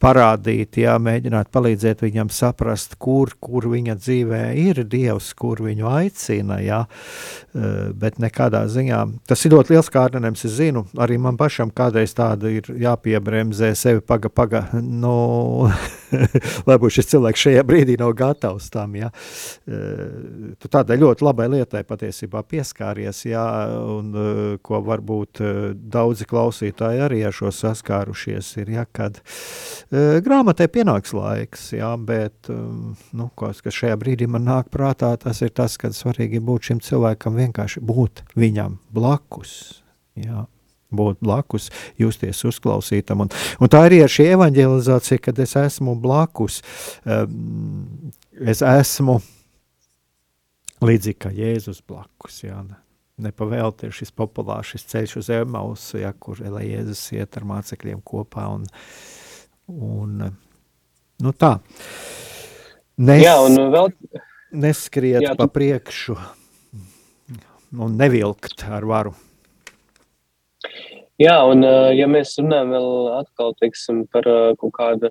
parādīt, 0.00 0.80
jā, 0.80 0.96
mēģināt 1.02 1.52
palīdzēt 1.52 2.04
viņam 2.06 2.32
saprast, 2.32 2.96
kur, 3.02 3.34
kur 3.40 3.68
viņa 3.72 3.98
dzīvē 4.00 4.42
ir 4.64 4.82
Dievs, 4.90 5.32
kur 5.36 5.60
viņu 5.64 5.88
aicina, 5.92 6.60
jā, 6.64 6.82
eh, 6.86 7.92
bet 7.92 8.20
nekādā 8.22 8.64
ziņā. 8.72 9.04
Tas 9.28 9.44
ir 9.44 9.56
ļoti 9.56 9.76
liels 9.76 9.92
kārdinājums, 9.92 10.44
es 10.48 10.56
zinu, 10.56 10.86
arī 10.96 11.20
man 11.20 11.36
pašam 11.40 11.70
kādreiz 11.70 12.16
tāda 12.16 12.48
ir 12.48 12.72
jāpiebremzē 12.72 13.74
sevi 13.76 14.00
paga, 14.00 14.32
paga, 14.32 14.68
nu, 14.80 15.68
lai 15.68 15.76
būtu 16.68 16.92
šis 16.98 17.10
cilvēks 17.12 17.44
šajā 17.46 17.64
brīdī 17.66 17.96
nav 18.00 18.12
gatavs 18.18 18.70
tam. 18.72 18.94
Ja. 18.98 19.10
E, 19.66 19.80
tu 20.60 20.70
tādai 20.72 20.98
ļoti 21.00 21.26
labai 21.26 21.48
lietai 21.54 21.82
patiesībā 21.88 22.42
pieskāries, 22.50 23.24
ja, 23.28 23.44
un 23.80 24.12
e, 24.12 24.26
ko 24.64 24.82
varbūt 24.86 25.42
e, 25.42 25.52
daudzi 25.74 26.28
klausītāji 26.30 27.04
arī 27.06 27.22
ar 27.28 27.36
šo 27.36 27.52
saskārušies, 27.54 28.52
ir, 28.62 28.74
ja, 28.78 28.86
kad 28.90 29.20
grāmatai 29.90 30.68
pienāks 30.70 31.14
laiks, 31.16 31.70
ja, 31.74 31.92
bet 31.96 32.50
nu, 32.50 33.26
kas, 33.38 33.62
kas 33.64 33.74
šajā 33.74 33.98
brīdī 34.00 34.28
man 34.30 34.46
nāk 34.46 34.70
prātā, 34.72 35.12
tas 35.20 35.42
ir 35.42 35.50
tas, 35.54 35.76
ka 35.80 35.90
svarīgi 35.94 36.42
būt 36.44 36.70
šim 36.70 36.84
cilvēkam 36.84 37.38
vienkārši 37.40 37.82
būt 37.82 38.24
viņam 38.38 38.78
blakus. 38.94 39.82
Ja 40.18 40.46
būt 40.94 41.20
blakus, 41.24 41.70
justies 42.00 42.42
uzklausītam. 42.48 43.24
Un, 43.24 43.32
un 43.60 43.72
tā 43.72 43.84
arī 43.88 44.02
ir 44.04 44.12
šī 44.12 44.30
evanģelizācija, 44.36 45.22
kad 45.26 45.40
es 45.42 45.56
esmu 45.58 45.96
blakus. 46.00 46.60
Es 48.40 48.62
esmu 48.64 49.20
līdzīgi 50.84 51.18
kā 51.20 51.32
Jēzus 51.36 51.82
blakus. 51.86 52.42
Jā, 52.46 52.62
ne? 52.66 52.80
Nepavēlti 53.20 53.88
ir 53.88 53.92
šis 53.92 54.14
populārs 54.16 54.70
šis 54.72 54.86
ceļš 54.88 55.18
uz 55.20 55.28
Emausu, 55.34 55.98
ja, 56.00 56.14
kur 56.16 56.40
Jēzus 56.40 57.02
iet 57.18 57.36
ar 57.36 57.44
mācekļiem 57.50 58.00
kopā. 58.06 58.46
Un, 58.54 58.64
un, 59.68 60.26
nu 61.20 61.34
tā. 61.36 61.58
Nes, 63.00 63.22
jā, 63.24 63.36
un 63.44 63.60
vēl... 63.72 63.94
Neskriet 64.50 65.22
jā, 65.22 65.34
tu... 65.36 65.38
pa 65.38 65.46
priekšu 65.46 66.16
un 67.78 67.94
nevilkt 67.94 68.64
ar 68.66 68.86
varu. 68.88 69.12
Jā, 71.20 71.34
un 71.48 71.64
ja 71.96 72.06
mēs 72.08 72.34
runājam 72.40 72.70
vēl 72.74 72.90
atkal, 73.18 73.54
teiksim, 73.60 74.02
par 74.12 74.24
kaut 74.60 74.72
kādu 74.76 75.10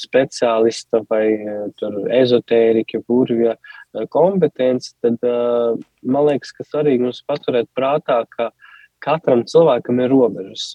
speciālista 0.00 1.02
vai 1.10 1.24
ezotērika, 2.18 3.02
burvja 3.08 3.56
kompetenci, 4.12 4.94
tad 5.04 5.20
man 5.24 6.28
liekas, 6.30 6.52
ka 6.56 6.64
svarīgi 6.64 7.04
mums 7.04 7.22
paturēt 7.28 7.68
prātā, 7.76 8.22
ka 8.32 8.50
katram 9.04 9.44
cilvēkam 9.48 10.00
ir 10.04 10.12
robežas. 10.12 10.74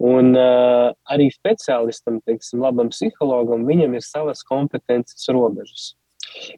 Un 0.00 0.32
arī 0.36 1.28
speciālistam, 1.32 2.20
teiksim, 2.24 2.60
labam 2.64 2.88
psihologam, 2.92 3.66
viņam 3.68 3.96
ir 3.96 4.04
savas 4.04 4.44
kompetences 4.48 5.28
robežas. 5.32 5.94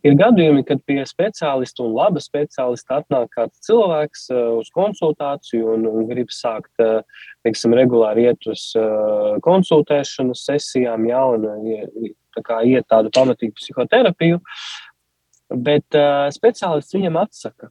Ir 0.05 0.17
gadījumi, 0.19 0.65
kad 0.69 0.83
pie 0.89 1.01
speciālista 1.09 1.85
un 1.85 1.95
laba 1.97 2.21
speciālista 2.23 3.01
atnāk 3.01 3.33
kāds 3.37 3.63
cilvēks 3.67 4.27
uh, 4.35 4.59
uz 4.61 4.71
konsultāciju 4.75 5.77
un, 5.77 5.87
grib 6.11 6.33
sākt, 6.35 6.73
uh, 6.83 7.03
teiksim, 7.47 7.77
regulāri 7.79 8.27
iet 8.29 8.49
uz 8.51 8.69
uh, 8.79 9.39
konsultēšanas 9.45 10.45
sesijām, 10.49 11.07
jā, 11.09 11.23
un 11.37 11.47
tā 12.41 12.63
iet 12.69 12.89
tādu 12.91 13.13
pamatīgu 13.15 13.57
psihoterapiju, 13.61 14.41
bet 15.63 15.99
speciālists 16.33 16.97
viņam 16.97 17.19
atsaka. 17.21 17.69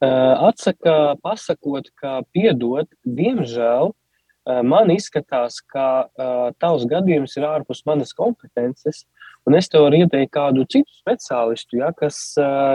Atsaka 0.00 0.94
pasakot, 1.20 1.90
ka 2.00 2.22
piedot, 2.32 2.88
diemžēl, 3.04 3.92
man 4.64 4.92
izskatās, 4.92 5.60
ka 5.68 6.08
tavs 6.60 6.88
gadījums 6.88 7.36
ir 7.36 7.46
ārpus 7.48 7.84
manas 7.88 8.12
kompetences, 8.16 9.04
Un 9.44 9.56
es 9.58 9.68
tev 9.68 9.84
varu 9.84 10.00
ieteikt 10.00 10.32
kādu 10.32 10.64
citu 10.72 10.88
speciālistu, 11.02 11.76
ja, 11.82 11.90
kas, 11.96 12.16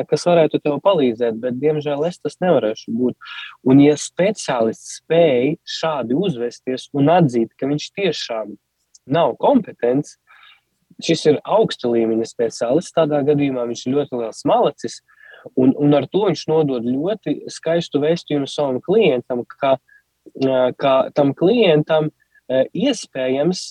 kas 0.10 0.26
varētu 0.30 0.60
tev 0.62 0.78
palīdzēt, 0.86 1.40
bet, 1.42 1.58
diemžēl, 1.62 2.06
es 2.06 2.20
tas 2.22 2.38
nevarēšu 2.44 2.94
būt. 2.94 3.30
Un, 3.66 3.82
ja 3.82 3.96
speciālists 3.98 5.00
spēj 5.00 5.56
šādi 5.80 6.18
uzvesties 6.18 6.90
un 6.94 7.10
atzīt, 7.16 7.56
ka 7.58 7.70
viņš 7.72 7.88
tiešām 7.98 8.54
nav 9.10 9.34
kompetents, 9.42 10.20
šis 11.06 11.26
ir 11.32 11.42
augsta 11.48 11.90
līmeņa 11.90 12.28
speciālists. 12.30 12.94
Tādā 12.94 13.24
gadījumā 13.26 13.66
viņš 13.70 13.86
ir 13.88 13.96
ļoti 13.96 14.22
liels 14.22 14.46
malacis, 14.50 15.00
un, 15.56 15.74
un 15.74 15.98
ar 15.98 16.06
to 16.14 16.28
viņš 16.28 16.46
nodod 16.52 16.86
ļoti 16.86 17.40
skaistu 17.50 18.04
vēstījumu 18.04 18.50
savam 18.50 18.78
klientam, 18.86 19.42
ka, 19.58 19.78
ka 20.78 20.96
tam 21.18 21.34
klientam 21.38 22.12
iespējams 22.78 23.66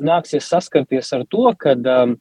nāksies 0.00 0.48
saskarties 0.48 1.12
ar 1.16 1.24
to, 1.30 1.46
ka 1.58 1.74
um, 1.76 2.16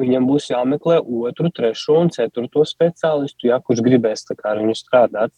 viņam 0.00 0.26
būs 0.28 0.50
jāmeklē 0.52 1.00
otru, 1.00 1.50
trešo 1.54 2.00
un 2.02 2.10
ceturto 2.14 2.64
speciālistu, 2.68 3.48
ja, 3.50 3.60
kurš 3.60 3.82
gribēs 3.84 4.26
ar 4.32 4.62
viņu 4.62 4.76
strādāt. 4.78 5.34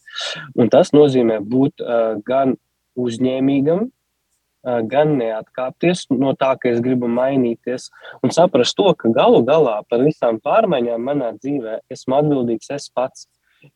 Un 0.57 0.71
tas 0.73 0.95
nozīmē 0.97 1.41
būt 1.43 1.85
uh, 1.85 2.17
gan 2.27 2.57
uzņēmīgam, 3.01 3.87
uh, 3.89 4.81
gan 4.91 5.17
neatkāpties 5.21 6.07
no 6.15 6.35
tā, 6.39 6.55
ka 6.61 6.73
es 6.73 6.83
gribu 6.85 7.11
mainīties, 7.11 7.91
un 8.23 8.35
saprast 8.35 8.77
to, 8.79 8.91
ka 8.99 9.13
galu 9.15 9.45
galā 9.47 9.81
par 9.91 10.05
visām 10.07 10.41
pārmaiņām 10.45 11.09
manā 11.11 11.35
dzīvē 11.39 11.83
esmu 11.93 12.21
atbildīgs 12.23 12.75
es 12.75 12.91
pats. 12.95 13.29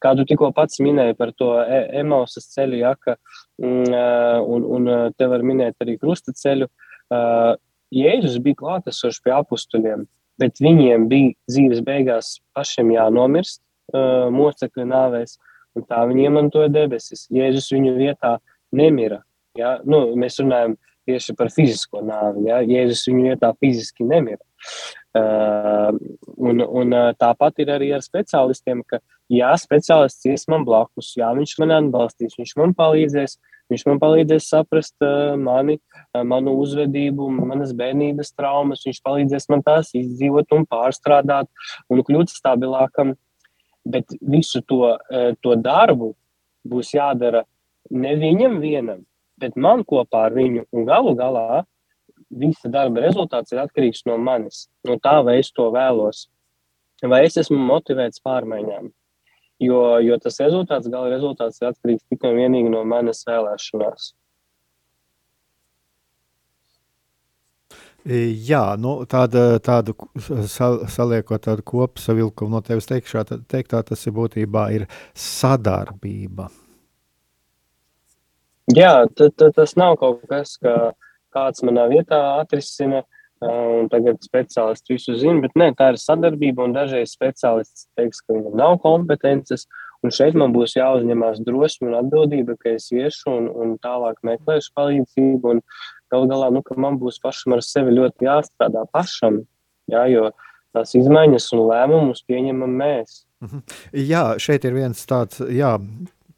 Kā 0.05 0.11
tu 0.12 0.26
tikko 0.28 0.51
pats 0.53 0.82
minēji 0.84 1.14
par 1.16 1.30
to 1.32 1.55
e 1.64 1.78
emocijas 1.97 2.51
ceļu, 2.53 2.76
ja, 2.76 2.91
ka, 3.01 3.14
mm, 3.57 3.95
un, 4.45 4.66
un 4.76 4.91
te 5.16 5.28
var 5.30 5.41
minēt 5.41 5.80
arī 5.80 5.95
krusta 5.97 6.34
ceļu. 6.36 6.68
Uh, 6.68 6.88
Jēzus 7.94 8.40
bija 8.44 8.59
klātesošs 8.61 9.22
pie 9.24 9.32
apstuļiem 9.32 10.06
bet 10.38 10.62
viņiem 10.62 11.06
bija 11.11 11.34
dzīves 11.50 11.82
beigās 11.86 12.36
pašiem 12.56 12.92
jānomirst 12.94 13.61
uh, 13.61 14.28
mocekļu 14.34 14.86
nāvēs, 14.88 15.36
un 15.76 15.86
tā 15.88 16.02
viņi 16.09 16.28
iemantoja 16.28 16.70
debesis. 16.72 17.26
Jēzus 17.34 17.70
viņu 17.74 17.96
vietā 17.98 18.36
nemira. 18.74 19.22
Ja? 19.59 19.78
Nu, 19.84 20.14
mēs 20.18 20.38
runājam 20.42 20.76
tieši 21.09 21.34
par 21.38 21.50
fizisko 21.54 22.02
nāvi. 22.06 22.46
Ja? 22.50 22.62
Jēzus 22.62 23.06
viņu 23.11 23.32
vietā 23.32 23.52
fiziski 23.59 24.06
nemira. 24.09 24.42
Uh, 25.18 25.92
un, 26.36 26.60
un 26.62 26.94
uh, 26.94 27.10
tāpat 27.18 27.62
ir 27.64 27.72
arī 27.74 27.90
ar 27.96 28.02
speciālistiem, 28.04 28.84
ka 28.86 29.00
jā, 29.32 29.50
speciālists 29.58 30.28
ies 30.30 30.44
man 30.52 30.66
blakus, 30.68 31.14
jā, 31.18 31.30
viņš 31.34 31.54
man 31.62 31.74
atbalstīs, 31.78 32.36
viņš 32.40 32.58
man 32.62 32.76
palīdzēs, 32.78 33.38
Viņš 33.68 33.82
man 33.84 33.98
palīdzēs 34.00 34.46
saprast 34.48 34.94
uh, 35.04 35.34
mani, 35.36 35.74
uh, 35.76 36.22
manu 36.24 36.54
uzvedību, 36.62 37.26
manas 37.36 37.74
bērnības 37.76 38.30
traumas. 38.32 38.80
Viņš 38.86 39.02
palīdzēs 39.04 39.44
man 39.52 39.60
tās 39.66 39.90
izdzīvot 39.92 40.54
un 40.56 40.64
pārstrādāt 40.64 41.50
un 41.92 42.00
kļūt 42.00 42.32
stabilākam. 42.32 43.12
Bet 43.84 44.16
visu 44.24 44.62
to, 44.64 44.94
to 45.44 45.54
darbu 45.60 46.14
būs 46.68 46.94
jādara 46.96 47.44
ne 47.90 48.14
viņam 48.20 48.58
vienam, 48.60 49.04
bet 49.40 49.56
man 49.56 49.84
kopā 49.84 50.26
ar 50.28 50.36
viņu. 50.36 50.64
Un 50.72 50.88
galu 50.88 51.14
galā 51.16 51.62
visa 52.30 52.68
darba 52.72 53.02
rezultāts 53.04 53.52
ir 53.54 53.62
atkarīgs 53.62 54.04
no 54.08 54.18
manis, 54.20 54.66
no 54.86 54.98
tā, 55.02 55.18
vai 55.24 55.38
es 55.42 55.50
to 55.54 55.70
vēlos, 55.74 56.26
vai 57.02 57.24
es 57.26 57.38
esmu 57.40 57.58
motivēts 57.70 58.24
pārmaiņām. 58.24 58.92
Jo, 59.58 59.98
jo 60.04 60.14
tas 60.22 60.38
rezultāts, 60.38 60.86
gala 60.90 61.10
rezultāts 61.10 61.58
ir 61.62 61.72
atkarīgs 61.72 62.06
tikai 62.06 62.30
un 62.30 62.40
vienīgi 62.44 62.70
no 62.70 62.84
manas 62.86 63.24
vēlēšanās. 63.26 64.12
Jā, 68.08 68.62
nu, 68.80 69.02
tāda, 69.10 69.58
tādu 69.60 69.92
sal, 70.48 70.84
saliekot 70.88 71.42
tādu 71.44 71.64
kopsavilkumu 71.66 72.54
no 72.54 72.62
tevis 72.64 72.86
teikšā, 72.88 73.24
teiktā, 73.50 73.82
tas 73.84 74.06
ir 74.06 74.14
būtībā 74.16 74.68
ir 74.76 74.86
sadarbība. 75.18 76.46
Jā, 78.72 79.08
tad, 79.16 79.34
tad 79.40 79.56
tas 79.58 79.74
nav 79.80 79.98
kaut 80.00 80.22
kas, 80.30 80.54
ka 80.62 80.92
kāds 81.34 81.64
manā 81.66 81.88
vietā 81.90 82.18
atrisina 82.38 83.04
un 83.44 83.86
tagad 83.92 84.18
speciālists 84.24 84.90
visu 84.90 85.14
zina, 85.18 85.42
bet 85.44 85.54
nē, 85.58 85.70
tā 85.78 85.92
ir 85.92 86.00
sadarbība, 86.02 86.66
dažreiz 86.74 87.12
speciālists 87.14 87.86
teiks, 87.98 88.22
ka 88.24 88.34
viņam 88.34 88.56
nav 88.58 88.78
kompetences, 88.82 89.68
un 90.02 90.14
šeit 90.14 90.34
man 90.38 90.54
būs 90.54 90.74
jāuzņemās 90.78 91.44
drosme 91.46 91.90
un 91.92 91.98
atbildība, 92.00 92.56
ka 92.58 92.74
es 92.74 92.90
iešu 92.94 93.30
un, 93.30 93.46
un 93.48 93.76
tālāk 93.82 94.18
meklēšu 94.26 94.74
palīdzību, 94.78 95.54
un 95.54 95.62
gal 96.12 96.28
galā, 96.30 96.50
nu, 96.54 96.64
man 96.76 96.98
būs 96.98 97.20
pašam 97.22 97.56
ar 97.56 97.64
sevi 97.66 97.94
ļoti 97.98 98.26
jāstrādā 98.26 98.84
pašam, 98.94 99.42
jā, 99.90 100.04
jo 100.10 100.28
tās 100.76 100.94
izmaiņas 100.98 101.50
un 101.56 101.64
lēmumus 101.70 102.24
pieņemam 102.28 102.78
mēs. 102.82 103.22
Mhm. 103.44 103.64
Jā, 104.08 104.24
šeit 104.42 104.66
ir 104.66 104.74
viens 104.74 105.04
tāds, 105.06 105.42
jā, 105.54 105.76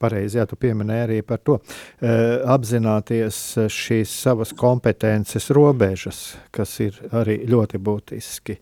pareizi, 0.00 0.38
jā, 0.40 0.46
tu 0.48 0.58
pieminēji 0.60 1.06
arī 1.06 1.20
par 1.26 1.42
to, 1.44 1.58
e, 2.00 2.14
apzināties 2.50 3.40
šīs 3.70 4.16
savas 4.24 4.54
kompetences 4.56 5.50
robežas, 5.56 6.22
kas 6.54 6.74
ir 6.84 6.98
arī 7.12 7.40
ļoti 7.50 7.80
būtiski. 7.80 8.58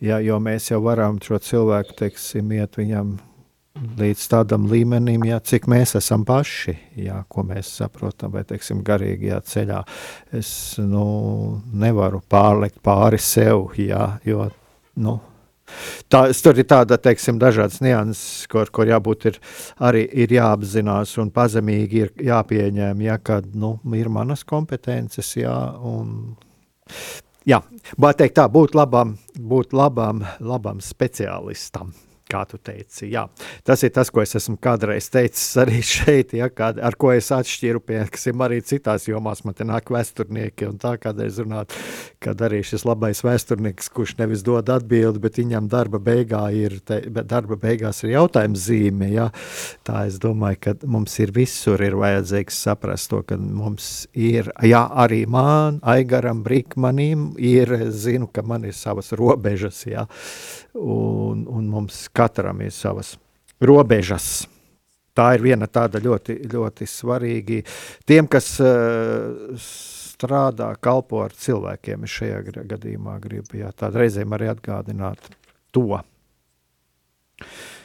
Jā, 0.00 0.20
jo 0.24 0.38
mēs 0.40 0.70
jau 0.70 0.80
varam 0.84 1.20
šo 1.22 1.38
cilvēku, 1.44 1.98
teiksim, 1.98 2.52
iet 2.56 2.78
viņam 2.80 3.18
līdz 4.00 4.26
tādam 4.32 4.66
līmenim, 4.70 5.22
jā, 5.28 5.38
cik 5.44 5.68
mēs 5.70 5.94
esam 5.98 6.24
paši, 6.28 6.74
jā, 7.04 7.20
ko 7.30 7.44
mēs 7.46 7.70
saprotam, 7.80 8.32
vai 8.34 8.42
teiksim, 8.48 8.82
garīgajā 8.86 9.40
ceļā. 9.46 9.80
Es 10.36 10.52
nu, 10.82 11.04
nevaru 11.72 12.22
pārlikt 12.28 12.80
pāri 12.84 13.20
sev, 13.22 13.70
jā, 13.78 14.16
jo 14.26 14.48
nu, 15.00 15.18
Tā, 16.10 16.22
tur 16.42 16.58
ir 16.58 16.66
tāda, 16.70 16.98
teiksim, 17.00 17.38
dažādas 17.40 17.80
nianses, 17.84 18.46
kur, 18.50 18.70
kur 18.74 18.90
jābūt 18.90 19.30
ir, 19.30 19.40
arī 19.78 20.04
ir 20.24 20.34
jāapzinās 20.36 21.16
un 21.22 21.32
pazemīgi 21.34 22.04
ir 22.04 22.12
jāpieņem, 22.30 23.06
ja, 23.06 23.18
kad 23.22 23.48
nu, 23.54 23.76
ir 23.96 24.10
manas 24.12 24.44
kompetences, 24.44 25.32
jā, 25.38 25.56
un 25.86 26.36
jā, 27.48 27.62
bet 27.96 28.22
teikt 28.22 28.38
tā, 28.40 28.50
būt 28.50 28.78
labam, 28.78 29.16
būt 29.38 29.76
labam, 29.76 30.24
labam 30.40 30.82
speciālistam 30.84 31.94
kā 32.30 32.44
tu 32.48 32.60
teici. 32.62 33.08
Jā. 33.12 33.26
Tas 33.66 33.82
ir 33.86 33.92
tas, 33.94 34.10
ko 34.12 34.22
es 34.22 34.36
esmu 34.38 34.56
kādreiz 34.62 35.10
teicis 35.12 35.48
arī 35.60 35.80
šeit, 35.94 36.34
ja, 36.38 36.50
kā, 36.52 36.72
ar 36.76 36.96
ko 37.00 37.12
es 37.14 37.30
atšķiru, 37.34 37.82
piemēram, 37.86 38.46
arī 38.46 38.60
citās 38.66 39.08
jomās. 39.10 39.44
Man 39.46 39.56
te 39.58 39.66
nāk 39.68 39.90
vēsturnieki, 39.92 40.68
un 40.70 40.80
tā 40.82 40.96
kādreiz 41.02 41.40
runāt, 41.42 41.74
kad 42.22 42.40
arī 42.46 42.62
šis 42.66 42.86
labais 42.88 43.22
vēsturnieks, 43.26 43.90
kurš 43.94 44.16
nevis 44.20 44.44
dod 44.46 44.70
atbildi, 44.72 45.22
bet 45.22 45.40
viņam 45.40 45.68
darba, 45.72 46.00
beigā 46.02 46.44
ir, 46.56 46.78
te, 46.86 47.02
darba 47.20 47.58
beigās 47.60 48.04
ir 48.04 48.14
jautājums 48.14 48.66
zīme. 48.68 49.10
Ja. 49.14 49.30
Tā 49.86 50.04
es 50.10 50.20
domāju, 50.22 50.60
ka 50.66 50.76
mums 50.90 51.16
ir 51.22 51.34
visur 51.36 51.80
ir 51.84 51.96
vajadzīgs 52.00 52.60
saprast 52.66 53.10
to, 53.10 53.22
ka 53.26 53.38
mums 53.40 54.06
ir, 54.14 54.50
jā, 54.66 54.82
arī 55.04 55.24
man, 55.30 55.80
Aigaram, 55.86 56.44
Brikmanim, 56.46 57.30
ir, 57.40 57.72
zinu, 57.90 58.28
ka 58.32 58.44
man 58.46 58.66
ir 58.68 58.76
savas 58.76 59.12
robežas, 59.16 59.82
jā, 59.88 60.06
un, 60.78 61.46
un 61.50 61.68
mums 61.70 62.04
katram 62.20 62.60
ir 62.60 62.72
savas 62.76 63.14
robežas. 63.64 64.44
Tā 65.16 65.32
ir 65.36 65.44
viena 65.44 65.66
tāda 65.66 66.00
ļoti, 66.00 66.36
ļoti 66.52 66.86
svarīga. 66.88 67.62
Tiem, 68.08 68.28
kas 68.30 68.52
uh, 68.62 69.56
strādā, 69.60 70.70
kalpo 70.84 71.24
ar 71.24 71.34
cilvēkiem, 71.34 72.06
es 72.06 72.14
šajā 72.20 72.44
gadījumā 72.70 73.16
gribu 73.24 73.58
jā, 73.62 73.72
reizēm 73.96 74.36
arī 74.36 74.52
atgādināt 74.52 75.32
to. 75.74 76.02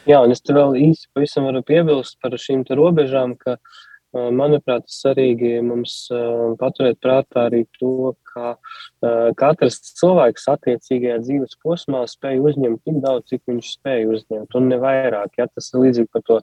Jā, 0.06 0.20
un 0.22 0.30
es 0.30 0.44
te 0.44 0.54
vēl 0.54 0.76
īsi 0.78 1.08
pavisam 1.16 1.48
varu 1.48 1.64
piebilst 1.66 2.20
par 2.22 2.36
šīm 2.38 2.62
robežām, 2.78 3.34
ka 3.40 3.56
uh, 3.56 3.76
Manuprāt, 4.14 4.86
svarīgi 4.88 5.58
mums 5.66 6.06
paturēt 6.60 7.00
prātā 7.02 7.46
arī 7.50 7.64
to, 7.78 8.14
ka 8.30 8.54
katrs 9.36 9.80
cilvēks 9.98 10.46
attiecīgajā 10.54 11.18
dzīves 11.24 11.58
posmā 11.64 12.04
spēj 12.08 12.40
uzņemt 12.50 12.82
tik 12.86 13.02
daudz, 13.04 13.26
cik 13.32 13.42
viņš 13.50 13.74
spēj 13.76 14.08
uzņemt, 14.14 14.56
un 14.56 14.68
ne 14.72 14.80
vairāk. 14.80 15.36
Ja? 15.40 15.48
Tas 15.52 15.72
ir 15.72 15.84
līdzīgi 15.84 16.12
par 16.14 16.24
to 16.30 16.40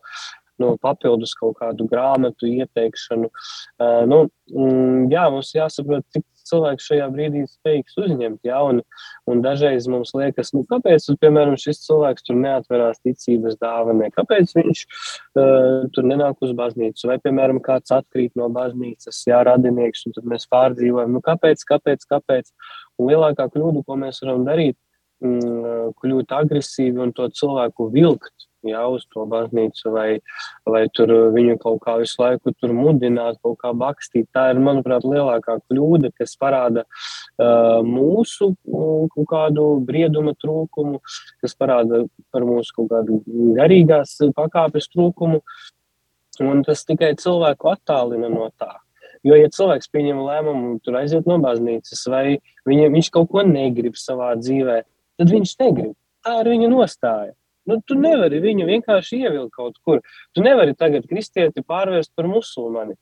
nu, 0.61 0.74
papildus 0.82 1.34
kaut 1.39 1.57
kādu 1.61 1.88
grāmatu 1.89 2.49
ieteikšanu. 2.49 3.30
Uh, 3.30 4.03
nu, 4.09 4.20
mm, 4.53 5.09
jā, 5.14 5.26
mums 5.34 5.53
jāsaprot, 5.55 6.05
cik 6.14 6.26
cilvēks 6.53 6.87
šajā 6.91 7.07
brīdī 7.13 7.43
spējīgs 7.49 7.97
uzņemt. 8.03 8.39
Jā, 8.47 8.59
un, 8.69 8.81
un 9.29 9.41
dažreiz 9.43 9.87
mums 9.91 10.13
liekas, 10.17 10.53
nu, 10.55 10.63
kāpēc, 10.69 11.09
piemēram, 11.21 11.57
šis 11.59 11.83
cilvēks 11.87 12.27
tur 12.27 12.37
neatverās 12.39 13.01
ticības 13.03 13.57
dāvanai, 13.61 14.11
kāpēc 14.13 14.53
viņš 14.59 14.85
uh, 14.85 15.89
tur 15.95 16.07
nenāk 16.09 16.45
uz 16.45 16.53
baznīcu, 16.57 17.09
vai, 17.09 17.19
piemēram, 17.23 17.61
kāds 17.65 17.93
atkrīt 17.95 18.37
no 18.39 18.49
baznīcas, 18.53 19.23
jā, 19.29 19.41
radinieks, 19.49 20.05
un 20.07 20.17
tad 20.17 20.29
mēs 20.29 20.47
pārdzīvojam, 20.53 21.17
nu, 21.17 21.23
kāpēc, 21.25 21.65
kāpēc, 21.73 22.07
kāpēc. 22.13 22.53
Un 23.01 23.09
lielākā 23.09 23.49
kļūda, 23.51 23.83
ko 23.87 23.99
mēs 23.99 24.21
varam 24.23 24.45
darīt, 24.47 24.77
mm, 25.23 25.93
kļūt 25.99 26.35
agresīvi 26.37 27.07
un 27.07 27.13
to 27.17 27.29
cilvēku 27.33 27.89
vilkt 27.93 28.49
jā, 28.68 28.84
uz 28.91 29.05
to 29.14 29.26
baznīcu, 29.30 29.91
vai, 29.93 30.07
vai 30.70 30.84
tur 30.95 31.11
viņu 31.36 31.57
kaut 31.61 31.82
kā 31.84 31.97
visu 32.01 32.22
laiku 32.22 32.53
mudināt, 32.74 33.39
kaut 33.43 33.59
kā 33.64 33.74
bakstīt. 33.78 34.30
Tā 34.36 34.49
ir, 34.53 34.61
manuprāt, 34.64 35.05
lielākā 35.07 35.59
kļūda, 35.68 36.14
kas 36.20 36.36
parāda 36.39 36.86
uh, 36.86 37.82
mūsu 37.86 38.53
uh, 38.53 39.05
kaut 39.14 39.30
kādu 39.32 39.68
brieduma 39.86 40.36
trūkumu, 40.39 41.01
kas 41.43 41.57
parāda 41.59 42.05
par 42.34 42.47
mūsu 42.47 42.80
kaut 42.80 42.91
kādu 42.93 43.22
garīgās 43.57 44.18
pakāpes 44.38 44.89
trūkumu, 44.93 45.43
un 46.43 46.64
tas 46.66 46.86
tikai 46.88 47.14
cilvēku 47.20 47.70
attālina 47.74 48.32
no 48.32 48.49
tā. 48.57 48.74
Jo, 49.24 49.38
ja 49.39 49.47
cilvēks 49.47 49.88
pieņem 49.93 50.20
lēmumu, 50.20 50.78
tur 50.84 50.97
aiziet 50.99 51.28
no 51.30 51.38
baznīcas, 51.43 52.01
vai 52.11 52.26
viņa, 52.68 52.89
viņš 52.91 53.09
kaut 53.16 53.30
ko 53.32 53.45
negrib 53.47 53.95
savā 53.95 54.34
dzīvē, 54.39 54.82
tad 55.20 55.32
viņš 55.32 55.53
negrib. 55.61 55.93
Tā 56.24 56.41
ir 56.41 56.49
viņa 56.51 56.72
nostāja. 56.72 57.32
Nu, 57.70 57.80
tu 57.88 57.95
nevari 57.95 58.41
viņu 58.43 58.68
vienkārši 58.68 59.22
ievilkt 59.24 59.55
kaut 59.55 59.80
kur. 59.88 60.01
Tu 60.36 60.43
nevari 60.43 60.76
tagad 60.76 61.07
kristieti 61.07 61.64
pārvērst 61.64 62.11
par 62.16 62.28
musulmani, 62.28 62.97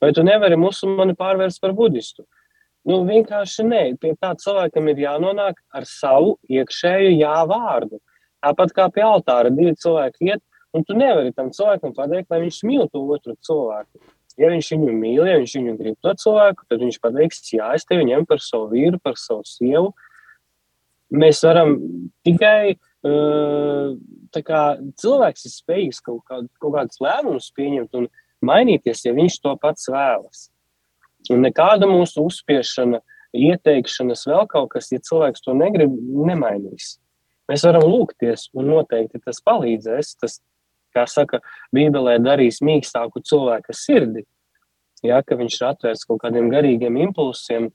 vai 0.00 0.12
tu 0.16 0.24
nevari 0.24 0.56
musulmani 0.60 1.16
pārvērst 1.18 1.60
par 1.60 1.76
budistu. 1.76 2.24
Nu, 2.86 3.02
vienkārši 3.04 3.66
nē, 3.66 3.82
pie 4.00 4.14
tā 4.22 4.32
cilvēkam 4.40 4.88
ir 4.92 5.02
jānonāk 5.02 5.58
ar 5.74 5.88
savu 5.90 6.36
iekšēju 6.48 7.16
jā 7.18 7.36
vārdu. 7.50 8.00
Tāpat 8.44 8.72
kā 8.76 8.86
pie 8.94 9.02
altāra 9.04 9.50
divi 9.50 9.74
cilvēki 9.74 10.30
iet, 10.30 10.44
un 10.76 10.84
tu 10.86 10.96
nevari 10.96 11.34
tam 11.34 11.50
cilvēkam 11.52 11.92
pateikt, 11.96 12.30
lai 12.30 12.44
viņš 12.44 12.62
mīl 12.68 12.86
to 12.92 13.02
otru 13.02 13.34
cilvēku. 13.44 14.00
Ja 14.40 14.52
viņš 14.52 14.70
viņu 14.76 14.94
mīl, 14.94 15.24
ja 15.26 15.36
viņš 15.40 15.56
viņu 15.58 15.76
grib 15.80 15.96
to 16.04 16.12
cilvēku, 16.22 16.64
tad 16.70 16.84
viņš 16.84 17.00
pateiks, 17.02 17.42
jā, 17.52 17.72
es 17.74 17.88
tevi 17.88 18.06
ņemu 18.06 18.28
par 18.28 18.40
savu 18.44 18.68
vīru, 18.72 19.00
par 19.02 19.16
savu 19.18 19.42
sievu. 19.48 19.90
Mēs 21.16 21.40
varam 21.46 21.76
tikai 22.26 22.76
uh, 22.76 22.86
kā, 24.46 24.60
cilvēks 25.02 25.46
ir 25.48 25.54
spējīgs 25.54 26.02
kaut, 26.04 26.22
kād, 26.28 26.48
kaut 26.62 26.74
kādus 26.76 27.00
lēmumus 27.02 27.50
pieņemt 27.56 27.98
un 27.98 28.08
mainīties, 28.44 29.04
ja 29.06 29.14
viņš 29.16 29.40
to 29.44 29.56
pats 29.62 29.88
vēlas. 29.92 30.48
Un 31.32 31.42
nekāda 31.42 31.88
mūsu 31.90 32.26
uzspiešana, 32.26 33.00
ieteikšanas, 33.36 34.26
vēl 34.28 34.46
kaut 34.50 34.70
kas, 34.76 34.92
ja 34.92 35.02
cilvēks 35.02 35.44
to 35.44 35.56
negrib, 35.56 35.92
nemainīs. 36.28 36.96
Mēs 37.50 37.64
varam 37.66 37.86
lūgties, 37.86 38.48
un 38.58 38.70
noteikti 38.72 39.20
tas 39.22 39.42
palīdzēs. 39.46 40.14
Tas, 40.22 40.38
kā 40.96 41.04
saka, 41.10 41.42
Bībelē 41.74 42.16
darīs 42.22 42.62
mīkstāku 42.64 43.22
cilvēka 43.26 43.74
sirdi. 43.76 44.24
Ja, 45.04 45.20
ka 45.22 45.36
viņš 45.38 45.58
ir 45.60 45.66
atvērts 45.68 46.06
kaut 46.08 46.22
kādiem 46.24 46.48
garīgiem 46.50 46.96
impulsiem 47.04 47.68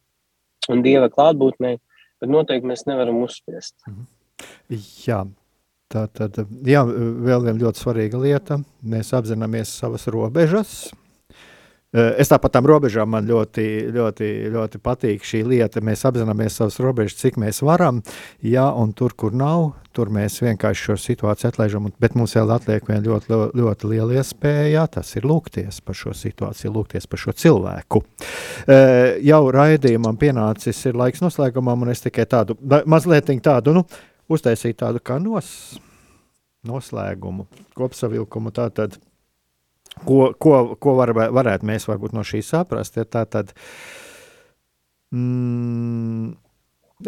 un 0.72 0.82
dieva 0.84 1.08
klātbūtnē, 1.14 1.76
bet 2.22 2.34
noteikti 2.34 2.68
mēs 2.68 2.88
nevaram 2.90 3.22
uzspiest. 3.24 3.78
Mhm. 3.88 4.10
Jā, 5.06 5.24
tā 5.92 6.08
tad 6.08 6.40
jā, 6.68 6.86
vēl 6.88 7.48
viena 7.48 7.60
ļoti 7.60 7.84
svarīga 7.84 8.22
lieta. 8.22 8.62
Mēs 8.82 9.14
apzināmies 9.18 9.74
savas 9.82 10.08
robežas, 10.12 10.92
Eh, 11.92 12.14
es 12.24 12.30
tāpat 12.32 12.54
tam 12.56 12.68
robežām 12.70 13.10
man 13.12 13.26
ļoti, 13.28 13.64
ļoti, 13.92 14.28
ļoti 14.54 14.80
patīk 14.80 15.26
šī 15.28 15.42
lieta. 15.44 15.82
Mēs 15.84 16.06
apzināmies 16.08 16.56
savas 16.56 16.78
robežas, 16.80 17.18
cik 17.20 17.36
mēs 17.42 17.60
varam, 17.68 18.00
jā, 18.40 18.64
un 18.80 18.94
tur, 18.96 19.12
kur 19.12 19.36
nav, 19.36 19.74
tur 19.92 20.08
mēs 20.08 20.38
vienkārši 20.40 20.86
šo 20.88 20.96
situāciju 21.04 21.50
atlaižam. 21.50 21.90
Bet 22.00 22.16
mums 22.16 22.38
vēl 22.38 22.54
atliek 22.56 22.88
viena 22.88 23.04
ļoti, 23.04 23.42
ļoti 23.60 23.90
liela 23.92 24.22
iespēja, 24.22 24.86
tas 24.94 25.12
ir 25.20 25.28
lūgties 25.28 25.82
par 25.84 26.00
šo 26.00 26.16
situāciju, 26.16 26.72
lūgties 26.78 27.10
par 27.12 27.20
šo 27.26 27.36
cilvēku. 27.44 28.06
E, 28.72 28.80
jau 29.28 29.42
raidījumam 29.52 30.16
pienācis 30.22 30.80
ir 30.88 30.96
laiks 30.96 31.20
noslēgumam, 31.26 31.84
un 31.84 31.92
es 31.92 32.06
tikai 32.08 32.24
tādu 32.24 32.56
mazliet 32.88 33.36
tādu, 33.44 33.76
nu, 33.76 33.84
uztaisīju 34.32 34.78
tādu 34.84 35.02
kā 35.04 35.20
nos, 35.22 35.80
noslēgumu, 36.68 37.48
kopsavilkumu. 37.78 38.54
Tātad, 38.56 39.00
Ko, 40.06 40.32
ko, 40.40 40.78
ko 40.80 40.94
var, 40.96 41.12
varētu 41.12 41.68
mēs 41.68 41.86
varbūt 41.90 42.14
no 42.16 42.24
šī 42.26 42.40
saprast? 42.46 42.96
Ja 42.98 43.04
tā 43.06 43.26
tad 43.30 43.52
mm, 45.12 46.32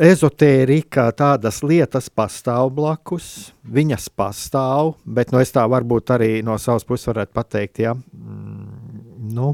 ezotērika, 0.03 1.07
tādas 1.17 1.61
lietas 1.63 2.09
pastāv 2.13 2.73
blakus, 2.75 3.53
viņas 3.63 4.09
pastāv, 4.13 4.95
bet 5.05 5.33
nu, 5.33 5.41
es 5.41 5.53
tā 5.55 5.65
varbūt 5.69 6.13
arī 6.15 6.31
no 6.45 6.57
savas 6.61 6.85
puses 6.87 7.09
varētu 7.09 7.33
pateikt, 7.33 7.83
ja, 7.85 7.95
mm, 7.95 9.31
nu, 9.33 9.53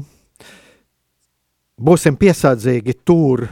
būsim 1.80 2.18
piesardzīgi 2.20 2.98
tur, 3.06 3.46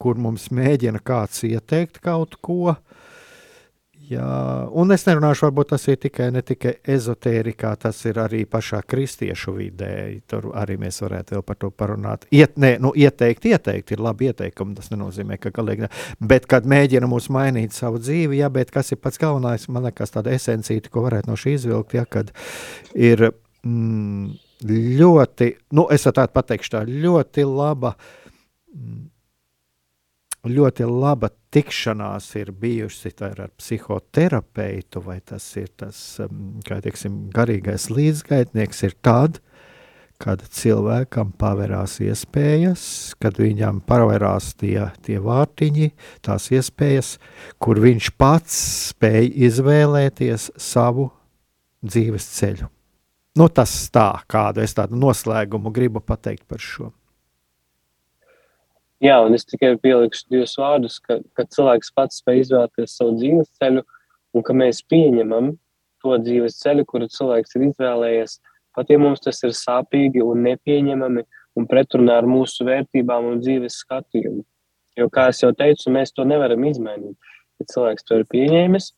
kur 0.00 0.16
mums 0.16 0.48
mēģina 0.56 1.02
kāds 1.04 1.44
ieteikt 1.44 2.00
kaut 2.00 2.38
ko. 2.40 2.78
Jā, 4.10 4.26
un 4.74 4.90
es 4.90 5.04
nerunāšu, 5.06 5.44
varbūt 5.46 5.68
tas 5.70 5.84
ir 5.86 5.98
tikai 6.02 6.32
ne 6.34 6.40
tikai 6.42 6.72
ezotērikā, 6.96 7.68
tas 7.84 7.98
ir 8.10 8.16
arī 8.18 8.40
pašā 8.50 8.80
kristiešu 8.90 9.52
vidē. 9.54 9.92
Tur 10.26 10.48
arī 10.58 10.74
mēs 10.82 10.98
varētu 11.04 11.36
vēl 11.36 11.44
par 11.46 11.58
to 11.60 11.70
parunāt. 11.70 12.24
Iet, 12.34 12.56
ne, 12.58 12.72
nu, 12.82 12.90
ieteikt, 12.98 13.46
ieteikt, 13.52 13.92
ir 13.94 14.02
labi 14.02 14.26
ieteikumi. 14.32 14.74
Tas 14.80 14.90
nenozīmē, 14.90 15.38
ka 15.38 15.52
galīgi 15.54 15.86
ne. 15.86 15.90
Bet, 16.32 16.48
kad 16.50 16.66
mēģina 16.66 17.06
mums 17.10 17.30
mainīt 17.30 17.76
savu 17.76 18.02
dzīvi, 18.02 18.40
jā, 18.40 18.50
bet 18.50 18.74
kas 18.74 18.90
ir 18.90 18.98
pats 18.98 19.22
galvenais, 19.22 19.68
man 19.70 19.86
liekas, 19.86 20.16
tāda 20.16 20.34
esencīta, 20.34 20.90
ko 20.90 21.06
varētu 21.06 21.30
no 21.30 21.38
šī 21.38 21.54
izvilkt, 21.60 21.94
jā, 22.00 22.02
kad 22.10 22.34
ir 22.98 23.28
mm, 23.62 24.34
ļoti, 24.98 25.52
nu, 25.78 25.86
es 25.94 26.10
tā 26.10 26.26
pateikšu, 26.26 26.74
tā 26.74 26.82
ļoti 26.88 27.46
laba. 27.46 27.94
Mm, 28.74 29.09
ļoti 30.46 30.86
laba 30.88 31.30
tikšanās 31.52 32.30
ir 32.40 32.52
bijusi 32.56 33.12
ar 33.26 33.50
psihoterapeitu, 33.58 35.02
vai 35.04 35.20
tas 35.20 35.44
ir 35.60 35.68
tas, 35.76 35.98
um, 36.24 36.60
teiksim, 36.64 37.28
garīgais 37.34 37.90
līdzgaitnieks, 37.92 38.82
ir 38.88 38.96
tad, 39.02 39.40
kad 40.20 40.42
cilvēkam 40.52 41.32
pavērās 41.40 41.96
iespējas, 42.04 42.82
kad 43.20 43.40
viņam 43.40 43.80
pavērās 43.88 44.52
tie, 44.60 44.90
tie 45.04 45.16
vārtiņi, 45.22 45.90
tās 46.24 46.50
iespējas, 46.52 47.14
kur 47.58 47.80
viņš 47.80 48.12
pats 48.20 48.58
spēj 48.90 49.32
izvēlēties 49.48 50.50
savu 50.60 51.08
dzīves 51.80 52.28
ceļu. 52.36 52.68
Nu, 53.40 53.46
tas 53.48 53.72
tā, 53.94 54.10
kādu 54.28 54.60
es 54.64 54.74
tādu 54.76 54.98
noslēgumu 55.00 55.72
gribu 55.72 56.02
pateikt 56.04 56.44
par 56.50 56.60
šo. 56.60 56.90
Jā, 59.00 59.16
un 59.24 59.32
es 59.32 59.46
tikai 59.48 59.74
pielikšu 59.80 60.26
divus 60.28 60.58
vārdus, 60.60 60.98
ka, 61.00 61.18
ka 61.32 61.46
cilvēks 61.48 61.92
pats 61.96 62.20
spēj 62.20 62.42
izvēlēties 62.44 62.96
savu 62.98 63.14
dzīves 63.16 63.48
ceļu, 63.56 63.82
un 64.36 64.44
ka 64.44 64.56
mēs 64.56 64.82
pieņemam 64.92 65.54
to 66.04 66.16
dzīves 66.20 66.58
ceļu, 66.60 66.84
kuru 66.88 67.08
cilvēks 67.08 67.56
ir 67.56 67.68
izvēlējies. 67.70 68.38
Pat 68.76 68.90
ja 68.92 68.98
mums 69.00 69.22
tas 69.24 69.40
ir 69.46 69.54
sāpīgi 69.56 70.20
un 70.22 70.44
nepieņemami 70.44 71.24
un 71.58 71.66
pretrunā 71.70 72.20
ar 72.20 72.28
mūsu 72.28 72.66
vērtībām 72.68 73.30
un 73.32 73.40
dzīves 73.40 73.80
skatījumu. 73.82 74.44
Jo, 75.00 75.08
kā 75.12 75.30
jau 75.32 75.50
teicu, 75.56 75.90
mēs 75.94 76.12
to 76.12 76.26
nevaram 76.28 76.64
izmainīt. 76.68 77.16
Ja 77.60 77.68
cilvēks 77.72 78.04
to 78.04 78.20
ir 78.20 78.26
pieņēmis, 78.30 78.90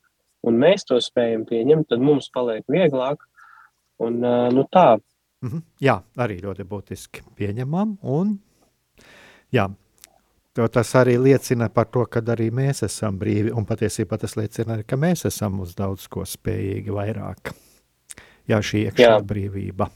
un 0.48 0.58
mēs 0.62 0.86
to 0.88 0.98
spējam 1.02 1.44
pieņemt, 1.46 1.88
tad 1.92 2.02
mums 2.02 2.30
paliek 2.34 2.66
vieglāk. 2.70 3.22
Un, 4.02 4.18
nu, 4.18 4.66
tā. 4.72 4.98
Mm 5.42 5.48
-hmm. 5.48 5.62
Jā, 5.80 6.02
arī 6.16 6.40
ļoti 6.42 6.66
būtiski 6.66 7.22
pieņemam. 7.38 7.98
Un, 8.02 8.38
jā, 9.52 9.68
Jo 10.58 10.66
tas 10.68 10.90
arī 11.00 11.16
liecina 11.16 11.70
par 11.72 11.86
to, 11.88 12.04
ka 12.04 12.20
arī 12.34 12.50
mēs 12.52 12.84
esam 12.84 13.16
brīvi, 13.16 13.54
un 13.56 13.64
patiesībā 13.64 14.18
tas 14.20 14.36
liecina 14.36 14.76
arī, 14.76 14.84
ka 14.84 14.98
mēs 15.00 15.24
esam 15.30 15.62
uz 15.64 15.72
daudz 15.78 16.04
ko 16.12 16.26
spējīgi 16.28 16.92
vairāk. 16.92 17.54
Jā, 18.50 18.58
šī 18.60 18.88
iekšā 18.90 19.06
Jā. 19.06 19.20
brīvība. 19.24 19.88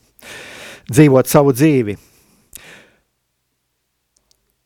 Dzīvot 0.88 1.28
savu 1.28 1.52
dzīvi. 1.52 1.96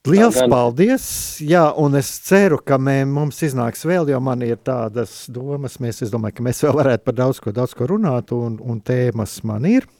Liels 0.08 0.38
Jā, 0.38 0.46
paldies! 0.48 1.06
Jā, 1.44 1.66
un 1.76 1.98
es 1.98 2.08
ceru, 2.24 2.56
ka 2.64 2.78
mē, 2.80 3.02
mums 3.04 3.42
iznāks 3.44 3.82
vēl, 3.84 4.08
jo 4.08 4.20
man 4.24 4.40
ir 4.46 4.56
tādas 4.64 5.26
domas. 5.28 5.76
Mēs, 5.82 6.00
es 6.06 6.12
domāju, 6.12 6.38
ka 6.38 6.46
mēs 6.46 6.62
vēl 6.64 6.76
varētu 6.78 7.04
par 7.04 7.18
daudz 7.18 7.40
ko, 7.42 7.52
daudz 7.56 7.74
ko 7.76 7.90
runāt, 7.90 8.32
un, 8.32 8.56
un 8.62 8.78
tēmas 8.80 9.40
man 9.44 9.66
ir. 9.68 9.90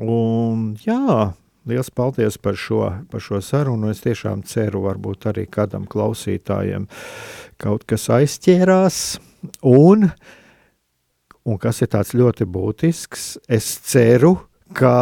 Un 0.00 0.72
jā, 0.82 1.30
Liels 1.68 1.90
paldies 1.92 2.38
par 2.40 2.56
šo, 2.56 2.82
par 3.10 3.20
šo 3.20 3.40
sarunu. 3.44 3.90
Es 3.92 4.00
tiešām 4.04 4.44
ceru, 4.48 4.84
varbūt 4.86 5.28
arī 5.28 5.44
kādam 5.50 5.84
klausītājam 5.90 6.86
kaut 7.60 7.84
kas 7.88 8.08
aizķērās. 8.16 9.00
Un, 9.68 10.08
un 11.44 11.60
kas 11.60 11.82
ir 11.84 11.92
tāds 11.92 12.14
ļoti 12.16 12.48
būtisks, 12.48 13.26
es 13.48 13.68
ceru, 13.92 14.38
ka 14.76 14.94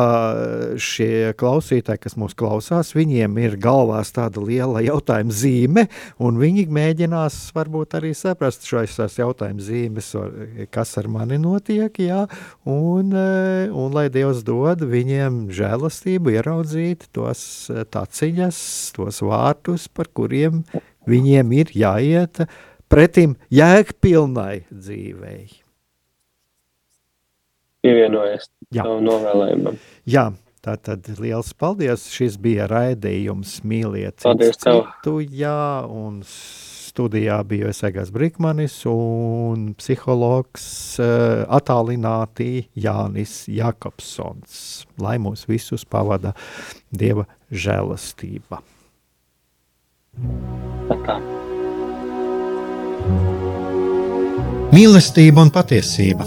šie 0.81 1.35
klausītāji, 1.39 2.01
kas 2.05 2.17
mūs 2.19 2.35
klausās, 2.39 2.95
viņiem 2.97 3.37
ir 3.43 3.57
galvās 3.61 4.11
tāda 4.17 4.43
liela 4.45 4.83
jautājuma 4.85 5.35
zīme, 5.35 5.85
un 6.23 6.41
viņi 6.41 6.67
mēģinās 6.73 7.37
varbūt 7.57 7.99
arī 7.99 8.15
saprast 8.17 8.67
šīs 8.69 9.19
jautājuma 9.21 9.65
zīmes, 9.65 10.11
kas 10.75 10.97
ar 11.01 11.11
mani 11.13 11.41
notiek, 11.43 12.01
jā, 12.01 12.25
un, 12.69 13.13
un 13.13 13.97
lai 13.97 14.09
Dievs 14.13 14.43
dod 14.47 14.87
viņiem 14.89 15.47
žēlastību 15.55 16.35
ieraudzīt 16.39 17.09
tos 17.17 17.43
taciņas, 17.93 18.59
tos 18.97 19.23
vārtus, 19.25 19.89
par 19.93 20.11
kuriem 20.17 20.65
viņiem 21.09 21.57
ir 21.61 21.73
jāiet 21.77 22.45
pretim 22.89 23.37
jēgpilnai 23.53 24.65
dzīvei 24.73 25.68
pievienojies 27.89 28.53
tam 28.77 29.01
novēlējumam. 29.09 29.81
Jā. 30.09 30.29
Tā 30.59 30.75
tad 30.83 31.07
liels 31.23 31.53
paldies. 31.55 32.09
Šis 32.11 32.35
bija 32.43 32.67
raidījums 32.69 33.61
Mīliet 33.65 34.25
citu. 34.25 35.13
Jā, 35.31 35.87
un 35.87 36.19
studijā 36.27 37.39
bija 37.47 37.71
Esegās 37.71 38.11
Brikmanis 38.13 38.81
un 38.91 39.69
psihologs 39.79 40.67
uh, 40.99 41.45
attālinātī 41.47 42.67
Jānis 42.75 43.45
Jakobsons. 43.47 44.59
Lai 44.99 45.15
mūs 45.23 45.47
visus 45.49 45.87
pavada 45.87 46.35
Dieva 46.91 47.29
žēlastība. 47.55 48.61
Tā. 51.07 51.21
Mīlestība 54.75 55.47
un 55.47 55.55
patiesība 55.55 56.27